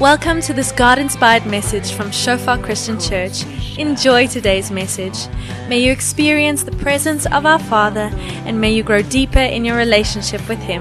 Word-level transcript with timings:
Welcome 0.00 0.40
to 0.48 0.54
this 0.54 0.72
God 0.72 0.98
inspired 0.98 1.44
message 1.44 1.92
from 1.92 2.10
Shofar 2.10 2.56
Christian 2.56 2.98
Church. 2.98 3.44
Enjoy 3.76 4.26
today's 4.26 4.70
message. 4.70 5.28
May 5.68 5.80
you 5.84 5.92
experience 5.92 6.62
the 6.62 6.72
presence 6.76 7.26
of 7.26 7.44
our 7.44 7.58
Father 7.58 8.08
and 8.46 8.58
may 8.58 8.72
you 8.72 8.82
grow 8.82 9.02
deeper 9.02 9.40
in 9.40 9.62
your 9.62 9.76
relationship 9.76 10.40
with 10.48 10.58
Him. 10.60 10.80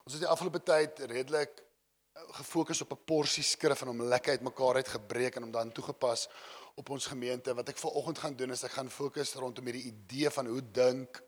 Ons 0.00 0.14
het 0.16 0.24
die 0.24 0.32
afgelope 0.32 0.62
tyd 0.64 1.04
redelik 1.12 1.60
eh, 1.60 2.22
gefokus 2.40 2.80
op 2.80 2.96
'n 2.96 3.04
porsie 3.04 3.44
skrif 3.44 3.82
en 3.82 3.92
hom 3.92 4.02
lekker 4.02 4.32
uitmekaar 4.32 4.80
uitgebreek 4.80 5.36
en 5.36 5.42
hom 5.42 5.52
dan 5.52 5.72
toegepas 5.72 6.28
op 6.76 6.90
ons 6.94 7.08
gemeente. 7.10 7.54
Wat 7.56 7.72
ek 7.72 7.80
vanoggend 7.80 8.20
gaan 8.22 8.36
doen 8.36 8.54
is 8.54 8.64
ek 8.66 8.76
gaan 8.76 8.90
fokus 8.92 9.34
rondom 9.40 9.66
hierdie 9.68 9.88
idee 9.90 10.30
van 10.32 10.50
hoe 10.52 10.62
dink 10.62 11.22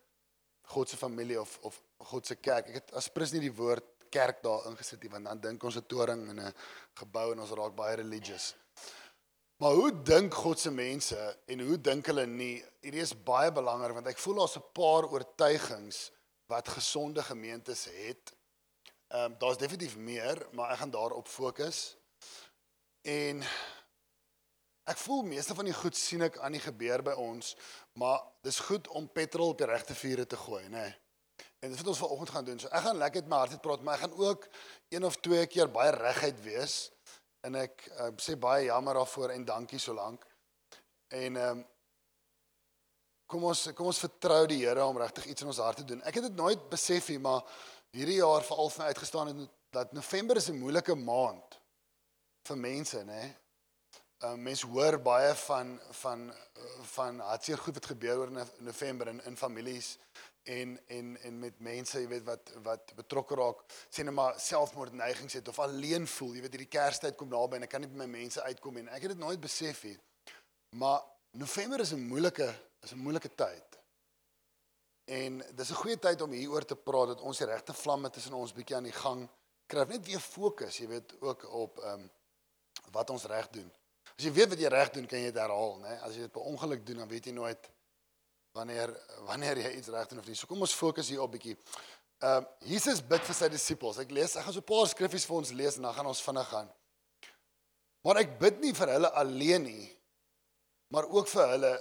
God 0.75 0.91
se 0.91 0.99
familie 1.01 1.41
of 1.41 1.59
of 1.65 1.81
God 2.11 2.29
se 2.29 2.37
kerk. 2.37 2.69
Ek 2.69 2.81
het 2.83 2.95
as 3.01 3.09
prins 3.13 3.33
nie 3.33 3.47
die 3.47 3.55
woord 3.55 3.87
kerk 4.13 4.43
daar 4.45 4.69
ingesit 4.71 5.03
nie 5.03 5.13
want 5.13 5.29
dan 5.29 5.41
dink 5.41 5.65
ons 5.65 5.77
'n 5.77 5.87
toring 5.89 6.29
en 6.29 6.41
'n 6.41 6.55
gebou 7.01 7.33
en 7.33 7.41
ons 7.41 7.57
raak 7.57 7.75
baie 7.75 7.97
religious. 7.97 8.55
Maar 9.59 9.73
hoe 9.73 10.03
dink 10.03 10.35
God 10.35 10.59
se 10.61 10.71
mense 10.71 11.39
en 11.47 11.61
hoe 11.61 11.81
dink 11.81 12.07
hulle 12.07 12.27
nie? 12.27 12.65
Hierdie 12.81 13.03
is 13.03 13.13
baie 13.13 13.53
belangrik 13.53 13.95
want 13.95 14.07
ek 14.07 14.19
voel 14.19 14.35
daar's 14.35 14.57
'n 14.57 14.73
paar 14.73 15.05
oortuigings 15.11 16.11
wat 16.47 16.69
gesonde 16.69 17.23
gemeentes 17.23 17.85
het 17.85 18.39
Ehm 19.09 19.25
um, 19.25 19.39
daar's 19.39 19.57
definitief 19.57 19.97
meer, 19.97 20.47
maar 20.53 20.71
ek 20.71 20.77
gaan 20.77 20.91
daarop 20.91 21.29
fokus. 21.29 21.97
En 23.01 23.43
ek 24.89 25.01
voel 25.03 25.23
meeste 25.29 25.55
van 25.55 25.69
die 25.69 25.77
goed 25.77 25.97
sien 25.97 26.25
ek 26.27 26.39
aan 26.45 26.57
die 26.57 26.65
gebeur 26.65 27.03
by 27.07 27.15
ons, 27.21 27.55
maar 28.01 28.23
dis 28.47 28.59
goed 28.69 28.89
om 28.97 29.09
petrol 29.09 29.53
op 29.53 29.61
die 29.61 29.69
regte 29.69 29.95
vure 29.95 30.27
te 30.27 30.37
gooi, 30.37 30.65
nê. 30.69 30.87
Nee. 30.89 30.97
En 31.63 31.73
dis 31.73 31.81
wat 31.81 31.91
ons 31.91 31.99
vanoggend 31.99 32.31
gaan 32.31 32.45
doen. 32.47 32.61
So 32.63 32.71
ek 32.71 32.85
gaan 32.87 33.01
lekker 33.01 33.25
met 33.27 33.31
my 33.31 33.41
hart 33.43 33.57
uit 33.57 33.63
praat, 33.63 33.83
maar 33.83 33.99
ek 33.99 34.05
gaan 34.07 34.19
ook 34.19 34.47
een 34.95 35.05
of 35.05 35.17
twee 35.23 35.47
keer 35.51 35.71
baie 35.75 35.91
reguit 35.95 36.39
wees. 36.45 36.77
En 37.47 37.59
ek 37.59 37.83
uh, 37.95 38.13
sê 38.23 38.37
baie 38.39 38.69
jammer 38.69 38.99
daarvoor 38.99 39.35
en 39.35 39.47
dankie 39.47 39.81
so 39.83 39.95
lank. 39.95 40.27
En 41.09 41.37
ehm 41.37 41.59
um, 41.59 41.67
kom 43.29 43.43
ons 43.45 43.67
kom 43.77 43.91
ons 43.91 43.99
vertrou 44.01 44.47
die 44.49 44.63
Here 44.63 44.85
om 44.89 44.97
regtig 44.97 45.27
iets 45.29 45.45
in 45.45 45.51
ons 45.51 45.59
hart 45.61 45.83
te 45.83 45.85
doen. 45.85 46.01
Ek 46.09 46.17
het 46.17 46.31
dit 46.31 46.39
nooit 46.39 46.63
besef 46.73 47.11
nie, 47.13 47.19
maar 47.21 47.43
hierdie 47.93 48.23
jaar 48.23 48.47
veral 48.47 48.71
vir 48.73 48.81
my 48.81 48.87
uitgestaan 48.95 49.33
het 49.33 49.51
dat 49.77 49.93
November 49.93 50.41
is 50.41 50.49
'n 50.49 50.57
moeilike 50.57 50.95
maand 50.95 51.59
vir 52.49 52.57
mense, 52.57 53.03
nê. 53.05 53.23
Uh 54.19 54.35
mense 54.35 54.67
hoor 54.67 54.97
baie 54.99 55.35
van 55.35 55.81
van 55.91 56.33
van 56.93 57.21
hartseer 57.21 57.59
goed 57.59 57.77
wat 57.79 57.87
gebeur 57.87 58.19
oor 58.19 58.33
in 58.33 58.41
November 58.67 59.09
in 59.09 59.21
in 59.25 59.37
families 59.37 59.99
en 60.43 60.81
en 60.87 61.21
en 61.23 61.39
met 61.39 61.61
mense, 61.61 62.01
jy 62.01 62.09
weet 62.09 62.25
wat 62.25 62.51
wat 62.65 62.93
betrokke 62.99 63.37
raak, 63.39 63.63
sê 63.87 64.03
net 64.03 64.17
maar 64.17 64.41
selfmoordneigings 64.41 65.39
het 65.39 65.49
of 65.49 65.61
alleen 65.63 66.07
voel, 66.07 66.35
jy 66.35 66.43
weet 66.43 66.57
hierdie 66.57 66.73
Kerstyd 66.73 67.17
kom 67.21 67.31
naby 67.31 67.61
en 67.61 67.69
ek 67.69 67.75
kan 67.77 67.85
nie 67.85 67.93
by 67.93 68.03
my 68.03 68.11
mense 68.17 68.43
uitkom 68.43 68.83
en 68.83 68.91
ek 68.97 69.07
het 69.07 69.15
dit 69.15 69.23
nooit 69.23 69.41
besef 69.41 69.85
nie. 69.87 69.97
Maar 70.83 71.01
November 71.39 71.81
is 71.87 71.93
'n 71.93 72.09
moeilike 72.11 72.49
is 72.83 72.93
'n 72.93 73.05
moeilike 73.07 73.35
tyd. 73.35 73.79
En 75.05 75.43
dis 75.55 75.71
'n 75.71 75.83
goeie 75.83 75.99
tyd 75.99 76.21
om 76.21 76.31
hieroor 76.31 76.65
te 76.65 76.77
praat 76.77 77.15
dat 77.15 77.21
ons 77.21 77.39
die 77.39 77.47
regte 77.47 77.73
vlamme 77.73 78.11
tussen 78.11 78.33
ons 78.33 78.53
bietjie 78.53 78.77
aan 78.77 78.91
die 78.91 79.01
gang 79.05 79.29
kry. 79.67 79.85
Net 79.85 80.07
weer 80.07 80.21
fokus, 80.21 80.79
jy 80.79 80.89
weet, 80.89 81.21
ook 81.21 81.53
op 81.53 81.79
ehm 81.79 82.01
um, 82.01 82.11
wat 82.91 83.11
ons 83.11 83.25
reg 83.25 83.49
doen. 83.51 83.73
As 84.19 84.27
jy 84.27 84.33
weet 84.35 84.51
wat 84.51 84.59
jy 84.59 84.71
reg 84.75 84.89
doen, 84.91 85.05
kan 85.07 85.21
jy 85.23 85.31
dit 85.31 85.37
herhaal, 85.39 85.77
né? 85.79 85.93
As 86.03 86.17
jy 86.17 86.25
dit 86.27 86.33
per 86.35 86.47
ongeluk 86.51 86.81
doen, 86.87 87.05
dan 87.05 87.11
weet 87.11 87.29
jy 87.31 87.35
nooit 87.37 87.69
wanneer 88.57 88.91
wanneer 89.29 89.61
jy 89.63 89.71
iets 89.79 89.93
reg 89.95 90.09
doen 90.11 90.19
of 90.19 90.27
nie. 90.27 90.35
So 90.35 90.51
kom 90.51 90.65
ons 90.67 90.75
fokus 90.75 91.11
hier 91.13 91.23
op 91.23 91.31
bietjie. 91.37 91.55
Ehm 92.19 92.43
uh, 92.43 92.49
Jesus 92.67 92.99
bid 93.13 93.23
vir 93.23 93.37
sy 93.39 93.49
disippels. 93.53 94.01
Ek 94.03 94.11
lees, 94.11 94.35
ek 94.35 94.49
gaan 94.49 94.57
so 94.57 94.65
'n 94.65 94.71
paar 94.73 94.89
skriffies 94.91 95.27
vir 95.29 95.37
ons 95.37 95.53
lees 95.55 95.79
en 95.79 95.87
dan 95.87 95.95
gaan 95.95 96.11
ons 96.11 96.23
vinnig 96.25 96.49
gaan. 96.51 96.73
Maar 98.03 98.23
ek 98.25 98.39
bid 98.41 98.59
nie 98.61 98.73
vir 98.75 98.91
hulle 98.97 99.11
alleen 99.23 99.63
nie, 99.63 99.87
maar 100.91 101.07
ook 101.07 101.29
vir 101.29 101.47
hulle 101.55 101.73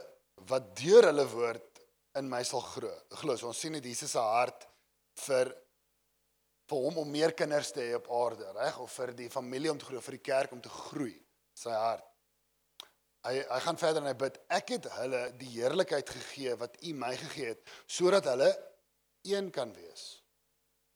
wat 0.51 0.75
deur 0.77 1.09
hulle 1.09 1.25
woord 1.33 1.81
in 2.19 2.29
my 2.29 2.43
sal 2.43 2.61
glo. 2.61 2.91
Glo, 3.21 3.35
so 3.35 3.47
ons 3.47 3.57
sien 3.57 3.73
dit 3.73 3.89
Jesus 3.89 4.11
se 4.11 4.21
hart 4.21 4.67
vir 5.25 5.49
vir 6.67 6.83
hom 6.83 6.97
om 7.01 7.09
meer 7.09 7.31
kinders 7.31 7.71
te 7.71 7.81
hê 7.81 7.95
op 7.95 8.09
aarde, 8.11 8.45
reg? 8.53 8.77
Of 8.83 8.91
vir 8.91 9.13
die 9.15 9.29
familie 9.31 9.71
om 9.71 9.79
te 9.79 9.87
groei, 9.87 10.01
vir 10.03 10.17
die 10.17 10.25
kerk 10.29 10.51
om 10.51 10.61
te 10.61 10.69
groei. 10.69 11.15
Sy 11.55 11.73
hart. 11.73 12.06
Hy 13.27 13.41
hy 13.43 13.59
gaan 13.65 13.79
verder 13.79 14.01
en 14.01 14.07
hy 14.07 14.15
bid, 14.15 14.37
ek 14.55 14.71
het 14.77 14.87
hulle 14.95 15.21
die 15.39 15.49
heerlikheid 15.57 16.09
gegee 16.09 16.55
wat 16.61 16.77
U 16.87 16.93
my 16.95 17.11
gegee 17.19 17.51
het, 17.51 17.73
sodat 17.85 18.29
hulle 18.31 18.47
een 19.27 19.49
kan 19.51 19.73
wees. 19.75 20.05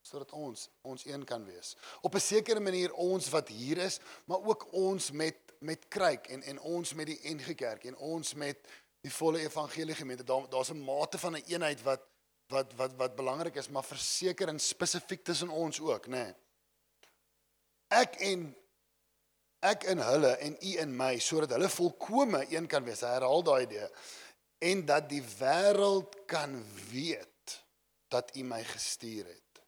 Sodat 0.08 0.31
ons 0.31 0.70
ons 0.88 1.03
een 1.06 1.25
kan 1.28 1.44
wees. 1.46 1.75
Op 2.02 2.16
'n 2.16 2.24
sekere 2.24 2.59
manier 2.59 2.94
ons 2.94 3.30
wat 3.30 3.47
hier 3.47 3.78
is, 3.78 4.00
maar 4.25 4.40
ook 4.47 4.68
ons 4.72 5.12
met 5.12 5.38
met 5.59 5.88
kruik 5.88 6.28
en 6.28 6.41
en 6.44 6.59
ons 6.59 6.94
met 6.94 7.06
die 7.06 7.20
NG 7.36 7.56
Kerk 7.56 7.84
en 7.86 7.96
ons 7.97 8.34
met 8.34 8.58
die 9.02 9.14
volle 9.14 9.40
evangelie 9.40 9.96
gemeente. 9.96 10.24
Daar 10.24 10.50
daar's 10.50 10.72
'n 10.72 10.84
mate 10.84 11.18
van 11.18 11.34
'n 11.34 11.36
een 11.36 11.52
eenheid 11.52 11.84
wat 11.84 12.02
wat 12.47 12.74
wat 12.74 12.96
wat 12.96 13.16
belangrik 13.16 13.56
is, 13.56 13.70
maar 13.70 13.84
verseker 13.84 14.47
en 14.47 14.59
spesifiek 14.59 15.24
tussen 15.24 15.50
ons 15.50 15.80
ook, 15.80 16.08
nê. 16.08 16.09
Nee. 16.09 16.34
Ek 17.88 18.16
en 18.16 18.56
ek 19.62 19.86
in 19.94 20.02
hulle 20.02 20.34
en 20.42 20.56
u 20.58 20.72
in 20.82 20.94
my 20.98 21.14
sodat 21.22 21.54
hulle 21.56 21.70
volkome 21.70 22.42
een 22.50 22.68
kan 22.70 22.86
wees. 22.86 23.04
Hy 23.06 23.14
herhaal 23.18 23.46
daai 23.46 23.64
idee 23.68 23.88
en 24.62 24.86
dat 24.86 25.08
die 25.10 25.24
wêreld 25.40 26.18
kan 26.30 26.58
weet 26.92 27.56
dat 28.14 28.36
u 28.38 28.44
my 28.46 28.62
gestuur 28.66 29.26
het 29.26 29.62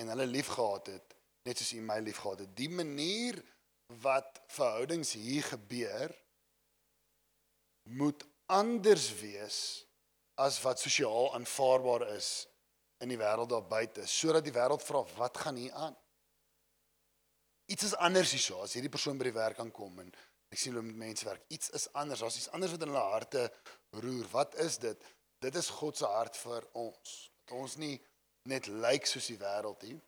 en 0.00 0.12
hulle 0.12 0.26
liefgehad 0.28 0.90
het 0.92 1.16
net 1.48 1.60
soos 1.60 1.72
u 1.76 1.80
my 1.84 2.00
liefgehad 2.04 2.44
het. 2.44 2.56
Die 2.56 2.70
manier 2.72 3.38
wat 4.02 4.40
verhoudings 4.52 5.14
hier 5.16 5.44
gebeur 5.48 6.12
moet 7.88 8.24
anders 8.46 9.08
wees 9.20 9.60
as 10.40 10.60
wat 10.62 10.80
sosiaal 10.80 11.34
aanvaarbaar 11.36 12.04
is 12.16 12.48
in 13.00 13.12
die 13.12 13.20
wêreld 13.20 13.52
daar 13.52 13.64
buite 13.64 14.04
sodat 14.08 14.44
die 14.44 14.56
wêreld 14.56 14.84
vra 14.84 15.04
wat 15.16 15.40
gaan 15.44 15.56
hier 15.60 15.72
aan 15.72 15.96
iets 17.72 17.88
is 17.90 17.94
anders 18.08 18.32
hierso 18.34 18.62
as 18.64 18.74
hierdie 18.76 18.92
persoon 18.92 19.20
by 19.20 19.28
die 19.28 19.36
werk 19.36 19.58
kan 19.60 19.70
kom 19.74 20.00
en 20.02 20.12
ek 20.52 20.60
sien 20.60 20.74
hulle 20.74 20.86
met 20.86 21.00
mense 21.04 21.28
werk 21.28 21.44
iets 21.54 21.72
is 21.78 21.88
anders 22.02 22.24
daar's 22.24 22.38
iets 22.40 22.50
anders 22.56 22.74
wat 22.74 22.84
in 22.86 22.92
hulle 22.92 23.06
harte 23.14 23.44
roer 24.02 24.28
wat 24.34 24.56
is 24.66 24.78
dit 24.84 25.08
dit 25.44 25.60
is 25.62 25.72
God 25.80 26.00
se 26.00 26.12
hart 26.18 26.38
vir 26.44 26.68
ons 26.84 27.16
dat 27.44 27.56
ons 27.58 27.76
nie 27.82 27.96
net 28.48 28.68
lyk 28.84 29.06
soos 29.06 29.28
die 29.32 29.40
wêreld 29.40 29.84
hier 29.88 30.00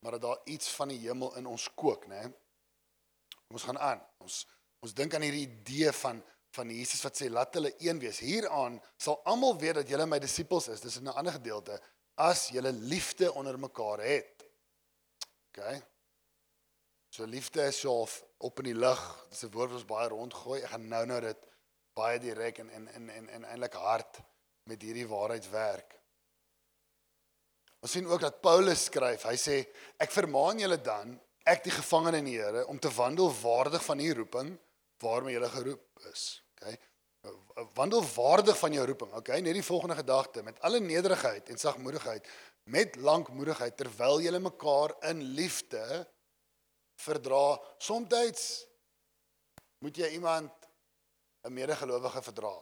maar 0.00 0.16
dat 0.16 0.26
daar 0.28 0.44
iets 0.54 0.70
van 0.78 0.94
die 0.94 1.00
hemel 1.02 1.34
in 1.40 1.50
ons 1.50 1.68
kook 1.82 2.06
nê 2.12 2.22
ons 3.50 3.66
gaan 3.68 3.80
aan 3.92 4.04
ons 4.24 4.44
ons 4.80 4.94
dink 4.96 5.14
aan 5.14 5.26
hierdie 5.26 5.48
idee 5.48 5.92
van 6.02 6.22
van 6.56 6.70
Jesus 6.74 7.02
wat 7.06 7.18
sê 7.18 7.28
laat 7.30 7.54
hulle 7.54 7.70
een 7.78 7.98
wees. 8.02 8.18
Hieraan 8.26 8.80
sal 8.98 9.20
almal 9.30 9.58
weet 9.60 9.80
dat 9.80 9.90
julle 9.90 10.06
my 10.10 10.18
disippels 10.22 10.68
is. 10.74 10.82
Dis 10.82 10.96
in 10.98 11.06
'n 11.06 11.14
ander 11.14 11.32
gedeelte 11.32 11.80
as 12.14 12.48
julle 12.48 12.72
liefde 12.72 13.32
onder 13.32 13.58
mekaar 13.58 14.00
het. 14.02 14.44
OK. 15.48 15.62
So 17.10 17.26
liefde 17.26 17.62
is 17.66 17.80
so 17.80 18.06
op 18.38 18.58
in 18.62 18.70
die 18.70 18.78
lug. 18.78 19.00
Dis 19.30 19.42
'n 19.42 19.50
woord 19.50 19.70
wat 19.70 19.80
ons 19.80 19.86
baie 19.86 20.08
rondgooi. 20.08 20.62
Ek 20.62 20.70
gaan 20.70 20.88
nou 20.88 21.06
nou 21.06 21.20
dit 21.20 21.46
baie 21.94 22.18
direk 22.18 22.58
en 22.58 22.70
en 22.70 22.88
en 22.88 23.08
en, 23.10 23.28
en 23.28 23.44
eintlik 23.44 23.74
hard 23.74 24.20
met 24.64 24.82
hierdie 24.82 25.08
waarheid 25.08 25.50
werk. 25.50 25.98
Ons 27.80 27.92
sien 27.96 28.06
ook 28.06 28.20
dat 28.20 28.40
Paulus 28.40 28.84
skryf. 28.84 29.24
Hy 29.24 29.36
sê 29.36 29.56
ek 29.98 30.12
vermaan 30.12 30.58
julle 30.58 30.78
dan, 30.80 31.16
ek 31.44 31.64
die 31.64 31.72
gevangene 31.72 32.20
in 32.20 32.28
die 32.28 32.36
Here, 32.36 32.66
om 32.66 32.78
te 32.78 32.92
wandel 32.92 33.32
waardig 33.42 33.84
van 33.84 34.00
u 34.00 34.12
roeping 34.14 34.58
waarmee 35.00 35.38
jy 35.38 35.48
geroep 35.48 36.06
is. 36.12 36.42
Okay? 36.54 36.76
Wandel 37.74 38.04
waardig 38.14 38.58
van 38.58 38.72
jou 38.72 38.86
roeping. 38.86 39.12
Okay, 39.16 39.40
net 39.40 39.56
die 39.56 39.64
volgende 39.64 39.96
gedagte 39.96 40.42
met 40.42 40.60
alle 40.60 40.80
nederigheid 40.80 41.48
en 41.48 41.58
sagmoedigheid, 41.58 42.28
met 42.64 42.96
lankmoedigheid 42.96 43.76
terwyl 43.76 44.20
jy 44.20 44.38
mekaar 44.38 44.94
in 45.10 45.22
liefde 45.22 46.06
verdra. 47.00 47.44
Somstyds 47.78 48.44
moet 49.84 49.96
jy 49.96 50.10
iemand 50.16 50.52
'n 51.42 51.52
medegelowige 51.52 52.22
verdra. 52.22 52.54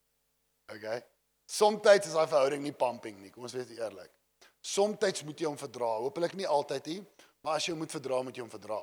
okay? 0.74 1.02
Somstyds 1.44 2.06
is 2.06 2.14
daai 2.14 2.28
verhouding 2.28 2.62
nie 2.62 2.72
pumping 2.72 3.18
nie. 3.20 3.30
Kom 3.30 3.42
ons 3.42 3.52
wees 3.52 3.74
eerlik. 3.74 4.12
Somstyds 4.60 5.24
moet 5.24 5.40
jy 5.40 5.46
hom 5.46 5.58
verdra. 5.58 5.98
Hoopelik 6.00 6.34
nie 6.38 6.46
altyd 6.46 6.86
nie, 6.86 7.00
maar 7.42 7.58
as 7.58 7.66
jy 7.66 7.74
hom 7.74 7.82
moet 7.84 7.92
verdra, 7.92 8.22
moet 8.22 8.36
jy 8.36 8.42
hom 8.46 8.54
verdra. 8.54 8.80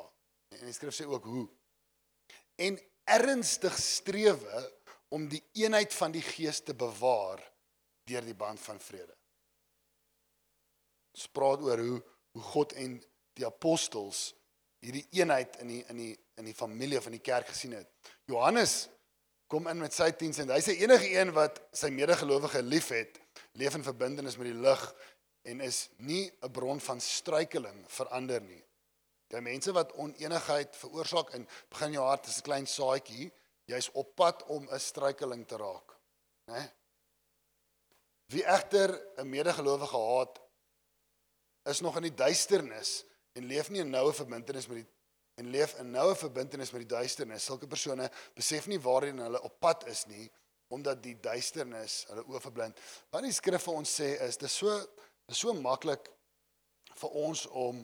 En 0.60 0.68
die 0.68 0.76
skrif 0.76 0.94
sê 0.94 1.08
ook 1.08 1.26
hoe 1.26 1.48
en 2.62 2.80
ernstig 3.04 3.78
strewe 3.80 4.62
om 5.10 5.28
die 5.30 5.42
eenheid 5.64 5.94
van 5.94 6.14
die 6.14 6.24
gees 6.24 6.62
te 6.62 6.76
bewaar 6.78 7.42
deur 8.10 8.26
die 8.26 8.38
band 8.38 8.60
van 8.62 8.80
vrede. 8.80 9.16
Ons 11.16 11.28
praat 11.34 11.64
oor 11.66 11.82
hoe 11.82 12.00
hoe 12.32 12.44
God 12.54 12.72
en 12.80 12.94
die 13.36 13.44
apostels 13.44 14.30
hierdie 14.82 15.06
eenheid 15.20 15.60
in 15.62 15.68
die 15.68 15.84
in 15.90 16.02
die 16.02 16.16
in 16.42 16.48
die 16.50 16.58
familie 16.58 17.02
van 17.02 17.14
die 17.14 17.22
kerk 17.22 17.52
gesien 17.54 17.76
het. 17.78 17.90
Johannes 18.30 18.88
kom 19.52 19.68
in 19.68 19.82
met 19.84 19.94
sy 19.94 20.10
10 20.18 20.34
sent. 20.34 20.54
Hy 20.54 20.62
sê 20.64 20.78
enige 20.80 21.10
een 21.12 21.34
wat 21.36 21.60
sy 21.76 21.92
medegelowige 21.94 22.64
liefhet, 22.64 23.20
leef 23.60 23.76
in 23.78 23.86
verbintenis 23.86 24.40
met 24.40 24.50
die 24.50 24.58
lig 24.58 24.86
en 25.52 25.62
is 25.62 25.90
nie 25.98 26.32
'n 26.42 26.52
bron 26.52 26.80
van 26.80 27.00
struikeling 27.02 27.86
vir 27.88 28.08
ander 28.10 28.42
nie. 28.42 28.64
Die 29.30 29.42
mense 29.42 29.72
wat 29.72 29.94
oneenigheid 29.94 30.76
veroorsaak 30.76 31.34
in 31.34 31.48
begin 31.70 31.94
jou 31.94 32.06
hart 32.06 32.28
is 32.28 32.38
'n 32.38 32.48
klein 32.48 32.68
saadjie, 32.68 33.32
jy's 33.66 33.90
op 33.94 34.16
pad 34.16 34.44
om 34.44 34.68
'n 34.70 34.80
struikeling 34.80 35.48
te 35.48 35.58
raak, 35.58 35.98
né? 36.48 36.72
Wie 38.28 38.44
egter 38.44 39.02
'n 39.18 39.30
medegelowige 39.30 39.98
haat, 39.98 40.40
is 41.66 41.82
nog 41.82 41.96
in 41.96 42.04
die 42.04 42.16
duisternis 42.16 43.06
en 43.38 43.48
leef 43.48 43.70
nie 43.70 43.84
in 43.84 43.92
noue 43.94 44.14
verbintenis 44.14 44.68
met 44.68 44.82
die 44.82 44.90
en 45.42 45.50
leef 45.50 45.74
in 45.80 45.92
noue 45.92 46.16
verbintenis 46.16 46.72
met 46.72 46.84
die 46.84 46.92
duisternis. 46.92 47.46
Sulke 47.48 47.68
persone 47.68 48.10
besef 48.38 48.68
nie 48.70 48.80
waarheen 48.82 49.24
hulle 49.24 49.42
op 49.48 49.60
pad 49.64 49.88
is 49.90 50.06
nie 50.12 50.28
omdat 50.72 51.02
die 51.04 51.18
duisternis 51.20 52.06
hulle 52.08 52.24
oë 52.32 52.40
verblind. 52.46 52.78
Wat 53.12 53.26
die 53.26 53.34
skrif 53.36 53.66
vir 53.68 53.80
ons 53.82 53.96
sê 54.00 54.14
is 54.28 54.40
dis 54.40 54.54
so 54.62 54.76
dis 55.28 55.42
so 55.44 55.54
maklik 55.58 56.08
vir 57.02 57.18
ons 57.26 57.46
om 57.48 57.82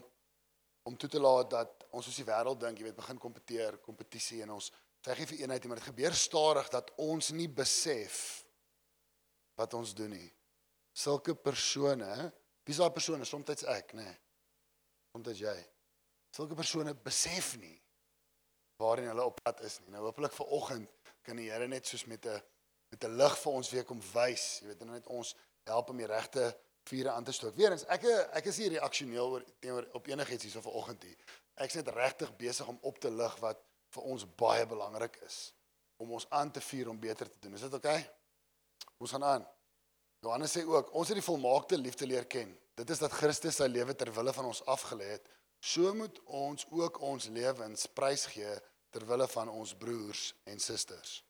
om 0.87 0.95
toe 0.95 1.09
te 1.11 1.19
laat 1.19 1.49
dat 1.51 1.83
ons 1.91 2.05
soos 2.07 2.15
die 2.15 2.23
wêreld 2.23 2.61
dink, 2.61 2.77
jy 2.79 2.85
weet, 2.85 2.95
begin 2.95 3.17
kompeteer, 3.19 3.75
kompetisie 3.83 4.39
en 4.45 4.53
ons 4.55 4.69
veg 5.03 5.19
nie 5.19 5.27
vir 5.31 5.41
eenheid 5.41 5.65
maar 5.67 5.81
dit 5.81 5.89
gebeur 5.89 6.15
stadig 6.15 6.69
dat 6.71 6.93
ons 7.03 7.33
nie 7.35 7.49
besef 7.51 8.21
wat 9.59 9.73
ons 9.75 9.91
doen 9.97 10.13
nie. 10.13 10.29
Sulke 10.95 11.35
persone, 11.35 12.31
wie's 12.63 12.79
daai 12.79 12.93
persone? 12.93 13.27
Soms 13.27 13.65
ek, 13.67 13.91
nê. 13.97 14.05
Nee. 14.05 14.15
Soms 15.17 15.39
jy. 15.41 15.57
Sulke 16.35 16.55
persone 16.57 16.93
besef 16.93 17.55
nie 17.57 17.75
waarheen 18.77 19.09
hulle 19.09 19.25
op 19.25 19.39
pad 19.41 19.63
is 19.65 19.79
nie. 19.81 19.95
Nou 19.95 20.03
hopelik 20.05 20.35
vir 20.37 20.51
oggend 20.53 21.13
kan 21.25 21.39
die 21.39 21.49
Here 21.49 21.67
net 21.67 21.87
soos 21.87 22.05
met 22.05 22.25
'n 22.25 22.41
met 22.91 23.03
'n 23.03 23.17
lig 23.17 23.37
vir 23.39 23.53
ons 23.53 23.69
weer 23.69 23.83
kom 23.83 24.01
wys, 24.13 24.59
jy 24.61 24.67
weet, 24.67 24.85
net 24.85 25.07
ons 25.07 25.35
help 25.65 25.89
om 25.89 25.97
die 25.97 26.05
regte 26.05 26.55
vure 26.83 27.09
aan 27.11 27.23
te 27.23 27.31
stoot. 27.31 27.55
Weerens, 27.55 27.83
ek 27.85 28.05
ek 28.33 28.45
is 28.45 28.57
nie 28.57 28.69
reaksioneel 28.69 29.27
oor 29.31 29.43
teenoor 29.59 29.89
op 29.93 30.07
enigiets 30.07 30.43
hierso 30.43 30.61
vanoggend 30.61 31.03
nie. 31.03 31.17
Ek's 31.55 31.75
net 31.75 31.87
regtig 31.87 32.37
besig 32.37 32.67
om 32.67 32.77
op 32.81 32.99
te 32.99 33.09
lig 33.09 33.39
wat 33.39 33.59
vir 33.89 34.03
ons 34.03 34.25
baie 34.35 34.65
belangrik 34.65 35.19
is 35.25 35.53
om 35.97 36.11
ons 36.11 36.29
aan 36.29 36.51
te 36.51 36.61
vuur 36.61 36.89
om 36.89 36.99
beter 36.99 37.29
te 37.29 37.39
doen. 37.39 37.53
Is 37.53 37.61
dit 37.61 37.73
oukei? 37.73 37.97
Okay? 37.97 38.09
Ons 38.99 39.11
gaan 39.11 39.23
aan. 39.23 39.47
Johannes 40.21 40.57
sê 40.57 40.63
ook, 40.65 40.93
ons 40.93 41.07
het 41.07 41.17
die 41.17 41.25
volmaakte 41.25 41.77
liefde 41.77 42.05
leer 42.05 42.25
ken. 42.25 42.57
Dit 42.77 42.93
is 42.93 43.01
dat 43.01 43.15
Christus 43.17 43.57
sy 43.57 43.67
lewe 43.71 43.95
ter 43.97 44.11
wille 44.13 44.33
van 44.33 44.47
ons 44.51 44.61
afgelê 44.69 45.15
het 45.17 45.25
So 45.59 45.93
moet 45.93 46.19
ons 46.25 46.65
ook 46.69 46.99
ons 47.01 47.29
lewens 47.33 47.87
prysgee 47.97 48.51
ter 48.93 49.05
wille 49.05 49.27
van 49.27 49.49
ons 49.49 49.73
broers 49.75 50.29
en 50.45 50.59
susters. 50.59 51.23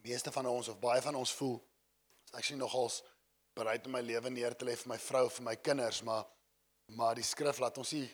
Meeste 0.00 0.32
van 0.32 0.46
ons 0.46 0.68
of 0.68 0.78
baie 0.80 1.02
van 1.02 1.18
ons 1.18 1.32
voel 1.36 1.58
ek 2.38 2.46
sien 2.46 2.60
nogals 2.62 3.00
bereid 3.58 3.86
om 3.88 3.96
my 3.96 4.00
lewe 4.06 4.30
neer 4.30 4.54
te 4.54 4.64
lê 4.64 4.76
vir 4.78 4.92
my 4.92 4.98
vrou, 5.02 5.26
vir 5.28 5.46
my 5.48 5.56
kinders, 5.58 6.04
maar 6.06 6.28
maar 6.94 7.14
die 7.14 7.26
skrif 7.26 7.60
laat 7.62 7.76
ons 7.78 7.92
nie 7.94 8.06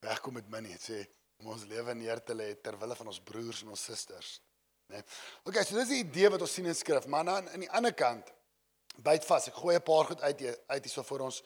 wegkom 0.00 0.38
met 0.38 0.46
min 0.48 0.64
nie. 0.64 0.76
Dit 0.76 0.84
sê 0.86 1.00
om 1.40 1.50
ons 1.52 1.64
lewe 1.68 1.94
neer 1.96 2.20
te 2.24 2.36
lê 2.36 2.52
ter 2.64 2.76
wille 2.80 2.96
van 2.96 3.10
ons 3.12 3.20
broers 3.24 3.64
en 3.64 3.72
ons 3.74 3.88
susters, 3.88 4.38
né? 4.88 5.00
Nee. 5.00 5.04
OK, 5.48 5.58
so 5.64 5.76
dis 5.76 5.90
die 5.90 6.00
idee 6.04 6.30
wat 6.32 6.44
ons 6.44 6.54
sien 6.56 6.68
in 6.68 6.76
skrif, 6.76 7.08
maar 7.12 7.26
dan 7.28 7.48
aan 7.48 7.64
die 7.64 7.72
ander 7.72 7.92
kant 7.96 8.30
byt 8.98 9.24
vas. 9.24 9.48
Ek 9.48 9.54
gooi 9.54 9.76
'n 9.76 9.82
paar 9.82 10.04
goed 10.04 10.20
uit 10.20 10.42
uit 10.66 10.84
hierso 10.84 11.02
vir 11.02 11.22
ons 11.22 11.42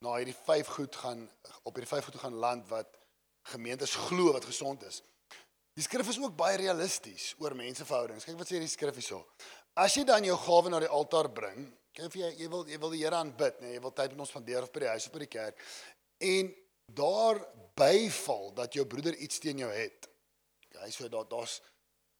na 0.00 0.16
hierdie 0.16 0.36
vyf 0.46 0.66
goed 0.66 0.96
gaan 0.96 1.30
op 1.62 1.74
hierdie 1.74 1.94
vyf 1.94 2.04
goed 2.04 2.20
gaan 2.20 2.34
land 2.34 2.68
wat 2.68 2.98
gemeentes 3.52 3.94
glo 3.94 4.32
wat 4.32 4.44
gesond 4.44 4.82
is. 4.82 5.02
Die 5.76 5.84
skrif 5.84 6.08
is 6.08 6.18
ook 6.18 6.36
baie 6.36 6.56
realisties 6.56 7.34
oor 7.38 7.54
menseverhoudings. 7.54 8.24
Kyk 8.24 8.38
wat 8.38 8.48
sê 8.48 8.58
die 8.58 8.68
skrif 8.68 8.94
hierso. 8.94 9.26
As 9.74 9.94
jy 9.94 10.04
dan 10.04 10.24
jou 10.24 10.36
gawe 10.36 10.70
na 10.70 10.80
die 10.80 10.88
altaar 10.88 11.28
bring, 11.28 11.68
kyk 11.92 12.06
of 12.06 12.14
jy 12.14 12.30
jy 12.36 12.48
wil 12.48 12.64
jy 12.66 12.78
wil 12.78 12.90
die 12.90 13.02
Here 13.04 13.16
aanbid, 13.16 13.60
nee, 13.60 13.74
jy 13.74 13.80
wil 13.80 13.92
tyd 13.92 14.10
met 14.12 14.20
ons 14.20 14.32
spandeer 14.32 14.62
of 14.62 14.72
by 14.72 14.80
die 14.80 14.88
huis 14.88 15.06
of 15.06 15.12
by 15.12 15.18
die 15.18 15.34
kerk 15.38 15.60
en 16.18 16.54
daar 16.96 17.40
byval 17.76 18.54
dat 18.54 18.74
jou 18.74 18.86
broeder 18.86 19.14
iets 19.14 19.38
teen 19.38 19.58
jou 19.58 19.70
het. 19.72 20.08
Okay, 20.70 20.90
so 20.90 21.08
daar 21.08 21.28
daar's 21.28 21.60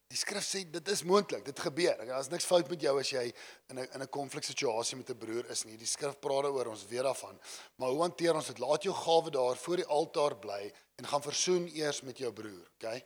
Die 0.06 0.18
skrif 0.18 0.44
sê 0.46 0.62
dit 0.70 0.88
is 0.92 1.02
moontlik, 1.02 1.42
dit 1.48 1.60
gebeur. 1.60 1.96
Daar's 2.06 2.28
niks 2.30 2.46
fout 2.46 2.68
met 2.70 2.82
jou 2.82 2.92
as 3.00 3.10
jy 3.10 3.24
in 3.70 3.78
'n 3.78 3.88
in 3.94 4.02
'n 4.02 4.08
konfliksituasie 4.08 4.96
met 4.96 5.10
'n 5.10 5.18
broer 5.18 5.50
is 5.50 5.64
nie. 5.64 5.76
Die 5.76 5.86
skrif 5.86 6.20
praat 6.20 6.44
daaroor, 6.44 6.68
ons 6.68 6.86
weet 6.86 7.02
daarvan. 7.02 7.40
Maar 7.76 7.90
hoe 7.90 8.00
hanteer 8.02 8.34
ons 8.34 8.46
dit? 8.46 8.58
Laat 8.58 8.82
jou 8.82 8.94
gawe 8.94 9.30
daar 9.30 9.56
voor 9.56 9.76
die 9.76 9.86
altaar 9.86 10.36
bly 10.36 10.72
en 10.96 11.06
gaan 11.06 11.22
versoen 11.22 11.68
eers 11.74 12.02
met 12.02 12.18
jou 12.18 12.32
broer, 12.32 12.70
okay? 12.74 13.04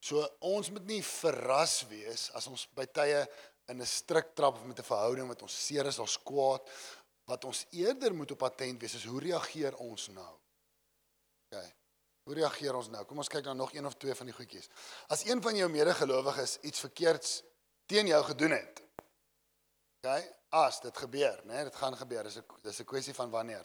So 0.00 0.26
ons 0.40 0.70
moet 0.70 0.86
nie 0.86 1.02
verras 1.02 1.82
wees 1.88 2.30
as 2.30 2.46
ons 2.46 2.66
by 2.74 2.86
tye 2.86 3.26
in 3.68 3.80
'n 3.80 3.86
strik 3.86 4.34
trap 4.34 4.54
of 4.54 4.64
met 4.64 4.78
'n 4.78 4.90
verhouding 4.92 5.28
wat 5.28 5.42
ons 5.42 5.66
seer 5.66 5.86
is, 5.86 5.98
ons 5.98 6.18
kwaad, 6.22 6.62
wat 7.26 7.44
ons 7.44 7.66
eerder 7.70 8.14
moet 8.14 8.30
op 8.30 8.42
attent 8.42 8.80
wees 8.80 8.94
is 8.94 9.04
hoe 9.04 9.20
reageer 9.20 9.76
ons 9.76 10.08
nou? 10.08 10.34
Okay. 11.50 11.77
Hoe 12.28 12.36
reageer 12.36 12.76
ons 12.76 12.90
nou? 12.92 13.06
Kom 13.08 13.22
ons 13.22 13.30
kyk 13.32 13.46
nou 13.48 13.54
nog 13.56 13.70
een 13.72 13.86
of 13.88 13.94
twee 13.96 14.12
van 14.12 14.28
die 14.28 14.34
goedjies. 14.36 14.66
As 15.08 15.22
een 15.24 15.40
van 15.40 15.56
jou 15.56 15.68
medegelowiges 15.72 16.58
iets 16.68 16.82
verkeerds 16.84 17.38
teen 17.88 18.10
jou 18.10 18.18
gedoen 18.26 18.52
het. 18.52 18.82
OK? 20.02 20.26
As 20.52 20.82
dit 20.84 21.00
gebeur, 21.00 21.38
né? 21.46 21.54
Nee, 21.54 21.62
dit 21.70 21.78
gaan 21.80 21.96
gebeur. 21.96 22.28
Dis 22.28 22.36
'n 22.36 22.44
dis 22.62 22.80
'n 22.80 22.84
kwessie 22.84 23.14
van 23.16 23.30
wanneer. 23.30 23.64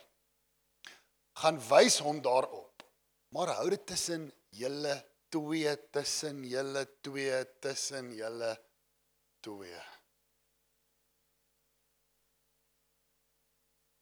Gaan 1.42 1.60
wys 1.60 2.00
hom 2.00 2.22
daarop. 2.22 2.88
Maar 3.36 3.52
hou 3.60 3.70
dit 3.70 3.86
tussen 3.86 4.32
julle 4.50 4.96
twee, 5.30 5.90
tussen 5.90 6.44
julle 6.44 6.88
twee, 7.02 7.60
tussen 7.60 8.14
julle 8.16 8.62
twee. 9.42 9.82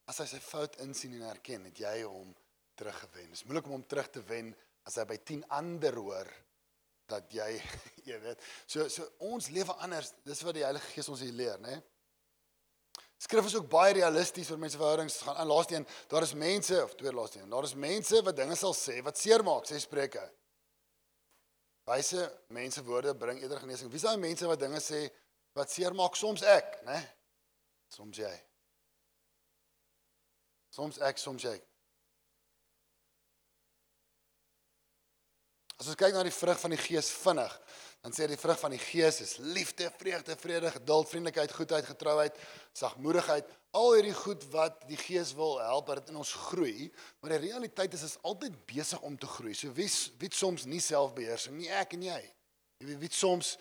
As 0.06 0.18
hy 0.18 0.26
sy 0.26 0.40
fout 0.40 0.76
insien 0.76 1.14
en 1.14 1.30
erken, 1.30 1.66
het 1.66 1.78
jy 1.78 2.04
hom 2.04 2.36
teruggewen. 2.76 3.30
Dit 3.30 3.40
is 3.40 3.46
moeilik 3.48 3.68
om 3.70 3.78
hom 3.78 3.86
terug 3.88 4.10
te 4.10 4.24
wen 4.30 4.54
as 4.88 4.98
hy 4.98 5.06
by 5.10 5.18
10 5.28 5.46
ander 5.58 5.98
hoor 6.00 6.30
dat 7.12 7.32
jy 7.36 7.50
jy 8.10 8.20
weet. 8.24 8.44
So 8.66 8.88
so 8.90 9.08
ons 9.32 9.52
lewe 9.54 9.76
anders. 9.84 10.14
Dis 10.28 10.44
wat 10.48 10.58
die 10.58 10.66
Heilige 10.66 10.94
Gees 10.96 11.10
ons 11.12 11.24
hier 11.26 11.36
leer, 11.36 11.60
né? 11.64 11.80
Skrif 13.22 13.46
is 13.46 13.56
ook 13.56 13.68
baie 13.70 13.94
realisties 13.94 14.50
oor 14.50 14.58
mense 14.58 14.80
verhoudings. 14.82 15.20
Gaan 15.22 15.38
aan 15.44 15.50
laaste 15.52 15.76
een, 15.76 15.88
daar 16.10 16.26
is 16.26 16.34
mense 16.34 16.78
of 16.84 16.96
twee 16.98 17.12
laaste 17.14 17.40
een. 17.40 17.50
Daar 17.54 17.68
is 17.68 17.76
mense 17.78 18.22
wat 18.26 18.38
dinge 18.38 18.58
sal 18.58 18.74
sê 18.74 18.98
wat 19.06 19.20
seermaak, 19.22 19.68
sê 19.70 19.78
Spreuke. 19.80 20.24
Wyse 21.86 22.24
mense 22.48 22.82
woorde 22.88 23.14
bring 23.18 23.42
eerder 23.42 23.62
genesing. 23.62 23.92
Wie 23.94 24.02
is 24.02 24.08
daai 24.08 24.18
mense 24.18 24.50
wat 24.50 24.62
dinge 24.62 24.82
sê 24.82 25.04
wat 25.58 25.70
seermaak 25.70 26.18
soms 26.18 26.42
ek, 26.48 26.80
né? 26.88 26.98
Soms 27.94 28.18
jy. 28.24 28.34
Soms 30.74 30.98
ek, 31.06 31.22
soms 31.22 31.46
jy. 31.46 31.58
As 35.82 35.88
ons 35.90 35.98
kyk 35.98 36.14
na 36.14 36.22
die 36.22 36.34
vrug 36.34 36.60
van 36.62 36.76
die 36.76 36.78
Gees 36.78 37.08
vinnig, 37.10 37.54
dan 38.06 38.14
sê 38.14 38.28
die 38.30 38.38
vrug 38.38 38.60
van 38.62 38.74
die 38.76 38.82
Gees 38.82 39.16
is 39.24 39.32
liefde, 39.42 39.88
vreugde, 39.98 40.36
vrede, 40.38 40.70
geduld, 40.76 41.08
vriendelikheid, 41.10 41.54
goedheid, 41.58 41.88
getrouheid, 41.90 42.36
sagmoedigheid, 42.78 43.48
al 43.74 43.96
hierdie 43.96 44.14
goed 44.14 44.46
wat 44.54 44.84
die 44.86 45.00
Gees 45.02 45.32
wil 45.34 45.56
help 45.58 45.88
dat 45.90 46.04
dit 46.04 46.12
in 46.14 46.20
ons 46.22 46.36
groei, 46.52 46.92
maar 47.18 47.34
die 47.34 47.40
realiteit 47.48 47.96
is 47.98 48.04
is 48.12 48.14
altyd 48.22 48.60
besig 48.70 49.02
om 49.02 49.16
te 49.18 49.30
groei. 49.32 49.56
So 49.58 49.74
wie 49.74 49.88
wie 50.22 50.30
soms 50.38 50.68
nie 50.70 50.84
selfbeheersing 50.86 51.58
nie, 51.58 51.72
ek 51.74 51.96
en 51.98 52.06
jy. 52.12 52.20
Jy 52.78 52.90
weet 52.92 53.02
wie 53.02 53.14
soms 53.18 53.56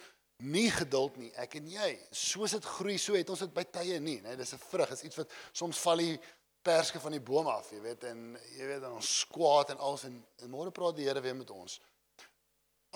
nie 0.44 0.68
geduld 0.76 1.16
nie, 1.22 1.30
ek 1.40 1.56
en 1.56 1.72
jy. 1.72 1.88
Soos 2.12 2.52
dit 2.58 2.68
groei, 2.74 2.98
so 3.00 3.16
het 3.16 3.32
ons 3.32 3.46
dit 3.46 3.54
by 3.56 3.64
tye 3.78 3.96
nie, 3.96 4.18
né? 4.20 4.36
Dis 4.36 4.52
'n 4.52 4.60
vrug, 4.60 4.92
is 4.92 5.06
iets 5.08 5.16
wat 5.22 5.32
soms 5.52 5.80
val 5.80 6.04
die 6.04 6.20
perske 6.62 7.00
van 7.00 7.12
die 7.12 7.24
boom 7.24 7.48
af, 7.48 7.70
jy 7.72 7.80
weet, 7.80 8.04
en 8.04 8.36
jy 8.58 8.66
weet 8.66 8.82
dan 8.82 8.98
ons 8.98 9.20
skwaad 9.20 9.72
en 9.72 9.78
alles 9.78 10.04
en, 10.04 10.20
en 10.44 10.50
môre 10.52 10.70
praat 10.70 10.96
die 10.96 11.08
Here 11.08 11.20
weer 11.24 11.36
met 11.36 11.50
ons. 11.50 11.80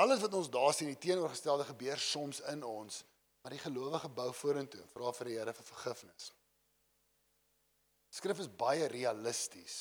Alles 0.02 0.22
wat 0.24 0.34
ons 0.34 0.50
daar 0.50 0.72
sien, 0.74 0.90
die 0.90 0.98
teenoorgestelde 0.98 1.66
gebeur 1.68 2.00
soms 2.02 2.40
in 2.50 2.64
ons, 2.66 3.02
maar 3.42 3.54
die 3.54 3.62
gelowige 3.62 4.08
bou 4.10 4.30
vorentoe, 4.34 4.82
vra 4.90 5.12
vir 5.14 5.30
die 5.30 5.36
Here 5.38 5.54
vir 5.54 5.68
vergifnis. 5.68 6.32
Skrif 8.14 8.40
is 8.42 8.50
baie 8.50 8.86
realisties 8.90 9.76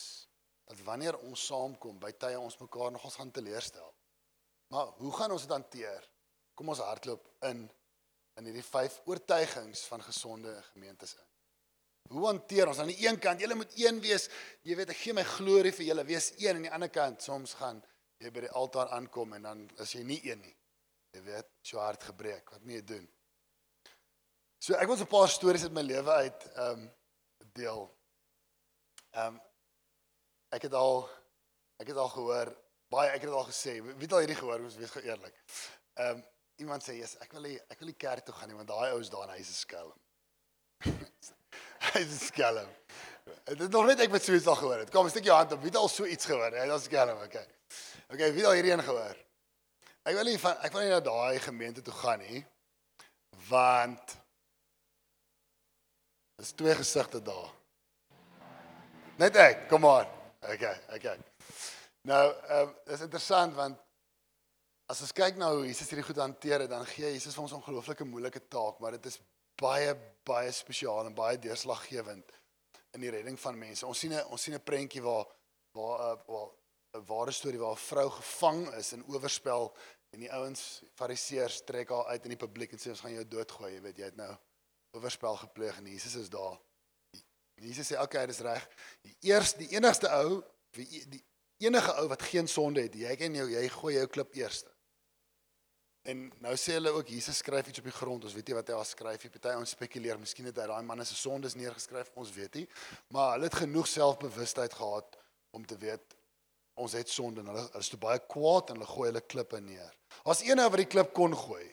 dat 0.70 0.80
wanneer 0.86 1.18
ons 1.28 1.46
saamkom, 1.50 2.00
by 2.02 2.14
tye 2.18 2.38
ons 2.40 2.58
mekaar 2.62 2.94
nogals 2.94 3.18
gaan 3.20 3.34
teleurstel. 3.34 3.90
Maar 4.74 4.94
hoe 5.02 5.12
gaan 5.18 5.34
ons 5.36 5.46
dit 5.46 5.54
hanteer? 5.54 6.06
Kom 6.58 6.70
ons 6.74 6.82
hardloop 6.82 7.30
in 7.50 7.68
in 8.34 8.48
hierdie 8.50 8.66
vyf 8.66 8.96
oortuigings 9.06 9.84
van 9.92 10.02
gesonde 10.02 10.52
gemeentes 10.72 11.12
in. 11.14 11.28
Hoe 12.16 12.24
hanteer 12.26 12.72
ons 12.72 12.80
aan 12.82 12.90
die 12.90 13.06
een 13.06 13.20
kant, 13.22 13.42
julle 13.44 13.56
moet 13.60 13.76
een 13.78 14.00
wees, 14.02 14.26
jy 14.66 14.78
weet 14.80 14.90
ek 14.90 14.98
gee 14.98 15.14
my 15.14 15.26
glorie 15.36 15.74
vir 15.76 15.86
julle, 15.92 16.06
wees 16.08 16.32
een 16.42 16.58
aan 16.58 16.66
die 16.66 16.74
ander 16.74 16.90
kant, 16.90 17.22
soms 17.22 17.54
gaan 17.60 17.84
jy 18.24 18.32
by 18.32 18.46
die 18.46 18.54
altaar 18.60 18.92
aankom 18.96 19.34
en 19.38 19.48
dan 19.50 19.64
as 19.84 19.94
jy 19.96 20.04
nie 20.08 20.20
een 20.26 20.42
nie. 20.42 20.56
Jy 21.14 21.22
weet, 21.28 21.50
jou 21.70 21.82
hart 21.82 22.04
gebreek. 22.04 22.50
Wat 22.52 22.64
moet 22.64 22.80
jy 22.80 22.86
doen? 22.96 23.08
So 24.64 24.76
ek 24.80 24.88
wil 24.88 24.98
so 24.98 25.04
'n 25.04 25.12
paar 25.12 25.30
stories 25.30 25.64
uit 25.64 25.76
my 25.76 25.82
lewe 25.82 26.12
uit 26.12 26.46
ehm 26.56 26.72
um, 26.72 26.92
deel. 27.54 27.82
Ehm 29.12 29.36
um, 29.36 29.42
ek 30.50 30.62
het 30.70 30.74
al 30.74 31.10
ek 31.78 31.88
het 31.88 31.98
al 31.98 32.10
gehoor 32.10 32.54
baie 32.94 33.10
ek 33.12 33.26
het 33.26 33.32
al 33.32 33.48
gesê, 33.50 33.80
wie 33.82 34.06
het 34.06 34.14
al 34.14 34.24
hierdie 34.24 34.38
gehoor, 34.38 34.62
ons 34.62 34.78
wees 34.80 34.94
gou 34.94 35.04
eerlik. 35.04 35.36
Ehm 35.94 36.18
um, 36.18 36.24
iemand 36.62 36.84
sê, 36.86 36.94
"Jesus, 36.94 37.18
ek 37.20 37.32
wil 37.34 37.42
nie 37.42 37.60
ek 37.70 37.80
wil 37.80 37.88
nie 37.88 37.98
kerk 38.06 38.26
toe 38.26 38.36
gaan 38.36 38.50
nie 38.50 38.56
want 38.58 38.70
daai 38.70 38.92
ou 38.92 39.00
is 39.02 39.10
daar 39.10 39.28
en 39.28 39.36
hy's 39.36 39.50
'n 39.50 39.62
skelm." 39.66 40.00
hy's 41.94 42.12
'n 42.12 42.26
skelm. 42.26 42.70
Dit 43.46 43.62
is 43.62 43.68
nog 43.70 43.86
net 43.86 44.00
ek 44.00 44.12
wat 44.12 44.24
so 44.24 44.34
iets 44.34 44.48
al 44.48 44.56
gehoor 44.56 44.78
het. 44.78 44.92
Kom, 44.92 45.10
steek 45.10 45.26
jou 45.26 45.36
hand 45.36 45.52
op. 45.52 45.60
Wie 45.60 45.72
het 45.72 45.80
al 45.80 45.90
so 45.90 46.06
iets 46.06 46.26
gehoor? 46.26 46.52
Hy's 46.52 46.72
'n 46.72 46.80
skelm, 46.80 47.22
okay. 47.24 47.48
Okay, 48.10 48.34
wie 48.34 48.46
al 48.46 48.58
hierdie 48.58 48.72
een 48.72 48.84
gehoor? 48.84 49.18
Ek 50.04 50.16
wil 50.16 50.24
nie 50.24 50.40
van 50.40 50.58
ek 50.62 50.74
wil 50.74 50.82
nie 50.82 50.92
na 50.92 51.00
daai 51.00 51.40
gemeente 51.40 51.82
toe 51.82 51.94
gaan 51.94 52.20
nie. 52.20 52.44
Want 53.48 54.24
Dis 56.36 56.52
twee 56.52 56.76
gesigte 56.76 57.22
daar. 57.22 57.52
Net 59.16 59.36
ek, 59.38 59.68
kom 59.70 59.86
aan. 59.86 60.10
Okay, 60.42 60.74
okay. 60.96 61.18
Nou, 62.10 62.24
ehm 62.34 62.68
um, 62.68 62.74
dis 62.90 63.04
interessant 63.06 63.54
want 63.56 63.78
as 64.92 65.00
ons 65.06 65.14
kyk 65.16 65.38
na 65.40 65.52
hoe 65.54 65.68
Jesus 65.68 65.88
hierdie 65.88 66.04
goed 66.04 66.20
hanteer 66.20 66.66
het, 66.66 66.72
dan 66.74 66.84
gee 66.90 67.14
Jesus 67.14 67.38
vir 67.38 67.46
ons 67.46 67.54
'n 67.54 67.62
ongelooflike 67.62 68.04
moeilike 68.04 68.42
taak, 68.52 68.82
maar 68.84 68.98
dit 68.98 69.06
is 69.06 69.20
baie 69.62 69.94
baie 70.26 70.52
spesiaal 70.52 71.06
en 71.06 71.16
baie 71.16 71.40
deurslaggewend 71.40 72.34
in 72.92 73.02
die 73.02 73.14
redding 73.14 73.40
van 73.40 73.58
mense. 73.58 73.86
Ons 73.88 74.00
sien 74.00 74.14
'n 74.14 74.26
ons 74.26 74.42
sien 74.42 74.56
'n 74.56 74.64
prentjie 74.64 75.02
waar 75.02 75.26
waar 75.72 76.00
uh, 76.00 76.18
waar 76.28 76.50
'n 76.94 77.06
ware 77.06 77.32
storie 77.32 77.60
waar 77.60 77.76
'n 77.76 77.86
vrou 77.90 78.10
gevang 78.10 78.74
is 78.76 78.94
in 78.94 79.06
oorspel 79.06 79.76
en 80.14 80.20
die 80.20 80.32
ouens 80.32 80.84
fariseërs 80.94 81.64
trek 81.66 81.90
haar 81.90 82.06
uit 82.06 82.24
in 82.24 82.36
die 82.36 82.44
publiek 82.46 82.72
en 82.72 82.80
sê 82.80 82.90
ons 82.90 83.02
gaan 83.02 83.14
jou 83.14 83.28
doodgooi, 83.28 83.74
jy 83.74 83.82
weet 83.82 83.98
jy 83.98 84.10
het 84.12 84.16
nou 84.16 84.34
oorspel 84.92 85.36
gepleeg 85.36 85.78
en 85.78 85.88
Jesus 85.90 86.16
is 86.16 86.30
daar. 86.30 86.60
En 87.58 87.66
Jesus 87.66 87.88
sê 87.92 88.00
okay, 88.02 88.26
dis 88.30 88.40
reg. 88.46 88.68
Die 89.02 89.16
eerste 89.22 89.58
die 89.58 89.72
enigste 89.74 90.10
ou 90.10 90.44
wie 90.78 91.06
die 91.10 91.24
enige 91.58 91.96
ou 92.02 92.08
wat 92.08 92.22
geen 92.22 92.48
sonde 92.48 92.82
het, 92.82 92.96
jy 92.96 93.16
ken 93.18 93.36
jou 93.36 93.50
jy 93.50 93.68
gooi 93.70 93.96
jou 93.96 94.08
klip 94.08 94.34
eerste. 94.38 94.70
En 96.04 96.26
nou 96.44 96.54
sê 96.60 96.76
hulle 96.76 96.92
ook 96.92 97.08
Jesus 97.08 97.38
skryf 97.40 97.68
iets 97.68 97.80
op 97.80 97.86
die 97.88 97.96
grond. 97.96 98.26
Ons 98.28 98.34
weet 98.36 98.50
nie 98.52 98.58
wat 98.58 98.68
hy 98.68 98.76
daar 98.76 98.86
skryf 98.86 99.24
nie. 99.24 99.30
Party 99.32 99.54
ons 99.56 99.72
spekuleer, 99.72 100.18
miskien 100.20 100.50
het 100.50 100.58
hy 100.60 100.66
daai 100.68 100.84
man 100.84 101.06
se 101.08 101.16
sondes 101.16 101.56
neergeskryf. 101.56 102.12
Ons 102.20 102.34
weet 102.36 102.60
nie. 102.60 102.66
Maar 103.16 103.38
hulle 103.38 103.48
het 103.48 103.62
genoeg 103.62 103.88
selfbewustheid 103.88 104.76
gehad 104.76 105.16
om 105.56 105.66
te 105.66 105.78
weet 105.80 106.18
ons 106.82 106.96
het 106.98 107.10
sonde 107.10 107.42
en 107.42 107.52
hulle 107.52 107.66
hulle 107.68 107.82
is 107.86 107.92
te 107.92 108.00
baie 108.02 108.22
kwaad 108.30 108.72
en 108.72 108.80
hulle 108.80 108.90
gooi 108.90 109.10
hulle 109.10 109.22
klippe 109.22 109.60
neer. 109.62 109.92
As 110.30 110.44
een 110.46 110.62
ou 110.62 110.70
wat 110.70 110.82
die 110.82 110.90
klip 110.90 111.14
kon 111.16 111.36
gooi. 111.38 111.66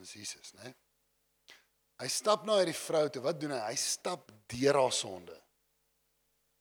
Dis 0.00 0.14
Jesus, 0.16 0.54
né? 0.58 0.72
Hy 2.00 2.08
stap 2.08 2.46
na 2.48 2.56
hierdie 2.60 2.76
vrou 2.76 3.04
toe. 3.12 3.22
Wat 3.24 3.40
doen 3.40 3.52
hy? 3.52 3.60
Hy 3.68 3.76
stap 3.76 4.30
deur 4.48 4.78
haar 4.80 4.94
sonde. 4.96 5.36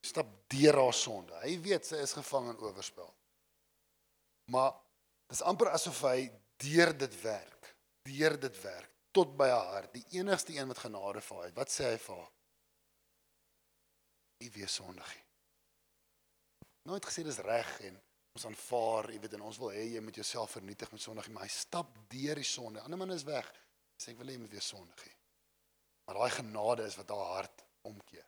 Stap 0.03 0.33
deur 0.51 0.81
haar 0.81 0.95
sonde. 0.95 1.35
Hy 1.45 1.53
weet 1.63 1.87
sy 1.87 2.01
is 2.03 2.15
gevang 2.17 2.49
in 2.51 2.59
oorspel. 2.65 3.07
Maar 4.51 4.73
dis 5.31 5.43
amper 5.47 5.71
asof 5.71 6.01
hy 6.09 6.27
deur 6.59 6.91
dit 7.05 7.15
werk. 7.23 7.71
Deur 8.09 8.35
dit 8.41 8.61
werk 8.65 8.91
tot 9.15 9.31
by 9.39 9.47
haar 9.49 9.71
hart. 9.77 9.95
Die 9.95 10.19
enigste 10.19 10.53
een 10.57 10.67
wat 10.69 10.83
genade 10.83 11.23
vir 11.23 11.39
haar 11.39 11.47
het. 11.47 11.57
Wat 11.57 11.71
sê 11.71 11.87
hy 11.93 11.97
vir 12.03 12.19
haar? 12.19 12.29
Jy 14.43 14.51
wees 14.59 14.75
sondig. 14.81 15.15
Nooit 16.89 17.05
gesê 17.05 17.21
dis 17.25 17.37
reg 17.45 17.69
en 17.85 17.97
ons 18.33 18.45
aanvaar, 18.49 19.11
jy 19.13 19.19
weet 19.21 19.35
en 19.37 19.45
ons 19.45 19.59
wil 19.61 19.73
hê 19.75 19.85
jy 19.91 20.01
moet 20.01 20.17
jouself 20.17 20.55
vernietig 20.57 20.89
met 20.93 21.03
sondig, 21.03 21.27
maar 21.29 21.45
hy 21.45 21.51
stap 21.53 21.91
deur 22.09 22.39
die 22.39 22.47
sonde. 22.47 22.81
Ander 22.81 22.97
man 22.97 23.13
is 23.13 23.27
weg. 23.27 23.45
Sê 23.99 24.13
ek 24.13 24.21
wil 24.21 24.31
hê 24.31 24.37
jy 24.37 24.41
moet 24.41 24.55
weer 24.55 24.65
sondig. 24.65 25.05
Maar 26.07 26.21
daai 26.23 26.35
genade 26.39 26.87
is 26.89 26.97
wat 26.97 27.13
haar 27.13 27.31
hart 27.35 27.63
omkeer. 27.85 28.25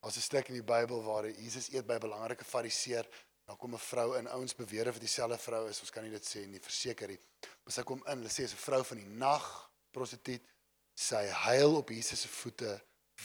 Daar's 0.00 0.16
'n 0.16 0.20
stuk 0.20 0.48
in 0.48 0.54
die 0.60 0.68
Bybel 0.72 1.02
waar 1.02 1.28
Jesus 1.28 1.68
eet 1.72 1.86
by 1.86 1.94
'n 1.94 2.06
belangrike 2.06 2.44
fariseer. 2.44 3.06
Dan 3.46 3.56
kom 3.56 3.74
'n 3.74 3.78
vrou 3.78 4.16
in, 4.18 4.28
ouens 4.28 4.54
beweer 4.54 4.84
dit 4.84 5.00
dieselfde 5.00 5.38
vrou 5.38 5.68
is, 5.68 5.80
ons 5.80 5.90
kan 5.90 6.02
nie 6.02 6.10
dit 6.10 6.24
sê 6.24 6.46
nie, 6.46 6.60
verseker 6.60 7.08
nie. 7.08 7.18
Maar 7.64 7.72
sy 7.72 7.82
kom 7.82 8.02
in, 8.06 8.18
hulle 8.18 8.28
sê 8.28 8.48
sy 8.48 8.56
vrou 8.56 8.84
van 8.84 8.98
die 8.98 9.06
nag, 9.06 9.70
prostituut, 9.90 10.42
sy 10.94 11.26
huil 11.26 11.76
op 11.76 11.88
Jesus 11.88 12.20
se 12.20 12.28
voete, 12.28 12.82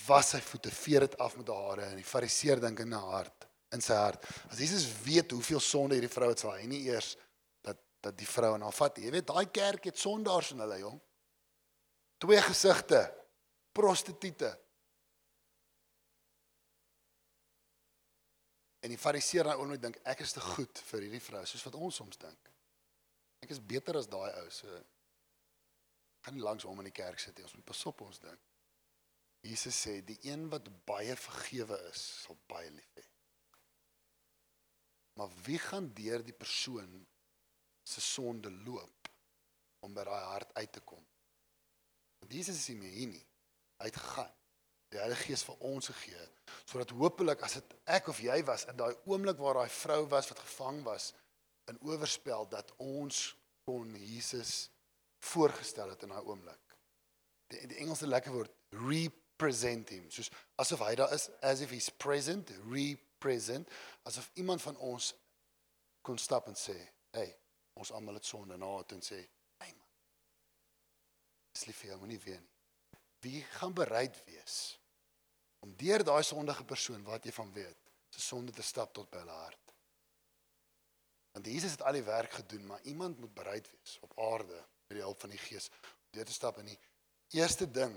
was 0.07 0.29
sy 0.29 0.41
voete, 0.41 0.71
vee 0.71 0.99
dit 0.99 1.17
af 1.17 1.37
met 1.37 1.47
haar 1.47 1.67
hare 1.69 1.85
en 1.85 1.95
die 1.95 2.03
fariseer 2.03 2.59
dink 2.59 2.79
in 2.79 2.91
haar 2.91 3.11
hart, 3.11 3.48
in 3.75 3.83
sy 3.83 3.97
hart. 3.97 4.25
As 4.49 4.61
Jesus 4.61 4.87
weet 5.03 5.31
hoeveel 5.31 5.61
sonde 5.63 5.97
hierdie 5.97 6.11
vrou 6.11 6.29
het, 6.31 6.41
sal 6.41 6.55
hy 6.55 6.65
nie 6.69 6.81
eers 6.89 7.15
dat 7.65 7.77
dat 8.03 8.15
die 8.17 8.27
vrou 8.27 8.53
en 8.55 8.63
haar 8.63 8.75
vat. 8.75 8.97
Jy 9.03 9.11
weet, 9.11 9.27
daai 9.27 9.51
kerk 9.51 9.89
het 9.89 9.99
sondaars 9.99 10.53
in 10.55 10.63
hulle, 10.63 10.79
jong. 10.79 10.99
Twee 12.23 12.41
gesigte. 12.41 13.01
Prostituie. 13.75 14.49
En 18.79 18.93
die 18.93 18.99
fariseer 18.99 19.49
nou 19.51 19.67
ooit 19.67 19.81
dink 19.83 19.99
ek 20.07 20.23
is 20.23 20.31
te 20.35 20.43
goed 20.43 20.79
vir 20.91 21.05
hierdie 21.05 21.23
vrou, 21.23 21.43
soos 21.47 21.65
wat 21.67 21.75
ons 21.75 21.99
soms 21.99 22.21
dink. 22.21 22.51
Ek 23.43 23.51
is 23.51 23.59
beter 23.59 23.99
as 23.99 24.07
daai 24.07 24.31
ou, 24.31 24.47
so 24.51 24.79
gaan 26.23 26.35
nie 26.35 26.43
langs 26.43 26.65
hom 26.67 26.79
in 26.79 26.87
die 26.87 26.95
kerk 26.95 27.19
sit 27.19 27.35
nie. 27.35 27.45
Ons 27.47 27.57
moet 27.57 27.67
pas 27.67 27.85
op 27.91 28.01
ons 28.07 28.23
ding. 28.23 28.39
Jesus 29.43 29.75
sê 29.85 29.99
die 30.03 30.17
een 30.27 30.47
wat 30.51 30.67
baie 30.87 31.15
vergewe 31.19 31.77
is, 31.91 32.01
sal 32.25 32.39
baie 32.51 32.71
lief 32.71 32.91
hê. 32.99 33.08
Maar 35.19 35.29
wie 35.43 35.59
gaan 35.59 35.93
deur 35.93 36.23
die 36.23 36.33
persoon 36.33 37.07
se 37.83 38.01
sonde 38.01 38.51
loop 38.51 39.09
om 39.83 39.93
by 39.93 40.05
daai 40.07 40.25
hart 40.31 40.53
uit 40.55 40.71
te 40.71 40.79
kom? 40.79 41.01
Jesus 42.29 42.61
is 42.61 42.67
nie 42.77 42.91
hier 42.93 43.09
nie. 43.11 43.25
Hy 43.81 43.89
het 43.89 43.97
gegaan. 43.99 44.35
Die 44.93 44.99
Heilige 45.01 45.27
Gees 45.27 45.43
vir 45.45 45.65
ons 45.69 45.91
gegee 45.91 46.27
sodat 46.69 46.93
hopelik 46.97 47.43
as 47.45 47.57
dit 47.59 47.73
ek 47.93 48.07
of 48.09 48.21
jy 48.25 48.39
was 48.45 48.63
in 48.71 48.77
daai 48.77 48.95
oomblik 49.09 49.37
waar 49.41 49.59
daai 49.59 49.73
vrou 49.73 49.99
was 50.09 50.29
wat 50.31 50.39
gevang 50.41 50.79
was 50.87 51.11
in 51.69 51.77
oorspel 51.85 52.47
dat 52.49 52.71
ons 52.81 53.19
kon 53.69 53.91
Jesus 54.01 54.71
voorgestel 55.29 55.91
het 55.93 56.07
in 56.07 56.15
daai 56.15 56.23
oomblik. 56.23 56.77
Die 57.53 57.67
die 57.69 57.83
Engelse 57.83 58.09
lekker 58.09 58.33
woord 58.33 58.55
represent 58.87 59.93
him 59.93 60.07
soos 60.13 60.31
asof 60.63 60.81
hy 60.87 60.95
daar 60.97 61.13
is 61.13 61.27
as 61.45 61.61
if 61.65 61.75
he's 61.75 61.91
present 61.91 62.49
represent 62.55 63.08
asof 64.03 64.31
iemand 64.33 64.61
van 64.61 64.77
ons 64.77 65.13
kon 66.01 66.17
stap 66.17 66.47
en 66.47 66.55
sê 66.55 66.77
hey 67.15 67.29
ons 67.79 67.91
almal 67.91 68.19
het 68.19 68.25
sonde 68.25 68.57
na 68.57 68.71
het 68.77 68.95
en 68.95 69.03
sê 69.05 69.19
hey 69.63 69.73
man 69.73 69.91
dis 71.53 71.65
lief 71.69 71.83
vir 71.83 71.93
jou 71.93 71.99
moenie 72.03 72.21
weer 72.25 72.41
nie 72.41 72.57
wie 73.19 73.43
gaan 73.59 73.73
bereid 73.73 74.15
wees 74.25 74.79
om 75.59 75.75
deur 75.75 76.03
daai 76.03 76.23
sondige 76.23 76.63
persoon 76.63 77.03
wat 77.03 77.25
jy 77.27 77.33
van 77.35 77.51
weet 77.53 77.89
se 78.09 78.21
sonde 78.21 78.51
te 78.51 78.65
stap 78.65 78.93
tot 78.93 79.09
by 79.11 79.21
hulle 79.21 79.39
hart. 79.43 79.73
Want 81.35 81.45
Jesus 81.45 81.75
het 81.77 81.83
al 81.85 81.99
die 81.99 82.05
werk 82.07 82.31
gedoen, 82.39 82.65
maar 82.65 82.81
iemand 82.89 83.19
moet 83.19 83.33
bereid 83.33 83.69
wees 83.71 83.97
op 84.01 84.15
aarde 84.19 84.55
met 84.87 84.97
die 84.97 85.05
hulp 85.05 85.19
van 85.21 85.29
die 85.29 85.41
Gees 85.41 85.69
om 85.69 86.15
deur 86.17 86.25
te 86.25 86.33
stap 86.33 86.57
in 86.57 86.71
die 86.71 86.79
eerste 87.37 87.67
ding 87.69 87.93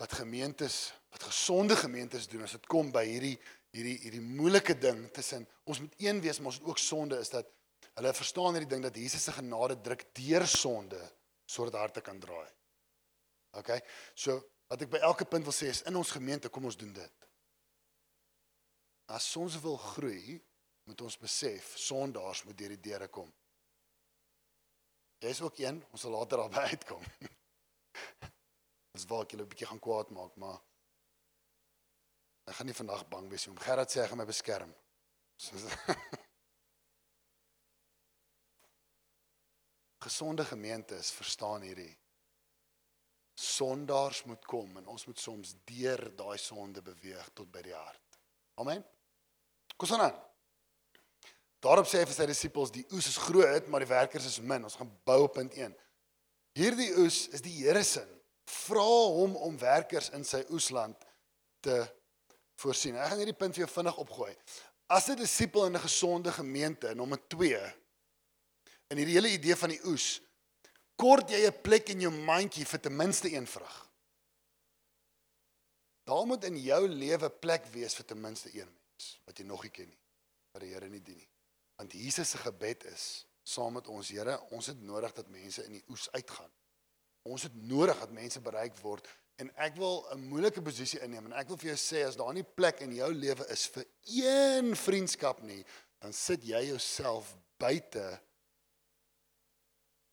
wat 0.00 0.12
gemeentes, 0.18 0.90
wat 1.14 1.22
gesonde 1.22 1.76
gemeentes 1.76 2.26
doen 2.28 2.42
as 2.42 2.56
dit 2.56 2.66
kom 2.66 2.90
by 2.90 3.04
hierdie 3.06 3.36
hierdie 3.72 3.98
hierdie 4.04 4.22
moeilike 4.24 4.76
ding 4.78 5.06
tussen 5.16 5.46
ons 5.64 5.80
moet 5.80 5.94
een 5.98 6.20
wees 6.20 6.38
maar 6.38 6.52
ons 6.52 6.60
het 6.60 6.68
ook 6.68 6.80
sonde 6.80 7.18
is 7.24 7.32
dat 7.32 7.48
hulle 7.96 8.12
verstaan 8.16 8.56
hierdie 8.56 8.70
ding 8.74 8.84
dat 8.84 8.96
Jesus 8.96 9.24
se 9.24 9.34
genade 9.36 9.78
druk 9.80 10.04
deur 10.16 10.46
sonde 10.48 11.00
sodat 11.52 11.76
harte 11.76 12.00
kan 12.00 12.20
draai. 12.20 12.48
OK. 13.60 13.74
So 14.14 14.38
wat 14.72 14.84
ek 14.84 14.92
by 14.94 15.02
elke 15.04 15.26
punt 15.28 15.44
wil 15.44 15.54
sê 15.56 15.68
is 15.72 15.82
in 15.88 15.98
ons 16.00 16.14
gemeente 16.14 16.48
kom 16.48 16.64
ons 16.68 16.78
doen 16.80 16.92
dit. 16.96 17.28
As 19.12 19.26
ons 19.36 19.58
wil 19.60 19.76
groei, 19.76 20.38
moet 20.88 21.04
ons 21.04 21.18
besef 21.20 21.74
sondaars 21.78 22.44
moet 22.46 22.56
deur 22.58 22.72
die 22.72 22.84
deure 22.88 23.08
kom. 23.12 23.28
Jy's 25.22 25.42
ook 25.44 25.60
een, 25.60 25.78
ons 25.92 26.02
sal 26.02 26.16
later 26.16 26.40
daarby 26.42 26.64
uitkom. 26.72 27.04
Dis 28.96 29.04
waar 29.10 29.26
ek 29.26 29.34
julle 29.34 29.44
'n 29.44 29.52
bietjie 29.52 29.68
gaan 29.68 29.82
kwaad 29.82 30.10
maak, 30.10 30.32
maar 30.36 30.58
ek 32.48 32.54
gaan 32.58 32.68
nie 32.68 32.76
vandag 32.76 33.08
bang 33.10 33.26
wees 33.30 33.46
nie 33.46 33.54
om 33.54 33.62
Gerard 33.62 33.90
sê 33.92 33.98
hy 34.02 34.08
gaan 34.10 34.20
my 34.22 34.28
beskerm. 34.28 34.72
Soos 35.40 35.62
Gesonde 40.02 40.44
gemeentes 40.44 41.12
verstaan 41.14 41.62
hierdie 41.62 41.94
sondaars 43.42 44.24
moet 44.28 44.44
kom 44.44 44.76
en 44.76 44.86
ons 44.92 45.06
moet 45.08 45.18
soms 45.18 45.54
deur 45.68 46.02
daai 46.16 46.38
sonde 46.38 46.82
beweeg 46.84 47.30
tot 47.34 47.48
by 47.52 47.62
die 47.64 47.74
hart. 47.74 48.18
Amen. 48.60 48.82
Kom 49.76 49.88
ons 49.88 49.96
aan. 49.98 50.18
Daarop 51.62 51.86
sê 51.88 52.02
hy 52.02 52.08
vir 52.10 52.16
sy 52.16 52.26
disippels 52.28 52.74
die 52.74 52.84
oes 52.92 53.08
is 53.08 53.20
groot, 53.22 53.68
maar 53.70 53.84
die 53.84 53.90
werkers 53.90 54.26
is 54.28 54.40
min. 54.42 54.66
Ons 54.66 54.76
gaan 54.78 54.90
bou 55.06 55.22
op 55.24 55.36
punt 55.38 55.54
1. 55.54 55.74
Hierdie 56.58 56.90
oes 57.00 57.24
is 57.32 57.44
die 57.44 57.54
Here 57.62 57.84
se. 57.86 58.02
Vra 58.66 58.82
hom 58.82 59.36
om 59.46 59.58
werkers 59.60 60.10
in 60.16 60.26
sy 60.26 60.42
oesland 60.50 60.98
te 61.64 61.78
voorsien. 62.62 62.96
Ek 62.96 63.12
gaan 63.12 63.22
hierdie 63.22 63.36
punt 63.38 63.56
vir 63.56 63.66
jou 63.66 63.70
vinnig 63.74 64.00
opgooi. 64.02 64.32
As 64.88 65.08
'n 65.08 65.16
disipel 65.16 65.66
in 65.66 65.76
'n 65.76 65.86
gesonde 65.86 66.32
gemeente, 66.32 66.94
nommer 66.94 67.18
2, 67.28 67.60
in 68.90 68.98
hierdie 68.98 69.16
hele 69.18 69.32
idee 69.32 69.56
van 69.56 69.70
die 69.70 69.80
oes, 69.84 70.20
kort 70.96 71.30
jy 71.30 71.46
'n 71.46 71.62
plek 71.62 71.88
in 71.88 72.00
jou 72.00 72.12
mandjie 72.12 72.66
vir 72.66 72.80
ten 72.80 72.96
minste 72.96 73.32
een 73.32 73.46
vrug. 73.46 73.88
Daar 76.04 76.26
moet 76.26 76.44
in 76.44 76.58
jou 76.58 76.88
lewe 76.88 77.30
plek 77.30 77.64
wees 77.72 77.94
vir 77.94 78.04
ten 78.04 78.20
minste 78.20 78.50
een 78.54 78.68
mens 78.68 79.20
wat 79.24 79.38
jy 79.38 79.44
nog 79.44 79.62
nie 79.62 79.70
ken 79.70 79.88
nie, 79.88 80.00
wat 80.52 80.62
die 80.62 80.72
Here 80.72 80.88
nie 80.88 81.02
dien 81.02 81.16
nie. 81.16 81.28
Want 81.76 81.92
Jesus 81.92 82.30
se 82.30 82.38
gebed 82.38 82.84
is 82.84 83.26
saam 83.42 83.72
met 83.72 83.88
ons, 83.88 84.08
Here. 84.08 84.40
Ons 84.50 84.66
het 84.66 84.82
nodig 84.82 85.12
dat 85.12 85.28
mense 85.28 85.64
in 85.64 85.72
die 85.72 85.84
oes 85.88 86.10
uitgaan. 86.12 86.50
Ons 87.22 87.42
het 87.42 87.54
nodig 87.54 87.98
dat 87.98 88.10
mense 88.10 88.40
bereik 88.40 88.76
word 88.82 89.08
en 89.40 89.50
ek 89.56 89.76
wil 89.76 90.04
'n 90.12 90.28
moeilike 90.28 90.62
posisie 90.62 91.00
inneem 91.00 91.26
en 91.26 91.32
ek 91.32 91.48
wil 91.48 91.56
vir 91.56 91.74
jou 91.74 91.80
sê 91.80 92.04
as 92.06 92.16
daar 92.16 92.34
nie 92.34 92.44
plek 92.44 92.80
in 92.80 92.94
jou 92.94 93.12
lewe 93.12 93.46
is 93.48 93.66
vir 93.66 93.86
een 94.04 94.76
vriendskap 94.76 95.42
nie, 95.42 95.64
dan 96.00 96.12
sit 96.12 96.44
jy 96.44 96.66
jouself 96.66 97.36
buite 97.58 98.20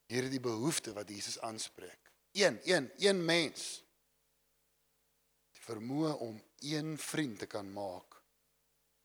hierdie 0.09 0.39
behoefte 0.39 0.93
wat 0.93 1.09
Jesus 1.09 1.39
aanspreek. 1.39 2.11
Een, 2.31 2.59
een, 2.63 2.91
een 2.97 3.25
mens. 3.25 3.83
Die 5.53 5.61
vermoë 5.61 6.13
om 6.25 6.41
een 6.65 6.97
vriend 6.97 7.39
te 7.39 7.45
kan 7.45 7.69
maak, 7.73 8.21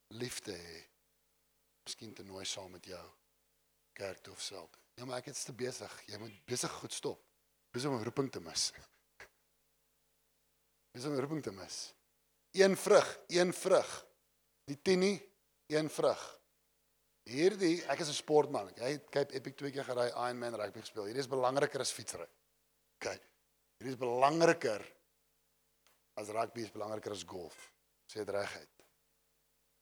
liefde 0.09 0.57
hê. 0.57 0.81
Miskien 1.85 2.15
te 2.15 2.25
nooi 2.25 2.45
saam 2.49 2.71
met 2.73 2.87
jou 2.89 3.05
kerk 3.93 4.23
toe 4.25 4.33
of 4.33 4.43
self. 4.43 4.71
Ja, 4.95 5.05
maar 5.05 5.21
ek 5.21 5.33
is 5.33 5.45
te 5.45 5.53
besig. 5.53 5.93
Jy 6.09 6.19
moet 6.23 6.35
besig 6.49 6.73
goed 6.81 6.93
stop. 6.93 7.21
Besig 7.75 7.91
om 7.91 8.03
roeping 8.03 8.31
te 8.33 8.41
mis. 8.41 8.71
Om 10.95 11.15
'n 11.15 11.21
roeping 11.21 11.43
te 11.43 11.53
mis. 11.53 11.95
Een 12.51 12.77
vrug, 12.77 13.21
een 13.27 13.53
vrug. 13.53 14.07
Die 14.65 14.83
10 14.83 14.99
nie, 14.99 15.33
een 15.67 15.91
vrug. 15.91 16.41
Hierdie, 17.23 17.83
ek 17.89 17.99
is 17.99 18.09
'n 18.09 18.21
sportman. 18.23 18.69
Ek 18.69 18.77
het 18.77 19.11
Cape 19.11 19.35
Epic 19.35 19.57
twee 19.57 19.71
keer 19.71 19.85
gery, 19.85 20.09
Ironman 20.09 20.55
rugby 20.55 20.81
gespeel. 20.81 21.05
Hierdie 21.05 21.23
is 21.23 21.29
belangriker 21.29 21.81
as 21.81 21.93
fietsry. 21.93 22.29
OK. 22.95 23.19
Hierdie 23.79 23.95
is 23.95 23.97
belangriker 23.97 24.85
as 26.15 26.29
rugby 26.29 26.61
is 26.61 26.71
belangriker 26.71 27.11
as 27.11 27.25
golf. 27.25 27.73
Sê 28.07 28.25
dit 28.25 28.29
reguit. 28.29 28.69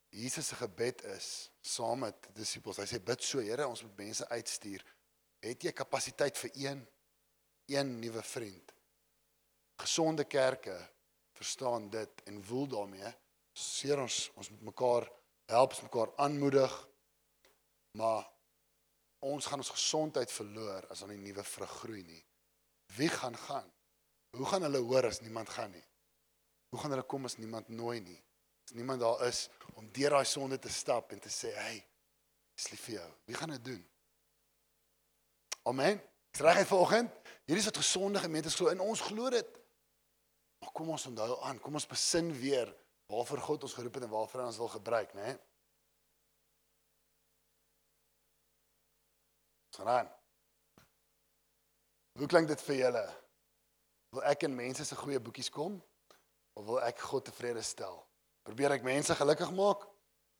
Jesus 0.09 0.47
se 0.47 0.55
gebed 0.55 1.03
is 1.03 1.51
saam 1.61 1.99
met 1.99 2.23
die 2.23 2.43
disippels. 2.43 2.77
Hy 2.77 2.87
sê 2.87 3.01
bid 3.05 3.23
so, 3.23 3.41
Here, 3.41 3.67
ons 3.67 3.83
moet 3.83 3.97
mense 3.97 4.29
uitstuur. 4.29 4.85
Het 5.41 5.63
jy 5.63 5.73
kapasiteit 5.73 6.39
vir 6.39 6.51
een 6.55 6.89
een 7.67 7.99
nuwe 7.99 8.23
vriend? 8.23 8.73
Gesonde 9.77 10.25
kerke 10.25 10.77
verstaan 11.43 11.91
dit 11.91 12.23
en 12.25 12.45
woel 12.47 12.67
daarmee. 12.71 13.11
Seer 13.53 14.01
ons 14.01 14.31
ons 14.39 14.51
moet 14.51 14.63
mekaar 14.71 15.09
help, 15.51 15.75
ons 15.75 15.87
mekaar 15.89 16.13
aanmoedig. 16.17 16.75
Maar 17.99 18.29
ons 19.27 19.47
gaan 19.47 19.63
ons 19.63 19.75
gesondheid 19.75 20.33
verloor 20.33 20.87
as 20.91 21.03
ons 21.03 21.13
nie 21.13 21.21
nuwe 21.21 21.45
vrug 21.45 21.79
groei 21.83 22.03
nie. 22.07 22.23
Wie 22.97 23.11
gaan 23.13 23.37
gaan? 23.37 23.69
Hoe 24.37 24.47
gaan 24.49 24.65
hulle 24.67 24.81
hoor 24.87 25.09
as 25.11 25.21
niemand 25.21 25.51
gaan 25.53 25.75
nie? 25.75 25.85
Hoe 26.73 26.81
gaan 26.81 26.95
hulle 26.95 27.07
kom 27.07 27.29
as 27.29 27.37
niemand 27.37 27.69
nooi 27.69 28.01
nie? 28.01 28.19
As 28.65 28.77
niemand 28.79 29.03
daar 29.03 29.27
is 29.27 29.49
om 29.75 29.91
deur 29.93 30.17
daai 30.17 30.29
sonde 30.29 30.59
te 30.59 30.71
stap 30.73 31.13
en 31.13 31.21
te 31.21 31.29
sê, 31.29 31.53
"Hey, 31.55 31.87
is 32.57 32.71
lief 32.71 32.81
vir 32.81 32.95
jou." 32.95 33.11
Wie 33.25 33.35
gaan 33.35 33.51
dit 33.51 33.65
doen? 33.65 33.89
Amen. 35.63 36.03
Dis 36.31 36.41
regtig 36.41 36.67
vanoggend. 36.67 37.11
Hierdie 37.45 37.65
is 37.65 37.71
wat 37.71 37.77
gesonde 37.77 38.19
gemeentes 38.19 38.55
glo 38.55 38.69
en 38.69 38.81
ons 38.81 39.01
glo 39.01 39.31
dit. 39.31 39.62
Maar 40.63 40.73
kom 40.73 40.93
ons 40.95 41.07
onthou 41.11 41.41
aan, 41.43 41.59
kom 41.61 41.75
ons 41.75 41.87
besin 41.91 42.31
weer 42.39 42.71
waarvoor 43.11 43.41
God 43.49 43.65
ons 43.67 43.75
geroep 43.75 43.97
het 43.99 44.07
en 44.07 44.13
waarvoor 44.13 44.41
hy 44.41 44.47
ons 44.53 44.61
wil 44.63 44.71
gebruik, 44.73 45.15
né? 45.19 45.33
Nee? 45.33 45.41
Gaan. 49.83 50.09
Hoe 52.19 52.27
klink 52.29 52.49
dit 52.49 52.63
vir 52.63 52.77
julle? 52.77 53.03
Wil 54.13 54.27
ek 54.31 54.45
in 54.47 54.55
mense 54.55 54.85
se 54.85 54.97
goeie 55.01 55.21
boekies 55.21 55.49
kom 55.51 55.81
of 56.53 56.67
wil 56.69 56.79
ek 56.85 57.01
God 57.09 57.25
tevrede 57.27 57.65
stel? 57.67 57.97
Probeer 58.47 58.77
ek 58.77 58.87
mense 58.87 59.17
gelukkig 59.17 59.51
maak? 59.57 59.89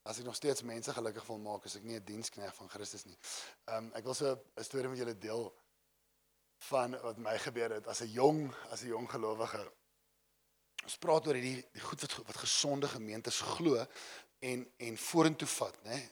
As 0.07 0.21
ek 0.21 0.29
nog 0.29 0.37
steeds 0.37 0.63
mense 0.69 0.93
gelukkig 0.95 1.27
wil 1.27 1.41
maak, 1.43 1.67
is 1.67 1.79
ek 1.81 1.89
nie 1.89 1.99
'n 1.99 2.05
diensknegt 2.05 2.57
van 2.57 2.69
Christus 2.69 3.07
nie. 3.07 3.19
Ehm 3.67 3.89
um, 3.89 3.93
ek 3.95 4.05
wil 4.05 4.15
so 4.15 4.37
'n 4.37 4.65
storie 4.65 4.89
met 4.89 4.99
julle 4.99 5.19
deel 5.19 5.49
van 6.69 7.01
wat 7.03 7.19
my 7.19 7.39
gebeur 7.39 7.71
het 7.73 7.87
as 7.87 8.03
'n 8.03 8.13
jong 8.13 8.55
as 8.71 8.83
'n 8.83 8.93
jong 8.95 9.09
gelowige. 9.11 9.73
Ons 10.83 10.99
praat 10.99 11.27
oor 11.27 11.39
hierdie 11.39 11.61
die 11.75 11.85
goed 11.85 12.01
wat 12.05 12.17
wat 12.27 12.41
gesonde 12.43 12.89
gemeentes 12.91 13.41
glo 13.55 13.79
en 14.43 14.67
en 14.89 14.99
vorentoe 14.99 15.49
vat, 15.49 15.79
né? 15.85 15.99
Nee? 15.99 16.11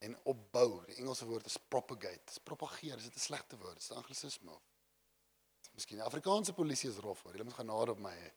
En 0.00 0.16
opbou. 0.32 0.80
Die 0.88 0.96
Engelse 0.96 1.26
woord 1.28 1.46
is 1.46 1.58
propagate. 1.68 2.24
Dis 2.24 2.40
propageer. 2.40 2.96
Is 2.96 3.08
dit 3.08 3.16
'n 3.16 3.26
slegte 3.28 3.56
woord? 3.60 3.76
Dis 3.76 3.90
anglisisme. 3.92 4.56
Miskien 5.74 5.98
die 5.98 6.06
Afrikaanse 6.06 6.52
polisie 6.52 6.90
is 6.90 6.96
rof 6.96 7.22
hoor. 7.22 7.32
Hulle 7.32 7.44
moet 7.44 7.60
genade 7.60 7.90
op 7.90 7.98
my 7.98 8.14
hê. 8.16 8.30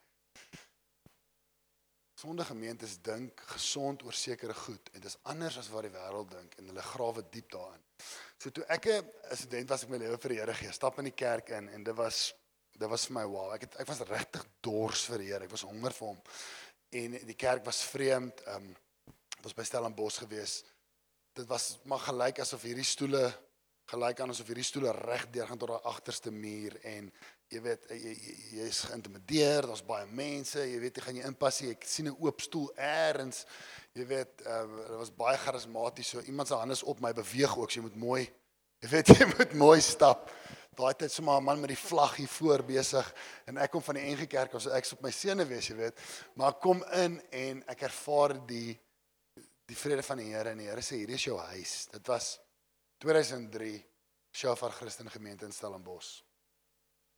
Sonde 2.19 2.45
gemeentes 2.45 3.01
dink 3.01 3.41
gesond 3.51 4.03
oor 4.03 4.13
sekere 4.13 4.53
goed 4.53 4.89
en 4.93 5.01
dis 5.01 5.17
anders 5.23 5.57
as 5.57 5.69
wat 5.73 5.83
die 5.83 5.91
wêreld 5.91 6.29
dink 6.31 6.53
en 6.55 6.69
hulle 6.71 6.85
grawe 6.93 7.23
diep 7.29 7.49
daarin. 7.51 7.81
So 8.37 8.49
toe 8.49 8.63
ek 8.67 8.85
'n 8.87 9.35
student 9.35 9.69
was 9.69 9.83
ek 9.83 9.89
my 9.89 9.97
lewe 9.97 10.17
vir 10.17 10.29
die 10.29 10.39
Here 10.39 10.53
gee, 10.53 10.71
stap 10.71 10.99
in 10.99 11.05
die 11.05 11.19
kerk 11.25 11.49
in 11.49 11.69
en 11.69 11.83
dit 11.83 11.95
was 11.95 12.33
dit 12.83 12.91
was 12.91 13.07
vir 13.07 13.17
my 13.17 13.25
wow. 13.31 13.47
Ek 13.55 13.65
het 13.67 13.79
ek 13.83 13.89
was 13.89 14.03
regtig 14.09 14.45
dors 14.65 15.07
vir 15.09 15.23
die 15.23 15.31
Here. 15.31 15.47
Ek 15.47 15.55
was 15.55 15.65
honger 15.67 15.95
vir 15.95 16.11
hom. 16.11 16.21
En 16.93 17.17
die 17.31 17.39
kerk 17.39 17.65
was 17.65 17.81
vreemd. 17.93 18.45
Ehm 18.47 18.69
um, 18.69 18.79
was 19.43 19.55
by 19.55 19.63
Stellenbosch 19.67 20.21
geweest 20.23 20.69
dit 21.33 21.47
was 21.47 21.77
maar 21.83 21.99
gelyk 21.99 22.39
asof 22.43 22.61
hierdie 22.67 22.85
stoele 22.85 23.25
gelyk 23.89 24.19
aan 24.21 24.31
asof 24.33 24.49
hierdie 24.51 24.65
stoele 24.65 24.91
reg 24.95 25.25
deur 25.33 25.47
gaan 25.49 25.59
tot 25.59 25.71
daai 25.73 25.89
agterste 25.89 26.31
muur 26.31 26.75
en 26.89 27.09
jy 27.53 27.61
weet 27.61 27.87
jy 27.89 28.13
jy's 28.57 28.79
jy 28.81 28.89
geïntimideer, 28.89 29.67
daar's 29.69 29.83
baie 29.85 30.05
mense, 30.09 30.61
jy 30.61 30.77
weet 30.81 30.97
jy 30.97 31.03
gaan 31.05 31.17
jy 31.19 31.25
inpas, 31.29 31.59
ek 31.69 31.85
sien 31.85 32.07
'n 32.09 32.15
oop 32.17 32.41
stoel 32.41 32.71
eers. 32.77 33.43
Jy 33.93 34.05
weet, 34.09 34.41
uh, 34.47 34.63
dit 34.89 34.97
was 34.97 35.11
baie 35.13 35.37
charismaties. 35.37 36.07
So 36.07 36.21
iemand 36.21 36.47
se 36.47 36.55
hande 36.55 36.73
is 36.73 36.83
op 36.83 36.99
my 36.99 37.13
beweeg 37.13 37.57
ook. 37.57 37.69
So 37.69 37.79
jy 37.79 37.85
moet 37.85 37.95
mooi 37.95 38.23
jy 38.81 38.89
weet 38.89 39.07
jy 39.07 39.25
moet 39.37 39.53
mooi 39.53 39.81
stap. 39.81 40.31
Daai 40.73 40.93
tyd 40.97 41.11
sommer 41.11 41.37
'n 41.37 41.43
man 41.43 41.59
met 41.59 41.69
die 41.69 41.77
vlag 41.77 42.15
hier 42.15 42.27
voor 42.27 42.63
besig 42.63 43.13
en 43.45 43.57
ek 43.57 43.71
kom 43.71 43.81
van 43.81 43.95
die 43.95 44.15
NG 44.15 44.27
Kerk, 44.27 44.59
so 44.59 44.69
ek's 44.69 44.93
op 44.93 45.01
my 45.01 45.11
sene 45.11 45.45
wees, 45.45 45.67
jy 45.67 45.75
weet. 45.75 45.99
Maar 46.35 46.53
kom 46.53 46.83
in 46.83 47.21
en 47.31 47.63
ek 47.67 47.81
ervaar 47.81 48.45
die 48.47 48.79
die 49.65 49.77
vrede 49.77 50.03
van 50.03 50.17
die 50.17 50.33
Here 50.33 50.49
en 50.49 50.57
die 50.57 50.67
Here 50.67 50.81
sê 50.81 50.99
hierdie 50.99 51.15
is 51.15 51.25
jou 51.25 51.37
huis. 51.39 51.87
Dit 51.91 52.07
was 52.07 52.39
2003 52.97 53.85
Shofar 54.33 54.71
Christen 54.71 55.09
Gemeente 55.09 55.45
in 55.45 55.51
Stellenbosch. 55.51 56.21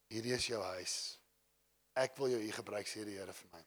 Hierdie 0.08 0.34
is 0.34 0.48
jou 0.48 0.62
huis. 0.64 1.20
Ek 1.96 2.18
wil 2.18 2.36
jou 2.36 2.42
hier 2.42 2.54
gebruik 2.54 2.88
sê 2.88 3.06
die 3.06 3.18
Here 3.18 3.34
vir 3.34 3.50
my. 3.54 3.64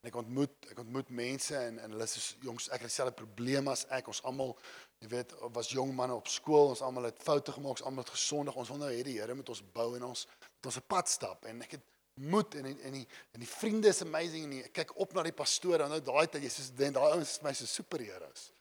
En 0.00 0.08
ek 0.08 0.16
ontmoet 0.16 0.70
ek 0.72 0.78
ontmoet 0.80 1.10
mense 1.12 1.56
en 1.56 1.78
en 1.78 1.92
hulle 1.94 2.06
is 2.08 2.30
jongs 2.40 2.70
ek 2.70 2.80
het 2.80 2.88
dieselfde 2.88 3.16
probleme 3.16 3.72
as 3.72 3.84
ek. 3.92 4.08
Ons 4.08 4.22
almal, 4.24 4.54
jy 5.00 5.08
weet, 5.08 5.32
was 5.54 5.70
jong 5.72 5.94
manne 5.96 6.14
op 6.14 6.28
skool. 6.28 6.74
Ons 6.74 6.82
almal 6.84 7.08
het 7.08 7.22
foute 7.24 7.52
gemaak, 7.56 7.78
ons 7.78 7.86
almal 7.88 8.04
het 8.04 8.12
gesondig. 8.12 8.56
Ons 8.56 8.72
wil 8.72 8.82
nou 8.82 8.90
hê 8.92 9.00
die 9.06 9.16
Here 9.18 9.34
moet 9.36 9.48
ons 9.48 9.62
bou 9.74 9.94
en 9.96 10.10
ons 10.10 10.26
met 10.60 10.68
ons 10.68 10.76
'n 10.76 10.86
pad 10.86 11.08
stap 11.08 11.44
en 11.44 11.62
ek 11.62 11.78
het 11.78 11.86
moed 12.20 12.54
en 12.54 12.66
en 12.66 12.92
die 12.92 13.06
en 13.32 13.40
die 13.40 13.48
vriende 13.48 13.88
is 13.88 14.02
amazing 14.02 14.44
en 14.44 14.64
ek 14.64 14.72
kyk 14.72 14.96
op 14.96 15.12
na 15.12 15.22
die 15.22 15.32
pastoor 15.32 15.80
en 15.80 15.88
nou 15.88 16.00
daai 16.00 16.26
tyd 16.26 16.42
jy 16.42 16.50
sê 16.50 16.90
daai 16.92 17.12
ouens 17.14 17.30
is 17.30 17.42
my 17.42 17.52
so 17.52 17.66
superheroes. 17.66 18.52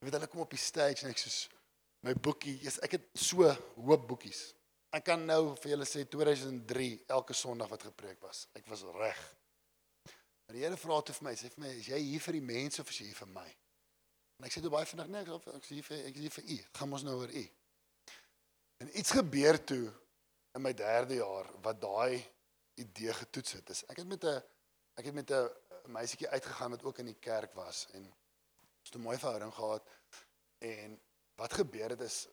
Jy 0.00 0.06
weet 0.06 0.14
hulle 0.14 0.26
kom 0.26 0.40
op 0.40 0.50
die 0.50 0.58
stage 0.58 1.04
en 1.04 1.10
ek 1.10 1.18
sê 1.18 1.30
my 2.02 2.14
boekie, 2.14 2.58
yes, 2.62 2.80
ek 2.82 2.96
het 2.96 3.04
so 3.14 3.46
hoop 3.76 4.08
boekies. 4.08 4.54
Ek 4.92 5.04
kan 5.04 5.22
nou 5.24 5.54
vir 5.62 5.70
julle 5.72 5.86
sê 5.88 6.02
2003 6.04 7.04
elke 7.08 7.34
Sondag 7.34 7.70
wat 7.70 7.82
gepreek 7.82 8.20
was. 8.20 8.46
Ek 8.58 8.66
was 8.68 8.82
reg. 8.98 9.20
Maar 10.46 10.56
die 10.56 10.64
Here 10.64 10.76
vra 10.76 10.98
toe 11.00 11.14
vir 11.14 11.28
my, 11.28 11.34
sê 11.38 11.48
vir 11.48 11.62
my, 11.64 11.70
is 11.78 11.88
jy 11.88 12.00
hier 12.10 12.20
vir 12.20 12.32
die 12.32 12.44
mense 12.44 12.82
of 12.82 12.90
is 12.90 12.98
jy 13.00 13.06
hier 13.06 13.20
vir 13.22 13.30
my? 13.32 13.46
En 14.42 14.48
ek 14.48 14.56
sê 14.56 14.60
toe 14.64 14.72
baie 14.74 14.86
vinnig 14.90 15.06
nee, 15.06 15.22
ek 15.54 15.66
sê 15.68 15.76
hier 15.76 15.84
vir 15.86 15.98
ek 16.08 16.16
is 16.18 16.22
hier 16.24 16.32
vir 16.34 16.48
u. 16.50 16.54
Gaan 16.74 16.94
ons 16.96 17.02
nou 17.06 17.12
oor 17.20 17.30
u. 17.30 17.42
En 18.82 18.88
iets 18.98 19.12
gebeur 19.14 19.58
toe 19.70 19.84
in 20.58 20.64
my 20.64 20.72
derde 20.74 21.20
jaar 21.20 21.46
wat 21.62 21.78
daai 21.78 22.18
idee 22.82 23.14
getoets 23.20 23.54
het. 23.60 23.70
Is 23.70 23.84
ek 23.86 24.00
het 24.02 24.08
met 24.10 24.26
'n 24.26 24.42
ek 24.98 25.04
het 25.06 25.14
met 25.14 25.30
'n 25.30 25.46
meisietjie 25.94 26.28
uitgegaan 26.28 26.74
wat 26.74 26.82
ook 26.82 26.98
in 26.98 27.12
die 27.12 27.20
kerk 27.28 27.54
was 27.54 27.86
en 27.94 28.02
ons 28.02 28.90
het 28.90 28.98
'n 28.98 29.06
mooi 29.06 29.18
verhouding 29.18 29.54
gehad 29.54 29.86
en 30.58 31.00
wat 31.38 31.52
gebeur 31.54 31.94
het 31.94 32.00
is 32.00 32.26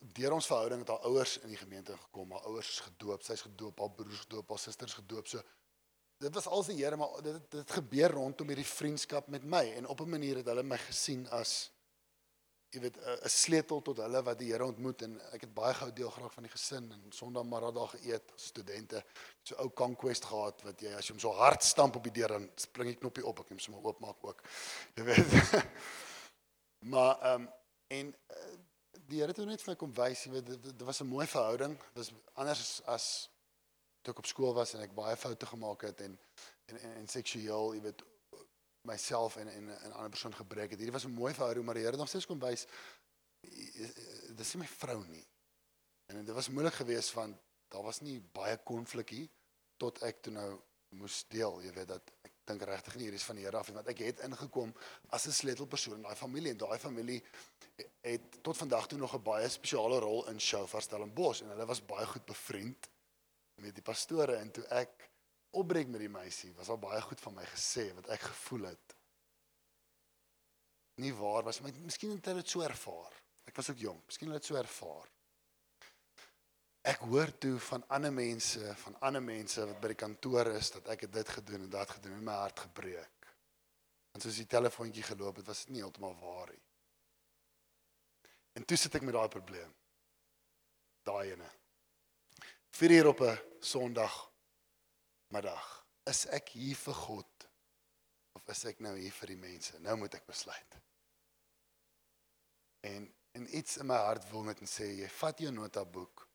deur 0.00 0.32
ons 0.32 0.46
verhouding 0.46 0.80
het 0.80 0.88
haar 0.88 1.08
ouers 1.08 1.38
in 1.38 1.48
die 1.48 1.62
gemeente 1.64 1.96
gekom. 1.96 2.30
Haar 2.32 2.44
ouers 2.44 2.68
is 2.68 2.80
gedoop, 2.80 3.22
sy's 3.22 3.40
gedoop, 3.40 3.78
haar 3.78 3.90
broers 3.90 4.20
gedoop, 4.20 4.48
haar 4.48 4.58
susters 4.58 4.94
gedoop. 4.94 5.26
So 5.26 5.42
dit 6.18 6.34
was 6.34 6.46
al 6.46 6.62
se 6.62 6.72
Here, 6.72 6.96
maar 6.96 7.22
dit 7.22 7.50
dit 7.50 7.70
gebeur 7.70 8.10
rondom 8.10 8.48
hierdie 8.48 8.66
vriendskap 8.66 9.28
met 9.28 9.44
my. 9.44 9.72
En 9.76 9.86
op 9.86 10.00
'n 10.00 10.08
manier 10.08 10.36
het 10.36 10.46
hulle 10.46 10.62
my 10.62 10.78
gesien 10.78 11.28
as 11.30 11.70
jy 12.74 12.80
weet 12.80 12.96
'n 12.98 13.28
sleutel 13.28 13.82
tot 13.82 13.96
hulle 13.96 14.22
wat 14.22 14.38
die 14.38 14.50
Here 14.52 14.64
ontmoet. 14.64 15.02
En 15.02 15.20
ek 15.32 15.40
het 15.40 15.54
baie 15.54 15.74
gou 15.74 15.92
deel 15.92 16.10
geraak 16.10 16.32
van 16.32 16.42
die 16.42 16.52
gesin 16.52 16.92
en 16.92 17.12
Sondag 17.12 17.72
daar 17.74 17.88
geëet 17.88 18.32
as 18.34 18.44
studente. 18.44 19.04
So 19.42 19.54
ou 19.54 19.70
conquest 19.70 20.24
gehad 20.24 20.62
wat 20.62 20.80
jy 20.80 20.94
as 20.94 21.06
jy 21.06 21.12
hom 21.12 21.20
so 21.20 21.32
hard 21.32 21.62
stamp 21.62 21.96
op 21.96 22.02
die 22.02 22.12
deur 22.12 22.28
dan 22.28 22.50
spring 22.54 22.88
die 22.88 22.98
knoppie 22.98 23.26
op. 23.26 23.40
Ek 23.40 23.50
moet 23.50 23.62
sommer 23.62 23.84
oopmaak 23.84 24.24
ook. 24.24 24.42
Jy 24.94 25.04
weet. 25.04 25.26
Maar 26.84 27.20
ehm 27.20 27.40
um, 27.40 27.48
en 27.86 28.06
uh, 28.06 28.56
die 29.06 29.20
Here 29.20 29.32
het 29.32 29.36
net 29.36 29.62
vir 29.62 29.72
my 29.72 29.76
kom 29.76 29.92
wys 29.94 30.24
jy 30.24 30.30
weet 30.30 30.46
dit 30.62 30.82
was 30.82 31.00
'n 31.00 31.06
mooi 31.06 31.26
verhouding. 31.26 31.78
Dit 31.94 31.96
was 31.96 32.12
anders 32.34 32.82
as 32.84 33.30
toe 34.04 34.12
ek 34.12 34.20
op 34.20 34.28
skool 34.28 34.52
was 34.56 34.74
en 34.76 34.82
ek 34.84 34.96
baie 34.96 35.16
foute 35.16 35.46
gemaak 35.46 35.86
het 35.88 36.04
en 36.06 36.18
en 36.68 36.80
en, 36.80 36.92
en 37.00 37.08
seksueel 37.08 37.74
jy 37.76 37.80
weet 37.88 38.04
myself 38.84 39.36
en 39.40 39.48
en 39.48 39.70
'n 39.70 39.92
ander 39.92 40.10
persoon 40.10 40.34
gebreek 40.34 40.70
het. 40.70 40.78
Hierdie 40.78 40.92
was 40.92 41.06
'n 41.06 41.20
mooi 41.20 41.32
verhouding, 41.34 41.64
maar 41.64 41.74
die 41.74 41.84
Here 41.84 41.96
nog 41.96 42.08
steeds 42.08 42.26
kom 42.26 42.40
wys 42.40 42.66
dis 44.36 44.54
nie 44.54 44.62
my 44.62 44.66
vrou 44.66 45.06
nie. 45.06 45.26
En 46.06 46.24
dit 46.24 46.34
was 46.34 46.48
moeilik 46.48 46.74
geweest 46.74 47.12
want 47.12 47.36
daar 47.68 47.82
was 47.82 48.00
nie 48.00 48.20
baie 48.20 48.56
konflik 48.64 49.08
hier 49.08 49.28
tot 49.76 50.02
ek 50.02 50.22
toe 50.22 50.32
nou 50.32 50.60
moes 50.88 51.24
deel, 51.28 51.62
jy 51.62 51.72
weet 51.72 51.88
dat 51.88 52.10
ek 52.22 52.32
dink 52.44 52.62
regtig 52.62 52.94
nie 52.94 53.04
hier 53.08 53.16
is 53.18 53.24
van 53.24 53.36
die 53.36 53.44
Here 53.44 53.58
af 53.58 53.68
nie, 53.68 53.74
want 53.74 53.88
ek 53.88 53.98
het 53.98 54.20
ingekom 54.28 54.74
as 55.08 55.26
'n 55.26 55.32
sleutelpersoon 55.32 55.96
in 55.96 56.02
daai 56.02 56.16
familie 56.16 56.50
en 56.50 56.56
daai 56.56 56.78
familie 56.78 57.22
het 58.00 58.42
tot 58.42 58.56
vandag 58.56 58.86
toe 58.86 58.98
nog 58.98 59.14
'n 59.14 59.22
baie 59.22 59.48
spesiale 59.48 59.98
rol 59.98 60.28
in 60.28 60.40
Shofar 60.40 60.82
Stellenbosch 60.82 61.42
en 61.42 61.48
hulle 61.48 61.66
was 61.66 61.86
baie 61.86 62.06
goed 62.06 62.24
bevriend 62.24 62.88
met 63.64 63.74
die 63.76 63.84
pastore 63.84 64.36
en 64.36 64.52
toe 64.52 64.64
ek 64.76 65.08
opbreek 65.56 65.88
met 65.88 66.02
die 66.02 66.12
meisie, 66.12 66.52
was 66.58 66.68
al 66.72 66.80
baie 66.82 67.00
goed 67.04 67.20
van 67.22 67.36
my 67.38 67.46
gesê 67.48 67.88
wat 67.96 68.10
ek 68.14 68.26
gevoel 68.28 68.68
het. 68.72 68.94
Nie 71.02 71.14
waar 71.16 71.46
was 71.46 71.60
my 71.62 71.72
miskien 71.82 72.14
het 72.14 72.30
hulle 72.30 72.42
dit 72.42 72.54
so 72.54 72.62
ervaar. 72.66 73.14
Ek 73.48 73.56
was 73.58 73.70
ook 73.70 73.80
jonk, 73.82 74.04
miskien 74.08 74.30
het 74.30 74.36
hulle 74.36 74.42
dit 74.42 74.50
so 74.50 74.60
ervaar. 74.60 75.10
Ek 76.84 77.00
hoor 77.08 77.32
toe 77.40 77.54
van 77.70 77.84
ander 77.96 78.12
mense, 78.12 78.74
van 78.82 78.98
ander 79.08 79.24
mense 79.24 79.64
wat 79.64 79.80
by 79.80 79.94
die 79.94 80.00
kantoor 80.02 80.52
is 80.52 80.68
dat 80.74 80.90
ek 80.92 81.06
het 81.06 81.14
dit 81.14 81.34
gedoen 81.38 81.64
en 81.64 81.72
dat 81.72 81.96
gedoen 81.96 82.18
en 82.18 82.26
my 82.26 82.36
hart 82.42 82.66
gebreek. 82.66 83.30
En 84.14 84.22
soos 84.22 84.36
die 84.38 84.50
telefoontjie 84.50 85.06
geloop 85.06 85.40
het, 85.40 85.48
was 85.48 85.64
dit 85.64 85.74
nie 85.74 85.82
heeltemal 85.82 86.14
waar 86.20 86.52
nie. 86.52 86.60
En 88.54 88.66
toe 88.68 88.76
sit 88.78 88.94
ek 88.94 89.02
met 89.02 89.16
daai 89.16 89.30
probleem. 89.32 89.72
Daai 91.08 91.32
ene. 91.32 91.48
4 92.74 92.90
uur 92.90 93.06
op 93.06 93.20
'n 93.20 93.38
Sondag 93.60 94.32
middag. 95.26 95.86
Is 96.02 96.26
ek 96.26 96.48
hier 96.48 96.76
vir 96.76 96.94
God 96.94 97.46
of 98.32 98.48
is 98.48 98.64
ek 98.64 98.80
nou 98.80 98.96
hier 98.98 99.12
vir 99.12 99.26
die 99.26 99.36
mense? 99.36 99.78
Nou 99.78 99.96
moet 99.96 100.14
ek 100.14 100.26
besluit. 100.26 100.74
En 102.80 103.14
en 103.32 103.56
iets 103.56 103.76
in 103.76 103.86
my 103.86 103.94
hart 103.94 104.26
wil 104.30 104.42
net 104.42 104.58
sê 104.58 104.88
jy 104.90 105.08
vat 105.08 105.38
jou 105.38 105.52
notaboek. 105.52 106.28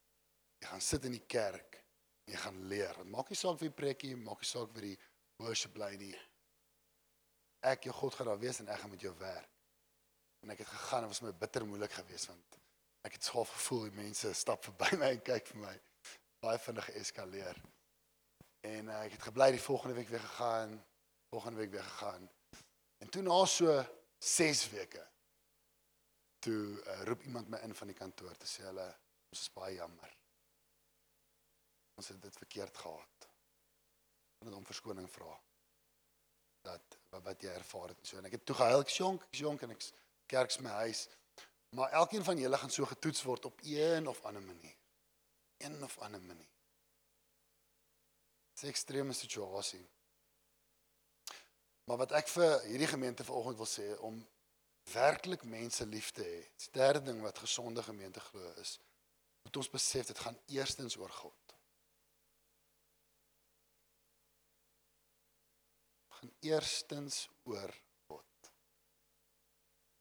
Jy 0.60 0.67
gaan 0.67 0.82
sit 0.82 1.06
in 1.06 1.12
die 1.12 1.25
kerk. 1.28 1.84
Jy 2.23 2.36
gaan 2.36 2.63
leer. 2.67 2.95
Dit 2.95 3.12
maak 3.12 3.30
nie 3.30 3.36
saak 3.36 3.60
wie 3.60 3.69
preekie, 3.69 4.15
maak 4.15 4.39
nie 4.39 4.47
saak 4.47 4.71
wie 4.73 4.82
die 4.82 4.99
worship 5.43 5.73
bly 5.73 5.95
nie. 5.95 6.15
Ek 7.60 7.84
jou 7.84 7.93
God 7.93 8.15
gaan 8.15 8.28
daar 8.28 8.39
wees 8.39 8.60
en 8.60 8.67
ek 8.67 8.80
gaan 8.80 8.95
met 8.95 9.02
jou 9.02 9.15
werk. 9.17 9.52
En 10.39 10.49
ek 10.49 10.58
het 10.58 10.67
gegaan 10.67 11.04
en 11.04 11.12
was 11.12 11.21
my 11.21 11.34
bitter 11.34 11.65
moeilik 11.65 11.91
geweest 11.91 12.28
want 12.28 12.60
ek 13.02 13.13
het 13.13 13.23
skaaf 13.23 13.49
gevoel 13.49 13.89
die 13.89 14.04
mense 14.04 14.34
stap 14.34 14.63
verby 14.63 14.95
my 14.95 15.12
en 15.12 15.21
kyk 15.21 15.47
vir 15.47 15.63
my. 15.67 15.78
Baie 16.39 16.60
vinnig 16.60 16.86
geeskaleer. 16.86 17.62
En 18.67 18.88
uh, 18.88 19.04
ek 19.04 19.17
het 19.17 19.28
gebly 19.30 19.52
die 19.56 19.63
volgende 19.63 19.95
week 19.95 20.08
weer 20.12 20.23
gegaan, 20.23 20.75
volgende 21.30 21.60
week 21.60 21.71
weer 21.71 21.84
gegaan. 21.84 22.30
En 22.97 23.10
toe 23.10 23.23
na 23.23 23.45
so 23.45 23.75
6 24.19 24.69
weke 24.69 25.04
toe 26.39 26.84
uh, 26.84 27.04
roep 27.04 27.23
iemand 27.23 27.49
my 27.49 27.60
in 27.67 27.75
van 27.75 27.91
die 27.91 27.97
kantoor 27.97 28.36
te 28.39 28.47
sê 28.47 28.63
hulle 28.67 28.88
ons 29.30 29.43
is 29.43 29.52
baie 29.56 29.75
jammer. 29.75 30.15
Ons 31.99 32.12
het 32.13 32.21
dit 32.23 32.41
verkeerd 32.43 32.78
gehad. 32.78 33.28
En 34.39 34.47
dit 34.47 34.56
om 34.56 34.65
verskoning 34.65 35.10
vra. 35.12 35.34
Dat 36.63 36.97
wat 37.25 37.43
jy 37.43 37.52
ervaar 37.52 37.91
het 37.91 37.99
en 37.99 38.08
so 38.08 38.19
en 38.19 38.28
ek 38.30 38.38
het 38.38 38.45
toe 38.47 38.56
gehuil, 38.56 38.84
ek 38.86 38.95
jonk, 38.95 39.23
ek 39.28 39.39
jonk 39.43 39.63
en 39.67 39.75
ek 39.75 39.88
kerks 40.32 40.60
my 40.63 40.75
huis. 40.86 41.08
Maar 41.75 41.91
elkeen 42.02 42.23
van 42.23 42.39
julle 42.39 42.58
gaan 42.58 42.73
so 42.73 42.88
getoets 42.88 43.23
word 43.28 43.45
op 43.52 43.63
een 43.67 44.08
of 44.08 44.23
ander 44.25 44.43
manier. 44.43 44.78
Een 45.59 45.83
of 45.83 45.97
ander 46.05 46.21
manier. 46.21 46.55
Dis 48.53 48.63
'n 48.63 48.73
ekstreme 48.73 49.13
situasie. 49.13 49.85
Maar 51.83 51.97
wat 51.97 52.11
ek 52.11 52.27
vir 52.27 52.61
hierdie 52.61 52.87
gemeente 52.87 53.23
vanoggend 53.23 53.57
wil 53.57 53.67
sê 53.67 53.99
om 53.99 54.27
werklik 54.93 55.43
mense 55.43 55.85
lief 55.85 56.11
te 56.11 56.23
hê. 56.23 56.41
Die 56.55 56.71
derde 56.71 57.01
ding 57.01 57.21
wat 57.21 57.37
gesonde 57.37 57.83
gemeente 57.83 58.19
glo 58.19 58.53
is 58.53 58.79
moet 59.41 59.57
ons 59.57 59.69
besef 59.69 60.05
dit 60.05 60.19
gaan 60.19 60.39
eerstens 60.45 60.97
oor 60.97 61.09
God. 61.09 61.49
gaan 66.19 66.31
eerstens 66.39 67.29
oor 67.43 67.73
God. 68.07 68.51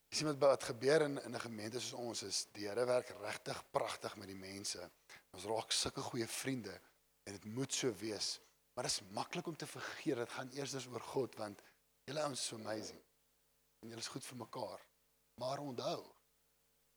Sien 0.08 0.26
wat 0.26 0.40
wat 0.42 0.64
gebeur 0.70 1.04
in 1.06 1.20
in 1.22 1.34
'n 1.34 1.40
gemeente 1.40 1.80
soos 1.80 1.92
ons 1.92 2.22
is, 2.22 2.46
die 2.52 2.66
Here 2.66 2.84
werk 2.84 3.08
regtig 3.08 3.70
pragtig 3.70 4.16
met 4.16 4.26
die 4.26 4.40
mense. 4.50 4.90
Ons 5.36 5.46
raak 5.50 5.72
sulke 5.74 6.02
goeie 6.10 6.28
vriende 6.30 6.74
en 7.24 7.36
dit 7.36 7.48
moet 7.56 7.72
so 7.72 7.92
wees. 8.00 8.36
Maar 8.74 8.88
dit 8.88 8.94
is 8.94 9.14
maklik 9.16 9.46
om 9.50 9.56
te 9.56 9.66
vergeet 9.66 10.16
dit 10.16 10.36
gaan 10.36 10.50
eerstens 10.56 10.86
oor 10.86 11.04
God 11.12 11.34
want 11.40 11.62
julle 12.08 12.22
ouens 12.24 12.40
is 12.40 12.46
so 12.46 12.56
amazing. 12.56 13.02
En 13.82 13.92
julle 13.92 14.04
is 14.04 14.12
goed 14.12 14.24
vir 14.24 14.40
mekaar. 14.44 14.84
Maar 15.38 15.62
onthou, 15.62 16.00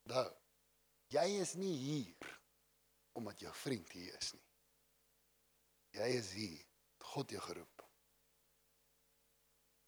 onthou, 0.06 0.30
jy 1.13 1.28
is 1.41 1.56
nie 1.60 1.74
hier 1.78 2.30
omdat 3.17 3.44
jou 3.44 3.52
vriend 3.54 3.91
hier 3.91 4.15
is 4.17 4.32
nie. 4.34 4.48
Jy 6.00 6.08
is 6.15 6.30
hier, 6.32 6.60
God 7.12 7.34
jou 7.36 7.41
geroep. 7.44 7.84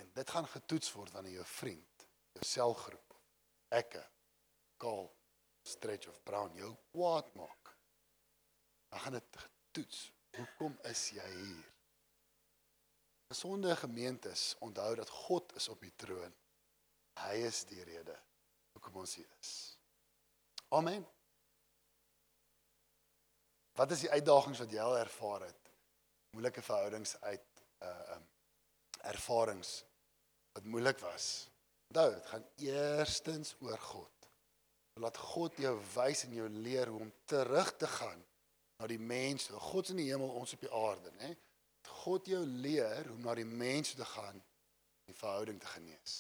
En 0.03 0.09
dit 0.17 0.33
gaan 0.35 0.47
getoets 0.51 0.91
word 0.97 1.13
wanneer 1.15 1.37
jou 1.39 1.45
vriend, 1.47 2.07
jou 2.35 2.43
selgroep, 2.45 3.15
ekke, 3.71 4.03
kaal, 4.83 5.07
stretch 5.63 6.11
of 6.11 6.19
brown 6.27 6.57
jou 6.59 6.73
kwaad 6.91 7.31
maak. 7.39 7.62
Dan 8.93 9.01
gaan 9.01 9.11
dit 9.11 9.23
getoets. 9.35 10.11
Hoekom 10.37 10.77
is 10.81 11.09
jy 11.09 11.29
hier? 11.33 11.69
Gesonde 13.27 13.75
gemeentes 13.75 14.55
onthou 14.59 14.95
dat 14.95 15.09
God 15.09 15.55
is 15.55 15.67
op 15.67 15.79
die 15.81 15.93
troon. 15.95 16.33
Hy 17.17 17.39
is 17.47 17.63
die 17.65 17.81
rede 17.83 18.13
hoekom 18.73 18.99
ons 19.01 19.15
hier 19.17 19.29
is. 19.39 19.53
Amen. 20.77 21.01
Wat 23.73 23.95
is 23.95 24.03
die 24.05 24.11
uitdagings 24.13 24.61
wat 24.61 24.75
jy 24.75 24.81
al 24.81 24.97
ervaar 24.99 25.47
het? 25.47 25.71
Moeilike 26.37 26.61
verhoudings 26.61 27.15
uit 27.21 27.63
uh 27.87 28.17
um 28.17 28.27
ervarings 29.09 29.71
wat 30.53 30.69
moeilik 30.69 31.01
was. 31.01 31.47
Onthou, 31.89 32.11
dit 32.13 32.29
gaan 32.29 32.45
eerstens 32.67 33.55
oor 33.65 33.81
God. 33.89 34.29
Laat 35.01 35.17
God 35.17 35.57
jou 35.57 35.73
wys 35.95 36.23
en 36.27 36.37
jou 36.37 36.45
leer 36.67 36.93
hoe 36.93 37.01
om 37.07 37.11
terug 37.25 37.73
te 37.81 37.89
gaan 37.89 38.21
na 38.83 38.89
die 38.91 38.99
mens, 38.99 39.47
God 39.47 39.93
in 39.93 40.01
die 40.01 40.09
hemel, 40.09 40.33
ons 40.35 40.53
op 40.57 40.63
die 40.65 40.71
aarde, 40.75 41.11
né? 41.21 41.29
God 42.03 42.27
jou 42.27 42.41
leer 42.43 43.07
hoe 43.07 43.15
om 43.15 43.23
na 43.23 43.35
die 43.37 43.47
mens 43.47 43.93
te 43.95 44.05
gaan 44.05 44.35
en 44.35 45.11
die 45.11 45.15
verhouding 45.15 45.59
te 45.59 45.69
genees. 45.71 46.15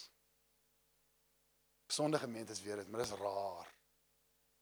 Gesonde 1.91 2.21
gemeentes 2.21 2.61
weet 2.63 2.79
dit, 2.79 2.91
maar 2.91 3.03
dis 3.03 3.11
raar. 3.19 3.73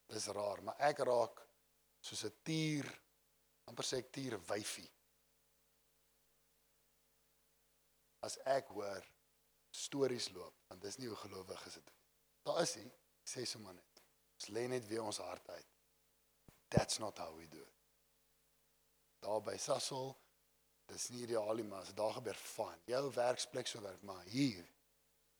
Dis 0.09 0.25
raar, 0.33 0.63
maar 0.65 0.81
ek 0.81 1.03
raak 1.05 1.43
soos 2.01 2.23
'n 2.25 2.33
tier, 2.43 2.89
amper 3.69 3.85
sê 3.85 3.99
ek 4.01 4.09
tier 4.11 4.37
wyfie. 4.49 4.89
As 8.25 8.37
ek 8.45 8.73
hoor 8.73 9.05
stories 9.71 10.29
loop, 10.33 10.55
want 10.67 10.81
dis 10.81 10.97
nie 10.97 11.07
hoe 11.07 11.17
gelowig 11.17 11.65
is 11.67 11.73
dit. 11.73 11.93
Daar 12.43 12.61
is 12.61 12.73
hy, 12.75 12.87
sê 13.25 13.45
sommer 13.45 13.73
net. 13.73 14.03
Ons 14.35 14.49
lê 14.49 14.67
net 14.67 14.87
weer 14.87 15.03
ons 15.03 15.17
hart 15.17 15.49
uit. 15.49 15.69
That's 16.69 16.99
not 16.99 17.17
how 17.17 17.31
we 17.37 17.47
do 17.47 17.61
it. 17.61 17.80
Daar 19.21 19.41
by 19.45 19.55
Sasol, 19.61 20.11
dis 20.89 21.09
nie 21.13 21.23
ideaal 21.27 21.59
nie, 21.59 21.65
maar 21.67 21.85
as 21.85 21.93
daar 21.95 22.15
gebeur 22.17 22.37
van 22.55 22.81
jou 22.89 23.03
werksplek 23.15 23.69
so 23.69 23.81
werk, 23.83 24.01
maar 24.07 24.23
hier 24.33 24.65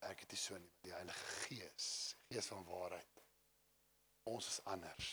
werk 0.03 0.21
dit 0.23 0.35
nie 0.35 0.39
so 0.39 0.57
nie. 0.57 0.73
Die 0.85 0.93
Heilige 0.93 1.25
Gees, 1.47 1.89
Gees 2.29 2.49
van 2.53 2.65
waarheid. 2.69 3.21
Ons 4.29 4.47
is 4.47 4.59
anders. 4.69 5.11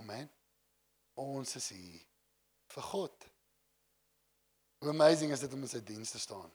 Amen. 0.00 0.30
Ons 1.20 1.56
is 1.60 1.68
hier 1.76 2.00
vir 2.72 2.88
God. 2.90 3.26
Hoe 4.80 4.92
amazing 4.92 5.32
is 5.32 5.44
dit 5.44 5.52
om 5.52 5.64
in 5.64 5.70
sy 5.70 5.80
diens 5.84 6.12
te 6.12 6.20
staan. 6.20 6.50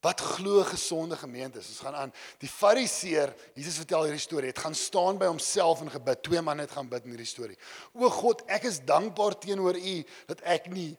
Wat 0.00 0.20
glo 0.20 0.62
gesonde 0.64 1.16
gemeentes? 1.16 1.68
Ons 1.68 1.82
gaan 1.84 1.94
aan. 1.94 2.12
Die 2.40 2.48
Fariseer, 2.48 3.34
Jesus 3.54 3.76
vertel 3.82 4.06
hierdie 4.08 4.22
storie, 4.22 4.48
het 4.48 4.62
gaan 4.62 4.74
staan 4.74 5.20
by 5.20 5.28
homself 5.28 5.82
en 5.84 5.92
gebid. 5.92 6.22
Twee 6.24 6.40
manne 6.40 6.64
het 6.64 6.72
gaan 6.72 6.88
bid 6.88 7.04
in 7.04 7.12
hierdie 7.12 7.28
storie. 7.28 7.58
O 7.92 8.08
God, 8.08 8.40
ek 8.48 8.64
is 8.70 8.80
dankbaar 8.88 9.36
teenoor 9.42 9.76
U 9.76 9.96
dat 10.30 10.40
ek 10.56 10.70
nie 10.72 10.94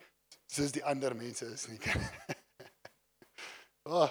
soos 0.51 0.73
die 0.75 0.85
ander 0.85 1.15
mense 1.17 1.47
is 1.49 1.65
nie. 1.71 1.79
oh, 3.89 4.05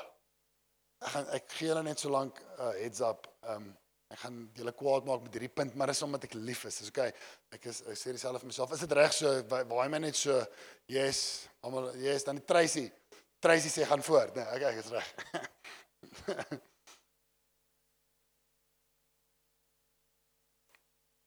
ek 0.98 1.12
gaan 1.14 1.31
ek 1.38 1.55
gee 1.55 1.70
hulle 1.70 1.85
net 1.87 2.03
so 2.03 2.11
lank 2.11 2.42
uh, 2.59 2.72
heads 2.81 3.05
up. 3.07 3.31
Um 3.46 3.70
ek 4.11 4.24
gaan 4.24 4.38
julle 4.59 4.72
kwaad 4.74 5.05
maak 5.07 5.20
met 5.22 5.37
hierdie 5.37 5.53
punt, 5.55 5.76
maar 5.79 5.92
dis 5.92 6.03
omdat 6.03 6.24
ek 6.26 6.33
lief 6.35 6.64
is. 6.66 6.81
Dis 6.83 6.90
okay. 6.90 7.12
Ek 7.55 7.68
is 7.70 7.79
ek 7.87 7.94
sê 7.94 8.11
dieselfde 8.11 8.42
vir 8.42 8.50
myself. 8.50 8.72
Is 8.74 8.83
dit 8.83 8.94
reg 8.98 9.14
so? 9.14 9.31
Waai 9.70 9.87
my 9.92 10.00
net 10.03 10.18
so. 10.18 10.35
Yes. 10.90 11.20
Almal 11.62 11.92
yes, 12.03 12.26
dan 12.26 12.40
die 12.40 12.48
Tracy. 12.48 12.88
Tracy 13.40 13.70
sê 13.72 13.87
gaan 13.88 14.03
voort. 14.05 14.35
Nee, 14.37 14.44
okay, 14.55 14.72
ek 14.72 14.79
is 14.85 14.90
reg. 14.92 15.09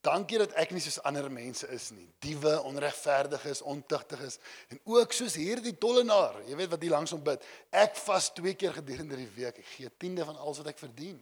Dankie 0.04 0.36
dat 0.41 0.52
ek 0.60 0.73
nie 0.76 0.82
soos 0.84 0.99
ander 1.08 1.30
mense 1.32 1.67
is 1.71 1.86
nie. 1.95 2.10
Diewe, 2.21 2.58
onregverdiges, 2.67 3.62
ontugtig 3.71 4.19
is 4.28 4.36
en 4.73 4.82
ook 4.91 5.13
soos 5.15 5.38
hierdie 5.39 5.78
tollenaar. 5.80 6.41
Jy 6.49 6.58
weet 6.60 6.73
wat 6.73 6.84
hier 6.84 6.91
langs 6.91 7.13
hom 7.15 7.23
bid. 7.23 7.45
Ek 7.71 7.95
vas 8.04 8.28
twee 8.36 8.58
keer 8.60 8.76
gedurende 8.76 9.15
die 9.21 9.30
week. 9.38 9.62
Ek 9.63 9.69
gee 9.78 9.88
10de 10.04 10.28
van 10.28 10.41
alles 10.43 10.60
wat 10.60 10.73
ek 10.73 10.82
verdien. 10.84 11.15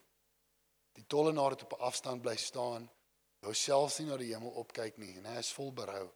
Die 0.97 1.05
tollenaar 1.05 1.53
het 1.53 1.61
op 1.67 1.77
'n 1.77 1.85
afstand 1.91 2.25
bly 2.25 2.35
staan, 2.35 2.89
wou 3.45 3.53
selfs 3.53 3.99
nie 3.99 4.07
na 4.09 4.17
die 4.17 4.33
hemel 4.33 4.51
opkyk 4.63 4.97
nie 4.97 5.13
en 5.17 5.25
hy 5.25 5.37
is 5.37 5.53
vol 5.53 5.71
berou. 5.71 6.09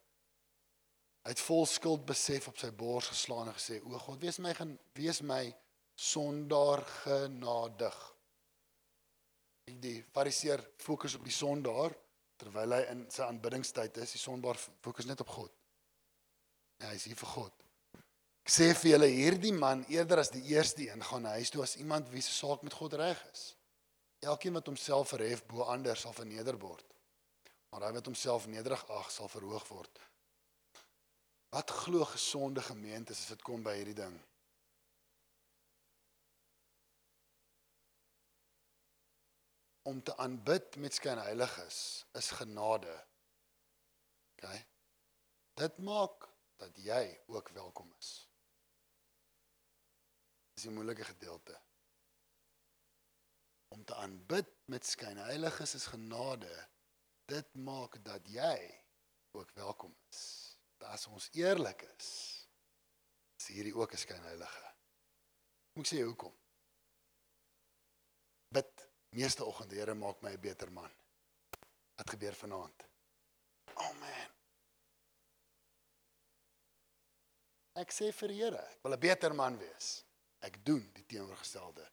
Hy 1.25 1.33
het 1.33 1.41
vol 1.41 1.65
skuld 1.65 2.03
besef 2.05 2.51
op 2.51 2.59
sy 2.61 2.69
bors 2.69 3.07
geslaan 3.09 3.49
en 3.49 3.57
gesê: 3.57 3.79
"O 3.81 3.97
God, 3.97 4.21
wees 4.21 4.38
my 4.39 4.53
gen 4.53 4.77
wees 4.93 5.21
my 5.21 5.55
sondaar 5.95 6.85
genadig." 7.01 7.97
En 9.65 9.79
Die 9.81 10.03
Fariseer 10.13 10.61
fokus 10.77 11.15
op 11.15 11.23
die 11.25 11.33
sondaar 11.33 11.95
terwyl 12.38 12.77
hy 12.77 12.81
in 12.91 13.05
sy 13.09 13.23
aanbiddingstyd 13.25 13.97
is. 13.97 14.11
Die 14.11 14.21
sondaar 14.21 14.59
fokus 14.85 15.05
net 15.09 15.21
op 15.25 15.33
God. 15.33 15.51
Ja, 16.79 16.91
hy 16.91 16.95
is 16.99 17.07
hier 17.09 17.17
vir 17.17 17.31
God. 17.33 17.65
Ek 18.45 18.51
sê 18.53 18.67
vir 18.77 18.91
julle 18.91 19.07
hierdie 19.09 19.53
man 19.57 19.85
eerder 19.89 20.21
as 20.21 20.29
die 20.29 20.43
eerste 20.53 20.85
een 20.85 21.01
gaan 21.01 21.25
huis 21.33 21.49
toe 21.49 21.63
as 21.65 21.77
iemand 21.81 22.11
wie 22.13 22.21
se 22.21 22.33
saak 22.35 22.61
met 22.61 22.75
God 22.77 22.93
reg 23.01 23.21
is. 23.31 23.55
Elkeen 24.21 24.53
wat 24.53 24.67
homself 24.69 25.15
verhef 25.15 25.41
bo 25.49 25.65
ander 25.65 25.97
sal 25.97 26.13
verneder 26.13 26.59
word. 26.61 26.85
Maar 27.71 27.88
hy 27.88 27.95
wat 27.97 28.05
homself 28.05 28.45
nederig 28.45 28.83
ag 28.93 29.09
sal 29.09 29.31
verhoog 29.31 29.65
word. 29.73 30.05
Wat 31.56 31.70
glo 31.72 32.06
gesonde 32.06 32.62
gemeentes 32.62 33.20
as 33.22 33.28
dit 33.32 33.41
kom 33.48 33.62
by 33.63 33.78
hierdie 33.78 33.96
ding? 33.96 34.15
Om 39.88 40.02
te 40.04 40.18
aanbid 40.20 40.76
met 40.84 40.98
skynheiliges 40.98 41.78
is 42.20 42.32
genade. 42.36 42.96
OK. 44.34 44.50
Dit 45.62 45.80
maak 45.88 46.28
dat 46.60 46.76
jy 46.84 47.04
ook 47.32 47.54
welkom 47.56 47.94
is. 48.02 48.10
Dis 50.58 50.68
die 50.68 50.74
moeilike 50.76 51.08
gedeelte. 51.08 51.56
Om 53.72 53.86
te 53.88 53.96
aanbid 53.96 54.52
met 54.65 54.84
skynheiliges 54.86 55.78
is 55.80 55.88
genade. 55.94 56.52
Dit 57.32 57.56
maak 57.56 57.96
dat 58.04 58.28
jy 58.28 58.58
ook 59.32 59.56
welkom 59.56 59.96
is. 60.12 60.44
As 60.93 61.08
ons 61.08 61.30
eerlik 61.34 61.82
is, 61.98 62.10
is 63.39 63.48
hierdie 63.54 63.76
ook 63.76 63.93
'n 63.93 63.98
skynheilige. 63.98 64.74
Moet 65.74 65.86
ek 65.86 65.91
sê 65.91 66.04
hoekom? 66.04 66.36
Bid 68.50 68.88
meeste 69.10 69.45
oggende, 69.45 69.76
Here, 69.76 69.93
maak 69.93 70.21
my 70.21 70.32
'n 70.32 70.41
beter 70.41 70.71
man. 70.71 70.91
Wat 71.95 72.10
gebeur 72.10 72.36
vanaand? 72.36 72.88
Oh 73.76 73.93
man. 74.00 74.30
Ek 77.76 77.91
sê 77.91 78.12
vir 78.13 78.28
die 78.28 78.41
Here, 78.43 78.62
ek 78.71 78.84
wil 78.84 78.93
'n 78.93 79.00
beter 79.00 79.34
man 79.34 79.58
wees. 79.58 80.04
Ek 80.39 80.65
doen 80.65 80.91
die 80.93 81.06
teenoorgestelde. 81.06 81.91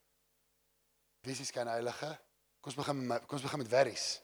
Wie 1.23 1.33
is 1.33 1.49
skyn 1.49 1.67
heilige? 1.67 2.19
Kom 2.61 2.71
ons 2.71 2.75
begin 2.75 3.09
kom 3.27 3.39
ons 3.39 3.43
begin 3.43 3.59
met 3.59 3.71
werries. 3.71 4.21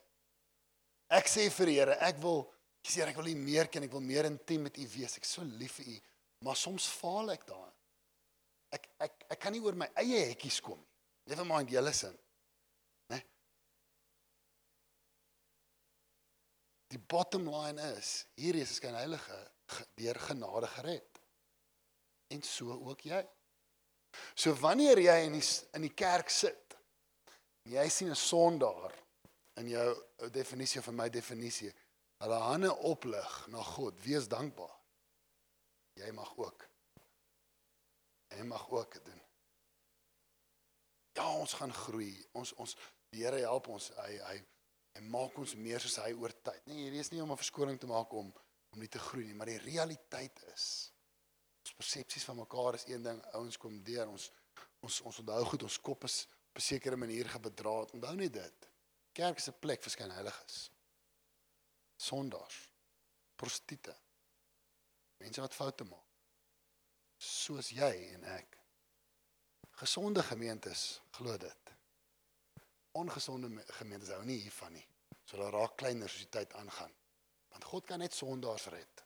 Ek 1.08 1.26
sê 1.26 1.50
vir 1.50 1.66
die 1.66 1.78
Here, 1.78 1.96
ek 2.00 2.18
wil 2.22 2.44
ek 2.84 2.90
sê 2.90 3.02
ek 3.06 3.16
wil 3.16 3.28
U 3.32 3.34
meer 3.36 3.68
ken, 3.68 3.82
ek 3.84 3.92
wil 3.92 4.00
meer 4.04 4.24
intiem 4.24 4.62
met 4.62 4.78
U 4.78 4.86
wees. 4.94 5.16
Ek 5.18 5.24
is 5.24 5.30
so 5.36 5.42
lief 5.42 5.78
vir 5.80 5.86
U, 5.94 5.98
maar 6.44 6.56
soms 6.56 6.86
faal 6.86 7.30
ek 7.34 7.46
daarin. 7.46 7.74
Ek 8.72 8.88
ek 9.00 9.24
ek 9.30 9.40
kan 9.40 9.52
nie 9.52 9.60
oor 9.64 9.74
my 9.74 9.88
eie 9.96 10.26
hekkies 10.30 10.60
kom 10.60 10.78
nie. 10.78 10.86
Never 11.28 11.44
mind 11.44 11.70
julle 11.70 11.92
sin. 11.92 12.14
Né? 13.12 13.18
Die 16.92 16.98
bottom 16.98 17.48
line 17.52 17.78
is, 17.98 18.26
hier 18.40 18.56
is 18.56 18.76
skyn 18.78 18.96
heilige 18.96 19.38
ge- 19.68 19.86
deur 20.00 20.20
genade 20.28 20.70
gered. 20.78 21.20
En 22.32 22.42
so 22.42 22.72
ook 22.88 23.04
jy. 23.08 23.20
So 24.34 24.54
wanneer 24.62 25.00
jy 25.00 25.16
in 25.26 25.36
die 25.36 25.44
in 25.76 25.84
die 25.84 25.92
kerk 25.96 26.30
sit, 26.32 26.76
jy 27.68 27.88
sien 27.92 28.08
'n 28.10 28.16
sondaar 28.16 28.94
in 29.60 29.68
jou 29.68 29.88
ou 30.22 30.30
definisie 30.30 30.80
van 30.80 30.94
my 30.96 31.08
definisie, 31.08 31.72
hulle 32.18 32.40
hande 32.42 32.72
oplig 32.76 33.46
na 33.52 33.62
God, 33.62 33.98
wees 34.02 34.28
dankbaar. 34.28 34.74
Jy 35.98 36.10
mag 36.14 36.36
ook. 36.38 36.68
Jy 38.34 38.44
mag 38.46 38.70
ook 38.70 38.92
dit 38.92 39.04
doen. 39.04 39.22
Ja, 41.18 41.26
ons 41.34 41.52
gaan 41.58 41.74
groei. 41.74 42.12
Ons 42.38 42.52
ons 42.62 42.76
die 43.10 43.24
Here 43.24 43.40
help 43.42 43.70
ons. 43.72 43.90
Hy 43.98 44.18
hy 44.28 44.36
hy 44.98 45.02
maak 45.10 45.36
ons 45.38 45.54
meer 45.58 45.82
soos 45.82 45.98
hy 46.02 46.12
oor 46.18 46.32
tyd. 46.42 46.60
Nee, 46.66 46.84
hierdie 46.84 47.02
is 47.02 47.10
nie 47.12 47.22
om 47.22 47.32
'n 47.32 47.40
verskoning 47.40 47.78
te 47.78 47.86
maak 47.90 48.12
om 48.12 48.32
om 48.70 48.78
nie 48.78 48.88
te 48.88 48.98
groei 48.98 49.24
nie, 49.24 49.34
maar 49.34 49.48
die 49.48 49.62
realiteit 49.64 50.42
is 50.52 50.92
ons 51.64 51.74
persepsies 51.74 52.24
van 52.24 52.36
mekaar 52.36 52.74
is 52.74 52.84
een 52.86 53.02
ding. 53.02 53.20
Ouens 53.32 53.56
kom 53.56 53.82
deur 53.82 54.08
ons 54.08 54.30
ons 54.80 55.00
ons 55.00 55.18
onthou 55.18 55.44
goed 55.44 55.62
ons 55.62 55.80
kop 55.80 56.04
is 56.04 56.26
op 56.50 56.58
'n 56.58 56.60
sekere 56.60 56.96
manier 56.96 57.28
gebedraad. 57.28 57.92
Onthou 57.92 58.14
net 58.14 58.32
dit. 58.32 58.68
Kerk 59.12 59.36
is 59.36 59.48
'n 59.48 59.58
plek 59.60 59.82
vir 59.82 59.90
skyn 59.90 60.10
heiliges. 60.10 60.70
Sondaars, 61.98 62.58
prostituie. 63.36 63.96
Mense 65.18 65.42
wat 65.42 65.54
foute 65.56 65.84
maak. 65.88 66.04
Soos 67.18 67.72
jy 67.74 67.90
en 68.14 68.24
ek. 68.36 68.54
Gesonde 69.80 70.22
gemeentes 70.22 71.00
glo 71.18 71.34
dit. 71.42 71.72
Ongesonde 72.98 73.48
me- 73.50 73.64
gemeentes 73.80 74.12
hou 74.14 74.22
nie 74.24 74.38
hiervan 74.38 74.72
nie. 74.78 74.86
So 75.26 75.36
hulle 75.36 75.50
raak 75.50 75.74
kleiner 75.76 76.08
soos 76.08 76.22
die 76.22 76.30
tyd 76.38 76.54
aangaan. 76.54 76.94
Want 77.50 77.64
God 77.64 77.86
kan 77.86 77.98
net 77.98 78.14
sondaars 78.14 78.66
red. 78.70 79.02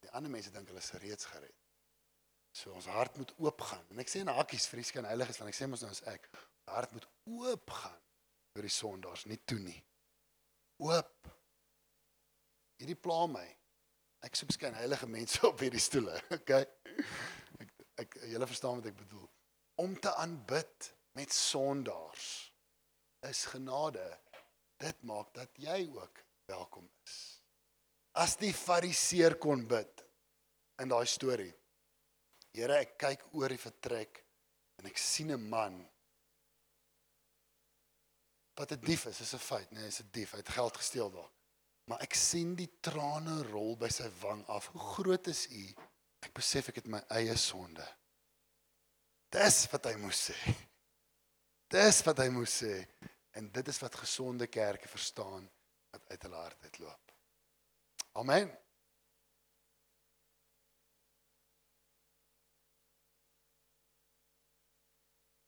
Die 0.00 0.10
ander 0.16 0.30
mense 0.32 0.50
dink 0.54 0.68
hulle 0.72 0.80
is 0.80 0.90
reeds 1.02 1.28
gered. 1.28 1.54
So 2.56 2.72
ons 2.72 2.88
hart 2.88 3.16
moet 3.20 3.34
oop 3.44 3.60
gaan. 3.68 3.84
En 3.92 4.00
ek 4.00 4.08
sê 4.08 4.22
in 4.24 4.32
hakkies 4.32 4.66
vir 4.70 4.80
die 4.80 4.88
skyn 4.88 5.08
heiliges 5.08 5.38
want 5.42 5.52
ek 5.52 5.58
sê 5.58 5.68
mos 5.68 5.84
nou 5.84 5.90
as 5.92 6.02
ek, 6.08 6.28
hart 6.72 6.92
moet 6.96 7.06
oop 7.36 7.70
gaan 7.70 8.00
vir 8.56 8.64
die 8.64 8.72
sondaars, 8.72 9.26
nie 9.28 9.36
toe 9.44 9.58
nie. 9.60 9.76
Oop. 10.84 11.30
Hierdie 12.76 12.98
pla 13.00 13.22
my. 13.30 13.46
Ek 14.26 14.36
soek 14.36 14.52
skyn 14.52 14.76
heilige 14.76 15.08
mense 15.08 15.40
op 15.48 15.62
hierdie 15.62 15.82
stoele, 15.82 16.16
okay? 16.36 16.66
Ek 17.62 17.72
ek 18.02 18.18
julle 18.28 18.48
verstaan 18.48 18.80
wat 18.80 18.90
ek 18.90 18.98
bedoel. 18.98 19.24
Om 19.80 19.94
te 20.00 20.12
aanbid 20.20 20.90
met 21.16 21.32
sondaars 21.32 22.28
is 23.28 23.46
genade. 23.48 24.04
Dit 24.76 25.00
maak 25.08 25.32
dat 25.36 25.56
jy 25.56 25.86
ook 25.88 26.20
welkom 26.50 26.84
is. 27.06 27.16
As 28.20 28.36
die 28.40 28.52
fariseer 28.52 29.38
kon 29.40 29.64
bid 29.68 30.04
in 30.82 30.92
daai 30.92 31.06
storie. 31.08 31.52
Here, 32.56 32.82
ek 32.84 32.96
kyk 33.00 33.24
oor 33.36 33.52
die 33.52 33.60
vertrek 33.60 34.22
en 34.80 34.88
ek 34.88 35.00
sien 35.00 35.32
'n 35.32 35.48
man 35.48 35.80
wat 38.56 38.72
'n 38.72 38.80
dief 38.80 39.04
is, 39.04 39.20
is 39.20 39.34
'n 39.34 39.38
feit, 39.38 39.70
nee, 39.70 39.84
hy's 39.84 40.00
'n 40.00 40.08
dief, 40.10 40.30
hy 40.30 40.38
het 40.38 40.48
geld 40.48 40.76
gesteel 40.76 41.10
daar. 41.10 41.30
Maar 41.84 42.00
ek 42.00 42.14
sien 42.14 42.54
die 42.54 42.70
trane 42.80 43.42
rol 43.42 43.76
by 43.76 43.88
sy 43.88 44.08
wang 44.20 44.42
af. 44.50 44.66
Hoe 44.66 44.80
groot 44.80 45.26
is 45.26 45.46
u? 45.50 45.74
Ek 46.26 46.32
besef 46.34 46.68
ek 46.68 46.80
het 46.80 46.88
my 46.90 47.02
eie 47.14 47.36
sonde. 47.36 47.86
Dis 49.30 49.66
wat 49.70 49.84
hy 49.84 49.94
moes 50.00 50.30
sê. 50.30 50.54
Dis 51.76 52.02
wat 52.02 52.18
hy 52.18 52.28
moes 52.34 52.62
sê. 52.62 52.74
En 53.38 53.50
dit 53.52 53.68
is 53.68 53.78
wat 53.78 53.94
gesonde 53.94 54.46
kerke 54.46 54.88
verstaan 54.88 55.50
wat 55.90 56.08
uit 56.08 56.22
hulle 56.22 56.36
hart 56.36 56.62
uitloop. 56.62 57.12
Amen. 58.12 58.50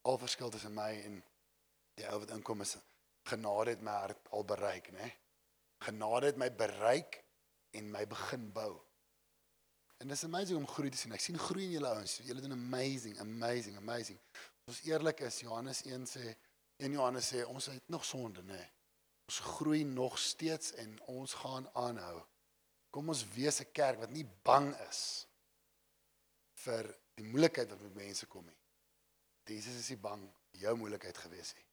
Al 0.02 0.18
verskil 0.18 0.50
tussen 0.50 0.74
my 0.74 0.92
en 1.02 1.18
die 1.98 2.06
ou 2.06 2.20
wat 2.22 2.30
inkom 2.36 2.62
is 2.62 2.76
genade 3.28 3.74
het 3.74 3.82
my 3.84 3.94
hart 4.02 4.28
al 4.34 4.44
bereik, 4.44 4.90
né? 4.96 5.08
Genade 5.84 6.32
het 6.32 6.38
my 6.40 6.48
bereik 6.54 7.20
en 7.76 7.90
my 7.90 8.06
begin 8.08 8.48
bou. 8.52 8.72
En 9.98 10.08
dis 10.08 10.24
amazing 10.24 10.58
om 10.58 10.66
groei 10.66 10.90
te 10.90 10.98
sien. 10.98 11.12
Ek 11.12 11.22
sien 11.22 11.38
groei 11.38 11.66
in 11.66 11.74
julle 11.76 11.90
ouens. 11.90 12.20
Julle 12.26 12.42
doen 12.42 12.54
amazing, 12.54 13.18
amazing, 13.20 13.76
amazing. 13.80 14.18
As 14.64 14.76
ons 14.76 14.82
eerlik 14.86 15.24
is, 15.26 15.40
Johannes 15.42 15.82
1 15.86 16.06
sê, 16.06 16.34
1 16.78 16.94
Johannes 16.94 17.30
sê 17.32 17.42
ons 17.50 17.70
het 17.72 17.90
nog 17.90 18.04
sonde, 18.06 18.44
né? 18.46 18.60
Ons 19.28 19.40
groei 19.58 19.82
nog 19.84 20.18
steeds 20.22 20.72
en 20.80 20.94
ons 21.10 21.34
gaan 21.42 21.66
aanhou. 21.74 22.20
Kom 22.94 23.10
ons 23.12 23.24
wees 23.34 23.60
'n 23.60 23.72
kerk 23.72 23.98
wat 24.00 24.10
nie 24.10 24.24
bang 24.42 24.70
is 24.88 25.26
vir 26.64 26.86
die 27.18 27.26
moeilikheid 27.26 27.70
wat 27.70 27.80
met 27.80 27.94
mense 27.94 28.26
kom 28.26 28.46
nie. 28.46 28.58
Jesus 29.48 29.74
is 29.74 29.88
nie 29.88 30.02
bang 30.02 30.22
jou 30.52 30.76
moeilikheid 30.76 31.18
gewees 31.18 31.54
nie. 31.54 31.67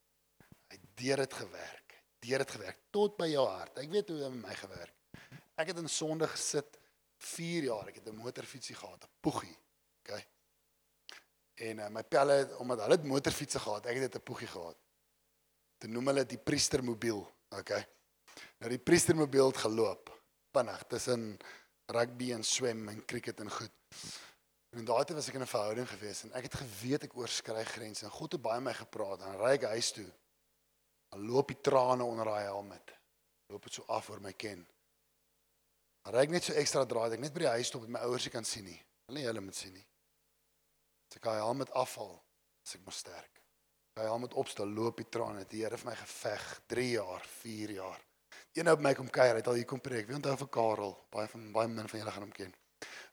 Hy 0.72 0.78
deur 0.94 1.16
dit 1.16 1.34
gewerk. 1.34 1.98
Deur 2.18 2.38
dit 2.38 2.50
gewerk 2.50 2.78
tot 2.90 3.16
by 3.16 3.28
jou 3.30 3.46
hart. 3.48 3.78
Ek 3.78 3.90
weet 3.90 4.08
hoe 4.08 4.18
dit 4.18 4.32
met 4.34 4.48
my 4.48 4.54
gewerk. 4.54 4.94
Ek 5.56 5.70
het 5.72 5.78
in 5.78 5.88
sonde 5.88 6.28
gesit 6.28 6.78
4 7.18 7.68
jaar. 7.70 7.88
Ek 7.88 8.00
het 8.00 8.08
'n 8.08 8.16
motorfietsie 8.16 8.76
gehad, 8.76 9.04
'n 9.04 9.12
poegie. 9.20 9.56
OK. 10.02 10.26
En 11.54 11.78
uh, 11.78 11.88
my 11.88 12.02
pelle 12.02 12.56
omdat 12.58 12.80
hulle 12.80 12.96
het 12.96 13.04
motorfietsse 13.04 13.58
gehad, 13.58 13.86
ek 13.86 14.00
het 14.00 14.12
dit 14.12 14.20
'n 14.20 14.24
poegie 14.24 14.48
gehad. 14.48 14.76
Toe 15.78 15.90
noem 15.90 16.06
hulle 16.06 16.24
dit 16.24 16.36
die 16.36 16.44
priestermobiel. 16.44 17.22
OK. 17.48 17.70
Nou 18.58 18.70
die 18.70 18.78
priestermobiel 18.78 19.46
het 19.46 19.56
geloop 19.56 20.12
vinnig 20.52 20.82
tussen 20.88 21.36
rugby 21.86 22.32
en 22.32 22.44
swem 22.44 22.88
en 22.88 23.04
cricket 23.04 23.40
en 23.40 23.50
goed. 23.50 23.72
En 24.76 24.84
daai 24.84 25.04
tyd 25.04 25.16
was 25.16 25.28
ek 25.28 25.34
in 25.34 25.44
'n 25.44 25.46
verhouding 25.46 25.88
gewees 25.88 26.22
en 26.24 26.32
ek 26.32 26.42
het 26.42 26.54
geweet 26.54 27.04
ek 27.04 27.16
oorskry 27.16 27.64
grense 27.64 28.04
en 28.04 28.10
God 28.10 28.32
het 28.32 28.42
baie 28.42 28.60
met 28.60 28.72
my 28.72 28.78
gepraat. 28.84 29.18
Dan 29.18 29.36
ry 29.40 29.52
ek 29.54 29.62
huis 29.62 29.90
toe. 29.92 30.10
Dan 31.12 31.26
loop 31.28 31.52
die 31.52 31.60
trane 31.62 32.04
onder 32.04 32.28
daai 32.28 32.48
helmet. 32.48 32.92
Loop 33.52 33.68
dit 33.68 33.78
so 33.78 33.86
af 33.92 34.10
oor 34.10 34.20
my 34.20 34.32
ken. 34.32 34.64
Dan 36.04 36.14
ry 36.14 36.26
ek 36.26 36.34
net 36.34 36.46
so 36.46 36.54
ekstra 36.58 36.84
draai, 36.86 37.12
ek 37.14 37.22
net 37.22 37.34
by 37.34 37.44
die 37.44 37.54
huis 37.56 37.70
stop 37.70 37.86
met 37.86 37.96
my 37.96 38.02
ouers 38.06 38.26
nie 38.26 38.34
kan 38.34 38.46
sien 38.46 38.66
nie. 38.66 38.78
Hulle 39.06 39.20
nie 39.20 39.28
hulle 39.28 39.42
moet 39.42 39.58
sien 39.58 39.74
nie. 39.74 39.86
As 41.10 41.18
ek 41.18 41.26
daai 41.28 41.40
helmet 41.42 41.72
afval, 41.78 42.12
as 42.66 42.76
ek 42.78 42.84
mos 42.86 43.00
sterk. 43.02 43.42
Daai 43.96 44.10
helmet 44.10 44.34
opstel, 44.36 44.68
loop 44.70 45.00
die 45.00 45.08
trane. 45.10 45.46
Die 45.48 45.62
Here 45.62 45.78
het 45.78 45.86
my 45.86 45.94
geveg 45.96 46.46
3 46.74 46.86
jaar, 46.90 47.26
4 47.40 47.74
jaar. 47.78 48.02
Een 48.56 48.70
ou 48.70 48.76
by 48.76 48.88
my 48.88 48.94
kom 48.96 49.08
kuier, 49.12 49.34
hy 49.34 49.42
het 49.42 49.50
al 49.50 49.58
hier 49.60 49.68
kom 49.68 49.80
preek. 49.84 50.06
Wie 50.08 50.16
onthou 50.16 50.34
vir 50.42 50.50
Karel? 50.52 50.94
Baie 51.12 51.28
van 51.32 51.50
baie 51.54 51.68
min 51.70 51.88
van 51.90 52.00
julle 52.00 52.12
gaan 52.14 52.26
hom 52.26 52.34
ken. 52.34 52.54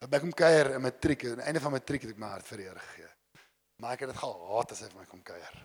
Hy 0.01 0.09
by 0.11 0.19
kom 0.23 0.33
kuier 0.43 0.73
in 0.75 0.83
matriek, 0.83 1.25
aan 1.29 1.41
die 1.41 1.47
einde 1.49 1.61
van 1.63 1.73
matriek 1.75 2.05
het 2.05 2.13
ek 2.13 2.21
my 2.21 2.31
hart 2.33 2.49
vir 2.49 2.61
die 2.61 2.67
Here 2.67 2.83
gegee. 2.89 3.11
Maar 3.83 3.95
ek 3.95 4.05
het 4.05 4.13
dit 4.13 4.21
gehaat 4.21 4.75
as 4.75 4.83
hy 4.83 4.89
vir 4.91 5.01
my 5.01 5.07
kom 5.11 5.23
kuier. 5.25 5.63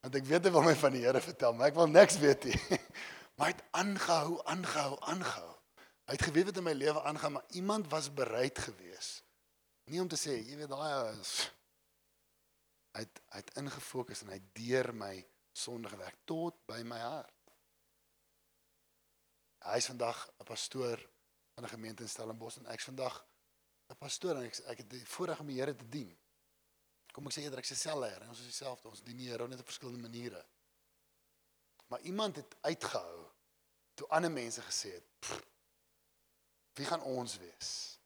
Want 0.00 0.14
ek 0.14 0.26
weet 0.28 0.44
hy 0.44 0.50
wil 0.54 0.66
my 0.66 0.74
van 0.78 0.94
die 0.94 1.04
Here 1.04 1.20
vertel, 1.20 1.54
maar 1.54 1.72
ek 1.72 1.78
wil 1.78 1.90
niks 1.90 2.18
weet 2.22 2.44
nie. 2.50 2.60
Maar 3.38 3.52
hy 3.52 3.54
het 3.54 3.66
aangehou, 3.78 4.40
aangehou, 4.50 4.96
aangehou. 5.12 5.52
Hy 6.10 6.16
het 6.16 6.24
geweet 6.26 6.48
wat 6.48 6.56
in 6.58 6.64
my 6.66 6.72
lewe 6.74 7.02
aangaan, 7.06 7.36
maar 7.36 7.44
iemand 7.54 7.86
was 7.92 8.08
bereid 8.10 8.58
gewees. 8.58 9.22
Nie 9.86 10.00
om 10.02 10.10
te 10.10 10.18
sê, 10.18 10.34
jy 10.42 10.56
weet 10.58 10.72
daai 10.72 11.14
is 11.20 11.36
hy 12.98 13.40
het 13.42 13.54
ingefokus 13.60 14.24
en 14.24 14.32
hy 14.32 14.38
deur 14.56 14.90
my 14.96 15.12
sonde 15.56 15.90
gewerk 15.92 16.18
tot 16.28 16.56
by 16.70 16.80
my 16.86 16.98
hart. 16.98 17.34
Hy 19.66 19.78
is 19.78 19.90
vandag 19.90 20.18
'n 20.40 20.44
pastoor 20.44 20.98
van 21.54 21.64
'n 21.64 21.74
gemeente 21.74 22.02
in 22.02 22.08
Stellenbosch 22.08 22.58
en 22.58 22.66
ek's 22.66 22.84
vandag 22.90 23.24
'n 23.90 23.98
pastoor 23.98 24.36
en 24.36 24.46
ek 24.46 24.58
ek 24.66 24.78
het 24.78 24.90
die 24.90 25.06
voorreg 25.06 25.40
om 25.40 25.46
die 25.46 25.60
Here 25.60 25.76
te 25.76 25.88
dien. 25.88 26.16
Kom 27.18 27.26
ek 27.26 27.34
sê 27.34 27.42
eerder 27.42 27.58
ek's 27.58 27.74
'n 27.74 27.82
selleier 27.82 28.22
en 28.22 28.28
ons 28.30 28.38
is 28.38 28.46
dieselfde, 28.46 28.86
ons 28.86 29.02
dien 29.02 29.18
die 29.18 29.26
Here 29.26 29.42
net 29.50 29.58
op 29.58 29.66
verskillende 29.66 29.98
maniere. 29.98 30.38
Maar 31.90 32.00
iemand 32.06 32.36
het 32.36 32.54
uitgehou 32.62 33.24
toe 33.98 34.06
ander 34.14 34.30
mense 34.30 34.62
gesê 34.62 34.92
het, 34.92 35.06
"Pff, 35.18 35.42
"Wie 36.74 36.86
gaan 36.86 37.02
ons 37.02 37.38
wees?" 37.38 37.98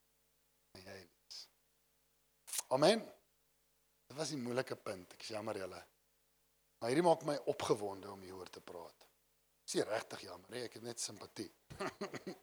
En 0.73 0.81
jy 0.81 1.09
wees. 1.11 1.49
Amen. 2.69 3.13
Dit 4.07 4.17
was 4.17 4.31
'n 4.31 4.43
moeilike 4.43 4.77
punt. 4.77 5.13
Ek 5.13 5.21
is 5.21 5.29
jammer 5.29 5.57
julle. 5.57 5.87
Maar 6.79 6.89
hierdie 6.89 7.09
maak 7.09 7.23
my 7.23 7.37
opgewonde 7.37 8.11
om 8.11 8.21
hieroor 8.21 8.51
te 8.51 8.61
praat. 8.61 9.07
Dis 9.65 9.75
nie 9.75 9.85
regtig 9.85 10.21
jammer 10.21 10.55
ek 10.55 10.73
het 10.73 10.83
net 10.83 11.01
simpatie. 11.01 11.53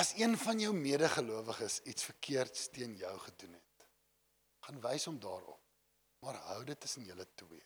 As 0.00 0.12
een 0.16 0.38
van 0.38 0.60
jou 0.60 0.74
medegelowiges 0.74 1.82
iets 1.82 2.02
verkeerds 2.02 2.68
teen 2.68 2.96
jou 2.96 3.18
gedoen 3.18 3.52
het, 3.52 3.69
gaan 4.70 4.80
wys 4.86 5.08
hom 5.10 5.18
daarop. 5.20 5.58
Maar 6.24 6.38
hou 6.52 6.64
dit 6.64 6.80
tussen 6.80 7.04
julle 7.04 7.26
twee. 7.34 7.62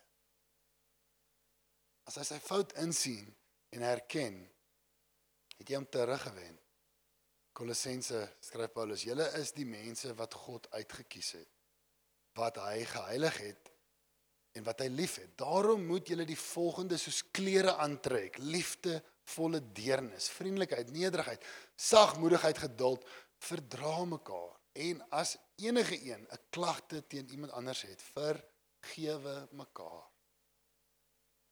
As 2.08 2.16
hy 2.20 2.26
sy 2.28 2.38
fout 2.40 2.74
insien 2.80 3.26
en 3.74 3.84
herken, 3.84 4.36
het 5.58 5.70
jy 5.70 5.78
hom 5.78 5.88
teruggewen. 5.88 6.56
Kolossense 7.54 8.20
skryf 8.42 8.72
Paulus: 8.74 9.04
"Julle 9.06 9.26
is 9.38 9.52
die 9.54 9.66
mense 9.66 10.14
wat 10.18 10.34
God 10.34 10.66
uitgekies 10.74 11.32
het, 11.38 11.50
wat 12.34 12.58
hy 12.58 12.84
geheilig 12.84 13.38
het 13.38 13.70
en 14.54 14.64
wat 14.66 14.80
hy 14.82 14.88
liefhet. 14.90 15.36
Daarom 15.38 15.86
moet 15.86 16.08
julle 16.08 16.26
die 16.26 16.38
volgende 16.38 16.98
soos 16.98 17.22
klere 17.30 17.76
aantrek: 17.82 18.38
liefde, 18.38 19.02
volle 19.24 19.60
deernis, 19.72 20.28
vriendelikheid, 20.28 20.90
nederigheid, 20.90 21.44
sagmoedigheid, 21.76 22.58
geduld, 22.58 23.06
verdra 23.38 24.04
mekaar. 24.04 24.58
En 24.74 25.00
as 25.10 25.36
enige 25.56 26.10
een 26.10 26.26
'n 26.30 26.40
klagte 26.50 27.06
teen 27.06 27.30
iemand 27.30 27.52
anders 27.52 27.82
het, 27.82 28.02
vergewe 28.02 29.48
mekaar. 29.50 30.10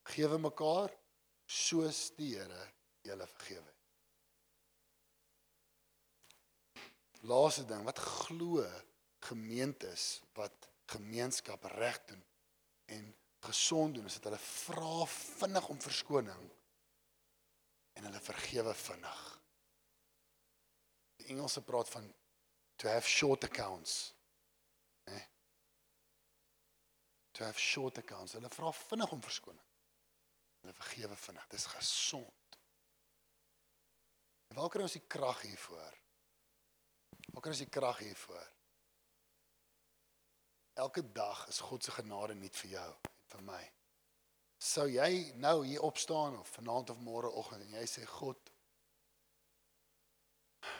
Gewe 0.03 0.39
mekaar 0.39 0.91
soos 1.47 2.15
die 2.17 2.37
Here 2.37 2.73
julle 3.01 3.27
vergewe 3.27 3.67
het. 3.67 3.81
Laaste 7.21 7.65
ding, 7.65 7.85
wat 7.85 7.99
glo 7.99 8.67
gemeentes 9.19 10.23
wat 10.35 10.69
gemeenskap 10.85 11.65
reg 11.65 12.05
doen 12.05 12.25
en 12.85 13.17
gesond 13.41 13.95
doen 13.95 14.05
is 14.05 14.15
dat 14.15 14.25
hulle 14.25 14.39
vra 14.39 15.07
vinnig 15.07 15.69
om 15.69 15.81
verskoning 15.81 16.51
en 17.93 18.05
hulle 18.05 18.21
vergewe 18.21 18.75
vinnig. 18.75 19.23
Die 21.17 21.27
Engelse 21.35 21.63
praat 21.63 21.89
van 21.89 22.15
to 22.83 22.89
have 22.89 23.07
short 23.07 23.45
accounts. 23.45 24.13
Né? 25.07 25.21
To 27.35 27.45
have 27.45 27.59
short 27.59 27.99
accounts. 27.99 28.35
Hulle 28.35 28.51
vra 28.51 28.73
vinnig 28.75 29.13
om 29.13 29.23
verskoning. 29.23 29.69
Hulle 30.63 30.75
vergewe 30.75 31.17
vinnig. 31.17 31.45
Dis 31.53 31.67
gesond. 31.77 32.59
En 34.51 34.59
waar 34.59 34.73
kry 34.75 34.83
ons 34.83 34.99
die 34.99 35.05
krag 35.07 35.45
hiervoor? 35.47 35.95
Waar 37.31 37.47
kry 37.47 37.55
ons 37.55 37.63
die 37.63 37.71
krag 37.71 38.03
hiervoor? 38.03 38.51
Elke 40.83 41.07
dag 41.15 41.47
is 41.55 41.63
God 41.63 41.87
se 41.87 41.95
genade 41.95 42.35
nie 42.35 42.51
vir 42.59 42.75
jou 42.81 42.91
en 42.91 43.25
vir 43.37 43.49
my. 43.53 43.63
Sou 44.59 44.91
jy 44.91 45.31
nou 45.39 45.61
hier 45.63 45.87
opstaan 45.87 46.35
of 46.43 46.51
vanaand 46.59 46.91
of 46.91 47.07
môreoggend 47.07 47.63
en 47.63 47.79
jy 47.79 47.87
sê 47.95 48.11
God 48.19 48.51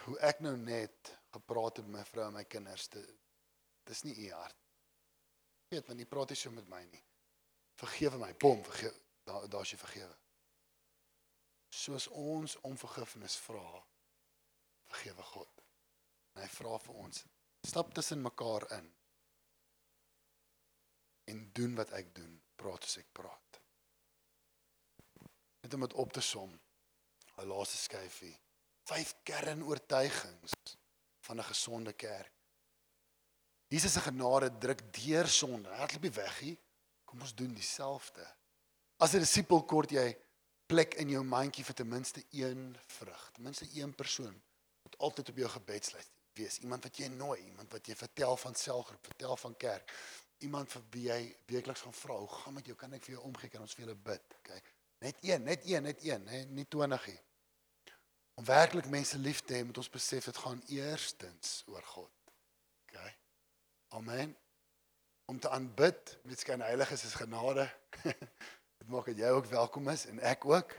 hoe 0.03 0.19
ek 0.27 0.43
nou 0.43 0.57
net 0.59 1.15
gepraat 1.33 1.79
het 1.79 1.87
met 1.87 1.99
my 1.99 2.05
vrou 2.07 2.27
en 2.27 2.37
my 2.37 2.43
kinders, 2.45 2.87
dit 2.93 3.09
dis 3.89 4.03
nie 4.07 4.15
u 4.25 4.29
hart. 4.31 4.59
Ek 5.65 5.75
weet 5.75 5.89
want 5.89 5.99
jy 5.99 6.07
praat 6.07 6.31
nie 6.31 6.39
so 6.39 6.53
met 6.55 6.69
my 6.71 6.83
nie. 6.85 7.01
Vergewe 7.81 8.19
my, 8.21 8.31
bom, 8.39 8.61
vergewe. 8.63 8.99
Daar 9.27 9.47
daar's 9.49 9.71
jy 9.73 9.79
vergewe. 9.79 10.15
Soos 11.73 12.07
ons 12.07 12.55
om 12.67 12.75
vergifnis 12.77 13.37
vra, 13.47 13.65
vergewe 14.91 15.25
God. 15.31 15.63
En 16.35 16.43
hy 16.43 16.49
vra 16.53 16.77
vir 16.85 16.99
ons, 17.05 17.23
stap 17.65 17.93
tussen 17.95 18.21
mekaar 18.21 18.67
in 18.77 18.91
en 21.31 21.43
doen 21.55 21.75
wat 21.79 21.93
ek 21.95 22.09
doen, 22.15 22.33
praat 22.59 22.83
as 22.83 22.97
ek 22.99 23.07
praat. 23.15 23.59
Net 25.63 25.73
om 25.77 25.85
dit 25.85 25.95
op 26.03 26.11
te 26.13 26.21
som. 26.21 26.51
'n 27.37 27.47
Laaste 27.47 27.77
skyfie. 27.79 28.35
Vyf 28.91 29.13
kernoortuigings 29.23 30.53
van 31.23 31.39
'n 31.39 31.43
gesonde 31.43 31.93
kerk. 31.93 32.31
Jesus 33.67 33.93
se 33.93 33.99
genade 33.99 34.57
druk 34.57 34.81
deur 34.93 35.27
sonde. 35.27 35.69
Hardloop 35.69 36.01
nie 36.01 36.11
weg 36.11 36.41
nie. 36.41 36.57
Kom 37.05 37.21
ons 37.21 37.35
doen 37.35 37.53
dieselfde. 37.53 38.25
As 38.97 39.13
'n 39.13 39.19
disipel 39.19 39.63
kort 39.63 39.89
jy 39.91 40.17
plek 40.65 40.93
in 40.93 41.09
jou 41.09 41.23
mandjie 41.23 41.65
vir 41.65 41.75
ten 41.75 41.87
minste 41.87 42.23
een 42.31 42.77
vrug. 42.87 43.29
Ten 43.33 43.43
minste 43.43 43.67
een 43.73 43.95
persoon 43.95 44.41
wat 44.81 44.97
altyd 44.97 45.29
op 45.29 45.37
jou 45.37 45.49
gebedslys 45.49 46.11
wees. 46.33 46.59
Iemand 46.59 46.83
wat 46.83 46.97
jy 46.97 47.07
nooi, 47.07 47.41
iemand 47.45 47.71
wat 47.71 47.87
jy 47.87 47.95
vertel 47.95 48.37
van 48.37 48.55
selgroep, 48.55 49.05
vertel 49.05 49.37
van 49.37 49.57
kerk. 49.57 49.93
Iemand 50.37 50.71
vir 50.71 50.81
wie 50.89 51.03
jy 51.07 51.35
weekliks 51.45 51.81
gaan 51.81 51.93
vra, 51.93 52.15
"Hoe 52.17 52.27
gaan 52.27 52.53
met 52.53 52.65
jou? 52.65 52.75
Kan 52.77 52.93
ek 52.93 53.03
vir 53.03 53.15
jou 53.15 53.23
omgee? 53.23 53.49
Kan 53.49 53.61
ons 53.61 53.73
vir 53.73 53.85
julle 53.85 53.95
bid?" 53.95 54.35
Okay. 54.39 54.61
Net 54.99 55.15
een, 55.21 55.43
net 55.43 55.65
een, 55.65 55.83
net 55.83 56.03
een, 56.03 56.53
nie 56.53 56.65
20 56.67 57.07
nie. 57.07 57.19
Om 58.33 58.45
werklik 58.45 58.89
mense 58.89 59.17
lief 59.17 59.41
te 59.45 59.53
hê, 59.53 59.65
moet 59.65 59.77
ons 59.77 59.89
besef 59.93 60.25
dit 60.25 60.37
gaan 60.45 60.61
eerstens 60.73 61.61
oor 61.69 61.83
God. 61.85 62.13
OK. 62.87 62.97
Amen. 63.99 64.33
Om 65.25 65.39
te 65.39 65.49
aanbid 65.49 66.17
met 66.23 66.39
skyn 66.39 66.65
heiliges 66.65 67.05
is 67.05 67.13
genade. 67.13 67.67
dit 68.79 68.89
maak 68.89 69.05
dat 69.11 69.21
jy 69.21 69.29
ook 69.37 69.51
welkom 69.53 69.91
is 69.93 70.07
en 70.09 70.19
ek 70.25 70.47
ook. 70.49 70.73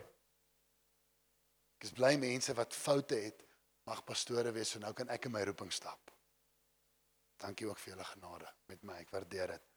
Ek 1.78 1.86
is 1.86 1.94
bly 1.94 2.16
mense 2.18 2.56
wat 2.58 2.74
foute 2.74 3.22
het 3.22 3.46
mag 3.84 4.02
pastore 4.04 4.50
wees, 4.56 4.72
so 4.72 4.80
nou 4.80 4.94
kan 4.96 5.10
ek 5.12 5.28
in 5.28 5.34
my 5.34 5.44
roeping 5.44 5.70
stap. 5.72 6.10
Dankie 7.38 7.68
ook 7.68 7.78
vir 7.82 7.92
julle 7.92 8.06
genade 8.08 8.50
met 8.72 8.82
my. 8.82 8.98
Ek 9.04 9.14
waardeer 9.14 9.54
dit. 9.54 9.72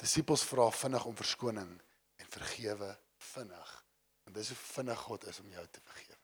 Disippels 0.00 0.44
vra 0.48 0.70
vinnig 0.74 1.06
om 1.06 1.16
verskoning 1.16 1.72
en 2.16 2.30
vergewe 2.32 2.90
vinnig. 3.30 3.74
En 4.26 4.36
dis 4.36 4.52
hoe 4.52 4.62
vinnig 4.64 5.08
God 5.08 5.28
is 5.30 5.40
om 5.44 5.50
jou 5.52 5.66
te 5.70 5.84
vergewe 5.84 6.15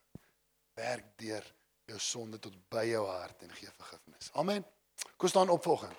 werk 0.73 1.17
deur 1.17 1.45
jou 1.85 1.99
sonde 1.99 2.39
tot 2.39 2.55
by 2.69 2.85
jou 2.87 3.03
hart 3.07 3.43
en 3.43 3.53
gee 3.57 3.69
vergifnis. 3.77 4.31
Amen. 4.33 4.65
Kom 5.17 5.29
staan 5.29 5.49
op 5.49 5.63
volgende. 5.63 5.95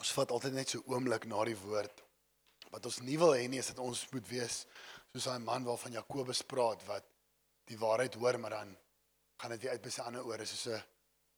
Ons 0.00 0.12
vat 0.16 0.30
altyd 0.32 0.54
net 0.56 0.70
so 0.72 0.80
oomblik 0.88 1.26
na 1.28 1.42
die 1.44 1.58
woord. 1.60 2.00
Wat 2.72 2.86
ons 2.88 3.02
nie 3.04 3.18
wil 3.20 3.34
hê 3.36 3.44
nie 3.50 3.60
is 3.60 3.68
dat 3.68 3.82
ons 3.84 4.06
moet 4.14 4.28
wees 4.30 4.62
soos 5.12 5.26
daai 5.26 5.42
man 5.44 5.66
waarvan 5.66 5.92
Jakobus 5.92 6.40
praat 6.46 6.82
wat 6.88 7.04
die 7.68 7.78
waarheid 7.78 8.16
hoor 8.18 8.38
maar 8.40 8.54
dan 8.56 8.72
gaan 9.40 9.54
dit 9.54 9.62
weer 9.62 9.72
uit 9.72 9.84
by 9.84 9.90
sy 9.92 10.04
ander 10.04 10.26
ore 10.28 10.44
soos 10.44 10.66
'n 10.68 10.82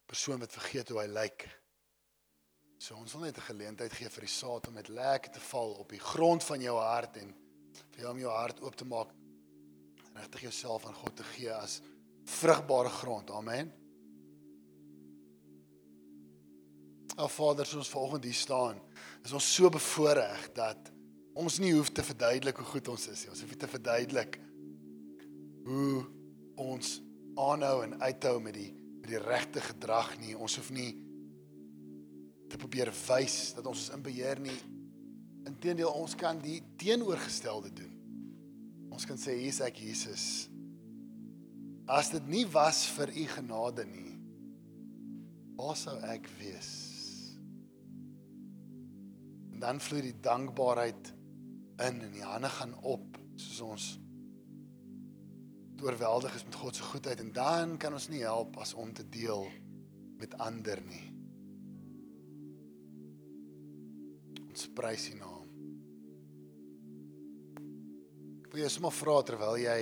persoon 0.05 0.39
wat 0.39 0.51
vergeet 0.51 0.89
hoe 0.89 0.99
hy 0.99 1.07
lyk. 1.07 1.45
So 2.77 2.95
ons 2.95 3.13
wil 3.13 3.21
net 3.23 3.37
'n 3.37 3.49
geleentheid 3.49 3.93
gee 3.93 4.09
vir 4.09 4.25
die 4.27 4.33
saad 4.33 4.67
om 4.67 4.75
dit 4.75 4.87
lekker 4.87 5.31
te 5.31 5.39
val 5.39 5.71
op 5.79 5.89
die 5.89 5.99
grond 5.99 6.43
van 6.43 6.61
jou 6.61 6.77
hart 6.77 7.17
en 7.17 7.33
vir 7.91 8.01
jou 8.01 8.11
om 8.11 8.19
jou 8.19 8.31
hart 8.31 8.59
oop 8.61 8.75
te 8.75 8.85
maak 8.85 9.09
en 10.07 10.19
regtig 10.19 10.41
jouself 10.41 10.85
aan 10.85 10.93
God 10.93 11.15
te 11.15 11.23
gee 11.23 11.53
as 11.53 11.81
vrugbare 12.25 12.89
grond. 12.89 13.31
Amen. 13.31 13.71
O 17.17 17.27
Vader, 17.27 17.65
soos 17.65 17.85
ons 17.85 17.89
vanoggend 17.89 18.23
hier 18.23 18.33
staan, 18.33 18.81
is 19.23 19.31
ons 19.31 19.53
so 19.55 19.69
bevoordeel 19.69 20.53
dat 20.53 20.91
ons 21.33 21.59
nie 21.59 21.73
hoef 21.73 21.89
te 21.89 22.03
verduidelik 22.03 22.57
hoe 22.57 22.65
goed 22.65 22.87
ons 22.87 23.07
is 23.07 23.21
nie. 23.23 23.29
Ons 23.29 23.41
hoef 23.41 23.49
nie 23.49 23.59
te 23.63 23.67
verduidelik 23.67 24.39
hoe 25.63 26.05
ons 26.55 26.99
aanhou 27.39 27.83
en 27.85 27.99
uithou 28.01 28.39
met 28.43 28.57
die 28.57 28.71
met 29.03 29.11
die 29.11 29.19
regte 29.19 29.59
gedrag 29.59 30.13
nie. 30.21 30.31
Ons 30.31 30.55
hoef 30.55 30.69
nie 30.71 30.93
te 32.47 32.55
probeer 32.55 32.87
wys 33.09 33.51
dat 33.57 33.65
ons 33.67 33.81
is 33.83 33.91
in 33.91 34.03
beheer 34.05 34.39
nie. 34.39 34.55
Inteendeel, 35.43 35.91
ons 35.91 36.15
kan 36.15 36.39
die 36.39 36.61
teenoorgestelde 36.79 37.73
doen. 37.75 37.91
Ons 38.95 39.03
kan 39.09 39.19
sê 39.19 39.35
hier's 39.41 39.59
ek 39.65 39.81
Jesus. 39.83 40.47
As 41.83 42.13
dit 42.13 42.29
nie 42.31 42.45
was 42.53 42.85
vir 42.95 43.11
u 43.11 43.25
genade 43.33 43.83
nie, 43.89 44.13
waar 45.59 45.75
sou 45.75 45.97
ek 46.07 46.29
wees? 46.39 46.71
En 49.51 49.59
dan 49.65 49.83
vloei 49.83 50.05
die 50.05 50.19
dankbaarheid 50.23 51.11
in 51.83 51.99
en 52.05 52.13
die 52.13 52.23
hande 52.23 52.53
gaan 52.55 52.77
op 52.87 53.19
soos 53.35 53.59
ons 53.65 53.89
oorweldig 55.83 56.35
is 56.35 56.45
met 56.47 56.55
God 56.55 56.75
se 56.75 56.83
goedheid 56.83 57.19
en 57.19 57.31
dan 57.35 57.77
kan 57.77 57.93
ons 57.93 58.07
nie 58.09 58.23
help 58.23 58.57
as 58.63 58.73
om 58.73 58.93
te 58.93 59.05
deel 59.09 59.47
met 60.21 60.37
ander 60.39 60.79
nie. 60.87 61.05
Ons 64.47 64.69
prys 64.75 65.09
U 65.11 65.17
naam. 65.19 65.49
Wil 68.53 68.61
jou 68.63 68.69
sommer 68.69 68.93
vra 68.93 69.17
terwyl 69.25 69.57
jy 69.57 69.77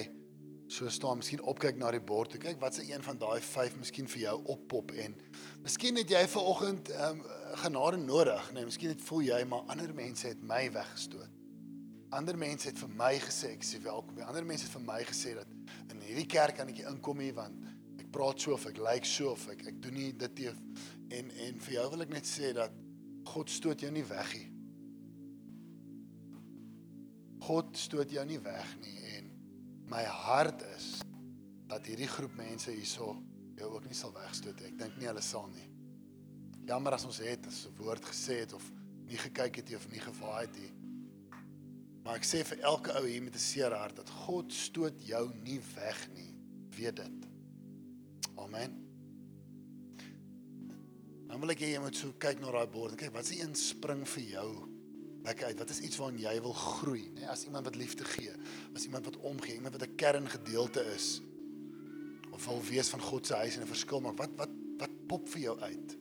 so 0.72 0.88
staan, 0.88 1.20
miskien 1.20 1.42
opkyk 1.52 1.76
na 1.76 1.90
die 1.92 2.00
bord. 2.00 2.38
Kyk 2.40 2.62
wat 2.62 2.78
se 2.78 2.86
een 2.88 3.04
van 3.04 3.20
daai 3.20 3.42
5 3.44 3.76
miskien 3.82 4.08
vir 4.08 4.22
jou 4.22 4.38
oppop 4.54 4.94
en 5.04 5.18
miskien 5.66 6.00
het 6.00 6.14
jy 6.16 6.24
ver 6.32 6.48
oggend 6.54 6.92
ehm 6.96 7.20
um, 7.20 7.38
genade 7.62 7.98
nodig, 8.00 8.46
nee, 8.56 8.64
miskien 8.64 8.94
het 8.94 9.02
voel 9.04 9.26
jy 9.28 9.42
maar 9.52 9.66
ander 9.74 9.92
mense 9.94 10.24
het 10.30 10.40
my 10.48 10.62
weggestoot. 10.72 11.34
Ander 12.16 12.38
mense 12.40 12.70
het 12.70 12.80
vir 12.80 12.94
my 12.96 13.12
gesê 13.20 13.52
ek 13.58 13.68
sê 13.68 13.82
welkom. 13.84 14.22
Ander 14.24 14.48
mense 14.48 14.70
het 14.70 14.74
vir 14.78 14.86
my 14.88 15.02
gesê 15.10 15.36
dat 15.36 15.52
hierdie 16.12 16.28
kerk 16.28 16.58
kan 16.60 16.70
ek 16.70 16.82
nie 16.82 16.88
inkom 16.92 17.22
nie 17.24 17.32
want 17.36 17.68
ek 18.02 18.10
praat 18.12 18.44
so 18.44 18.56
of 18.58 18.66
ek 18.68 18.80
lyk 18.82 18.88
like 18.90 19.08
so 19.08 19.32
of 19.32 19.48
ek 19.54 19.64
ek 19.72 19.82
doen 19.84 19.96
nie 19.96 20.12
dit 20.12 20.42
nie. 20.44 20.54
En 21.18 21.32
en 21.48 21.62
vir 21.66 21.78
jou 21.78 21.86
wil 21.94 22.06
ek 22.06 22.16
net 22.18 22.28
sê 22.28 22.52
dat 22.56 22.76
God 23.32 23.52
stoot 23.54 23.80
jou 23.80 23.92
nie 23.94 24.04
weg 24.10 24.34
nie. 24.36 24.50
God 27.42 27.78
stoot 27.80 28.12
jou 28.12 28.26
nie 28.28 28.42
weg 28.44 28.76
nie 28.84 28.98
en 29.16 29.32
my 29.92 30.04
hart 30.04 30.66
is 30.76 30.92
dat 31.72 31.88
hierdie 31.88 32.10
groep 32.12 32.36
mense 32.36 32.74
hierso 32.76 33.16
jou 33.58 33.72
ook 33.78 33.88
nie 33.88 33.96
sal 33.98 34.12
wegstoot 34.16 34.60
nie. 34.60 34.74
Ek 34.74 34.78
dink 34.84 35.00
nie 35.00 35.08
hulle 35.08 35.24
sal 35.24 35.48
nie. 35.54 35.68
Jammer 36.68 36.98
as 36.98 37.08
ons 37.08 37.22
het 37.24 37.48
as 37.48 37.66
'n 37.68 37.76
woord 37.80 38.04
gesê 38.06 38.44
het 38.44 38.54
of 38.54 38.66
nie 39.08 39.18
gekyk 39.18 39.56
het 39.56 39.70
nie 39.70 39.76
of 39.80 39.88
nie 39.92 40.04
gevaai 40.04 40.42
het 40.48 40.56
nie. 40.60 40.72
Maar 42.12 42.20
ek 42.20 42.26
sê 42.28 42.42
vir 42.44 42.60
elke 42.68 42.92
ou 43.00 43.06
hier 43.08 43.24
met 43.24 43.36
'n 43.36 43.40
seer 43.40 43.72
hart 43.72 43.96
dat 43.96 44.10
God 44.28 44.52
stoot 44.52 44.98
jou 45.08 45.32
nie 45.46 45.62
weg 45.76 46.00
nie. 46.12 46.36
Weet 46.76 46.96
dit. 46.96 47.28
Amen. 48.36 48.74
Dan 51.30 51.40
wil 51.40 51.52
ek 51.52 51.62
hê 51.64 51.70
jy 51.72 51.80
moet 51.80 51.96
so 51.96 52.12
kyk 52.20 52.42
na 52.42 52.52
daai 52.52 52.68
bord 52.68 52.92
en 52.92 52.98
kyk 52.98 53.14
wat 53.14 53.26
se 53.26 53.40
een 53.40 53.56
spring 53.56 54.04
vir 54.04 54.24
jou 54.24 54.68
lekker 55.24 55.46
uit. 55.46 55.58
Wat 55.60 55.70
is 55.70 55.80
iets 55.80 55.98
waarin 55.98 56.20
jy 56.20 56.42
wil 56.42 56.54
groei, 56.54 57.14
nê? 57.16 57.30
As 57.30 57.46
iemand 57.46 57.64
wat 57.64 57.80
liefde 57.80 58.04
gee, 58.04 58.36
as 58.76 58.84
iemand 58.84 59.06
wat 59.06 59.18
omgee, 59.18 59.56
iemand 59.56 59.80
wat 59.80 59.88
'n 59.88 59.96
kerngedeelte 59.96 60.84
is 60.94 61.22
of 62.32 62.46
wil 62.46 62.62
wees 62.62 62.90
van 62.90 63.02
God 63.02 63.28
se 63.28 63.36
huis 63.36 63.56
en 63.56 63.64
'n 63.64 63.72
verskil 63.72 64.02
maak. 64.02 64.18
Wat 64.18 64.36
wat 64.36 64.52
wat 64.78 65.08
pop 65.08 65.30
vir 65.30 65.42
jou 65.42 65.60
uit? 65.60 65.98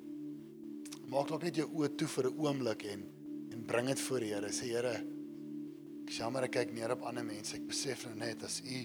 Maak 1.06 1.28
dalk 1.28 1.42
net 1.42 1.54
jou 1.54 1.70
oë 1.70 1.94
toe 1.94 2.08
vir 2.08 2.26
'n 2.26 2.36
oomblik 2.36 2.82
en 2.82 3.06
en 3.52 3.64
bring 3.64 3.86
dit 3.86 4.00
voor 4.00 4.20
die 4.20 4.34
Here. 4.34 4.48
Sê 4.48 4.66
Here, 4.66 5.19
jammer 6.18 6.42
ek 6.42 6.52
kyk 6.52 6.72
neer 6.72 6.90
op 6.90 7.02
ander 7.02 7.24
mense. 7.24 7.54
Ek 7.56 7.68
besef 7.68 8.06
nou 8.06 8.14
net 8.14 8.42
as 8.42 8.60
U 8.64 8.80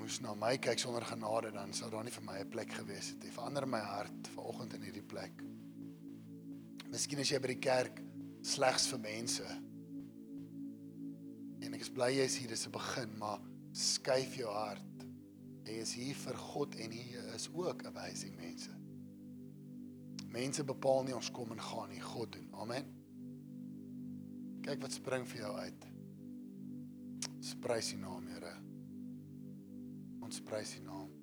moes 0.00 0.16
na 0.24 0.32
my 0.34 0.56
kyk 0.56 0.80
sonder 0.80 1.04
genade 1.04 1.52
dan 1.52 1.74
sou 1.76 1.90
daar 1.92 2.04
nie 2.04 2.14
vir 2.14 2.24
my 2.24 2.38
'n 2.40 2.50
plek 2.50 2.72
gewees 2.72 3.10
het 3.10 3.22
nie. 3.22 3.30
Verander 3.30 3.66
my 3.66 3.80
hart 3.80 4.28
vanoggend 4.34 4.74
in 4.74 4.82
hierdie 4.82 5.06
plek. 5.06 5.42
Miskien 6.90 7.20
as 7.20 7.30
jy 7.30 7.38
by 7.38 7.48
die 7.48 7.60
kerk 7.60 8.00
slegs 8.42 8.88
vir 8.88 8.98
mense. 8.98 9.46
En 11.60 11.74
ek 11.74 11.80
is 11.80 11.90
bly 11.90 12.10
jy 12.10 12.24
is 12.24 12.36
hier 12.36 12.48
dis 12.48 12.66
'n 12.66 12.72
begin, 12.72 13.18
maar 13.18 13.40
skuif 13.72 14.36
jou 14.36 14.50
hart. 14.50 15.04
Jy 15.64 15.78
is 15.80 15.92
hier 15.92 16.14
vir 16.14 16.34
God 16.34 16.74
en 16.74 16.90
hier 16.90 17.34
is 17.34 17.48
ook 17.52 17.84
'n 17.84 17.94
wysing 17.94 18.36
mense. 18.36 18.70
Mense 20.26 20.64
bepaal 20.64 21.04
nie 21.04 21.14
ons 21.14 21.30
kom 21.30 21.52
en 21.52 21.60
gaan 21.60 21.88
nie, 21.88 22.00
God 22.00 22.32
doen. 22.32 22.48
Amen. 22.54 22.99
Kyk 24.64 24.82
wat 24.84 24.92
spring 24.94 25.24
vir 25.30 25.44
jou 25.44 25.54
uit. 25.56 25.86
Ons 27.30 27.54
prys 27.64 27.94
U 27.94 28.00
naam, 28.02 28.26
Here. 28.28 28.52
Ons 30.20 30.42
prys 30.46 30.76
U 30.78 30.84
naam. 30.84 31.19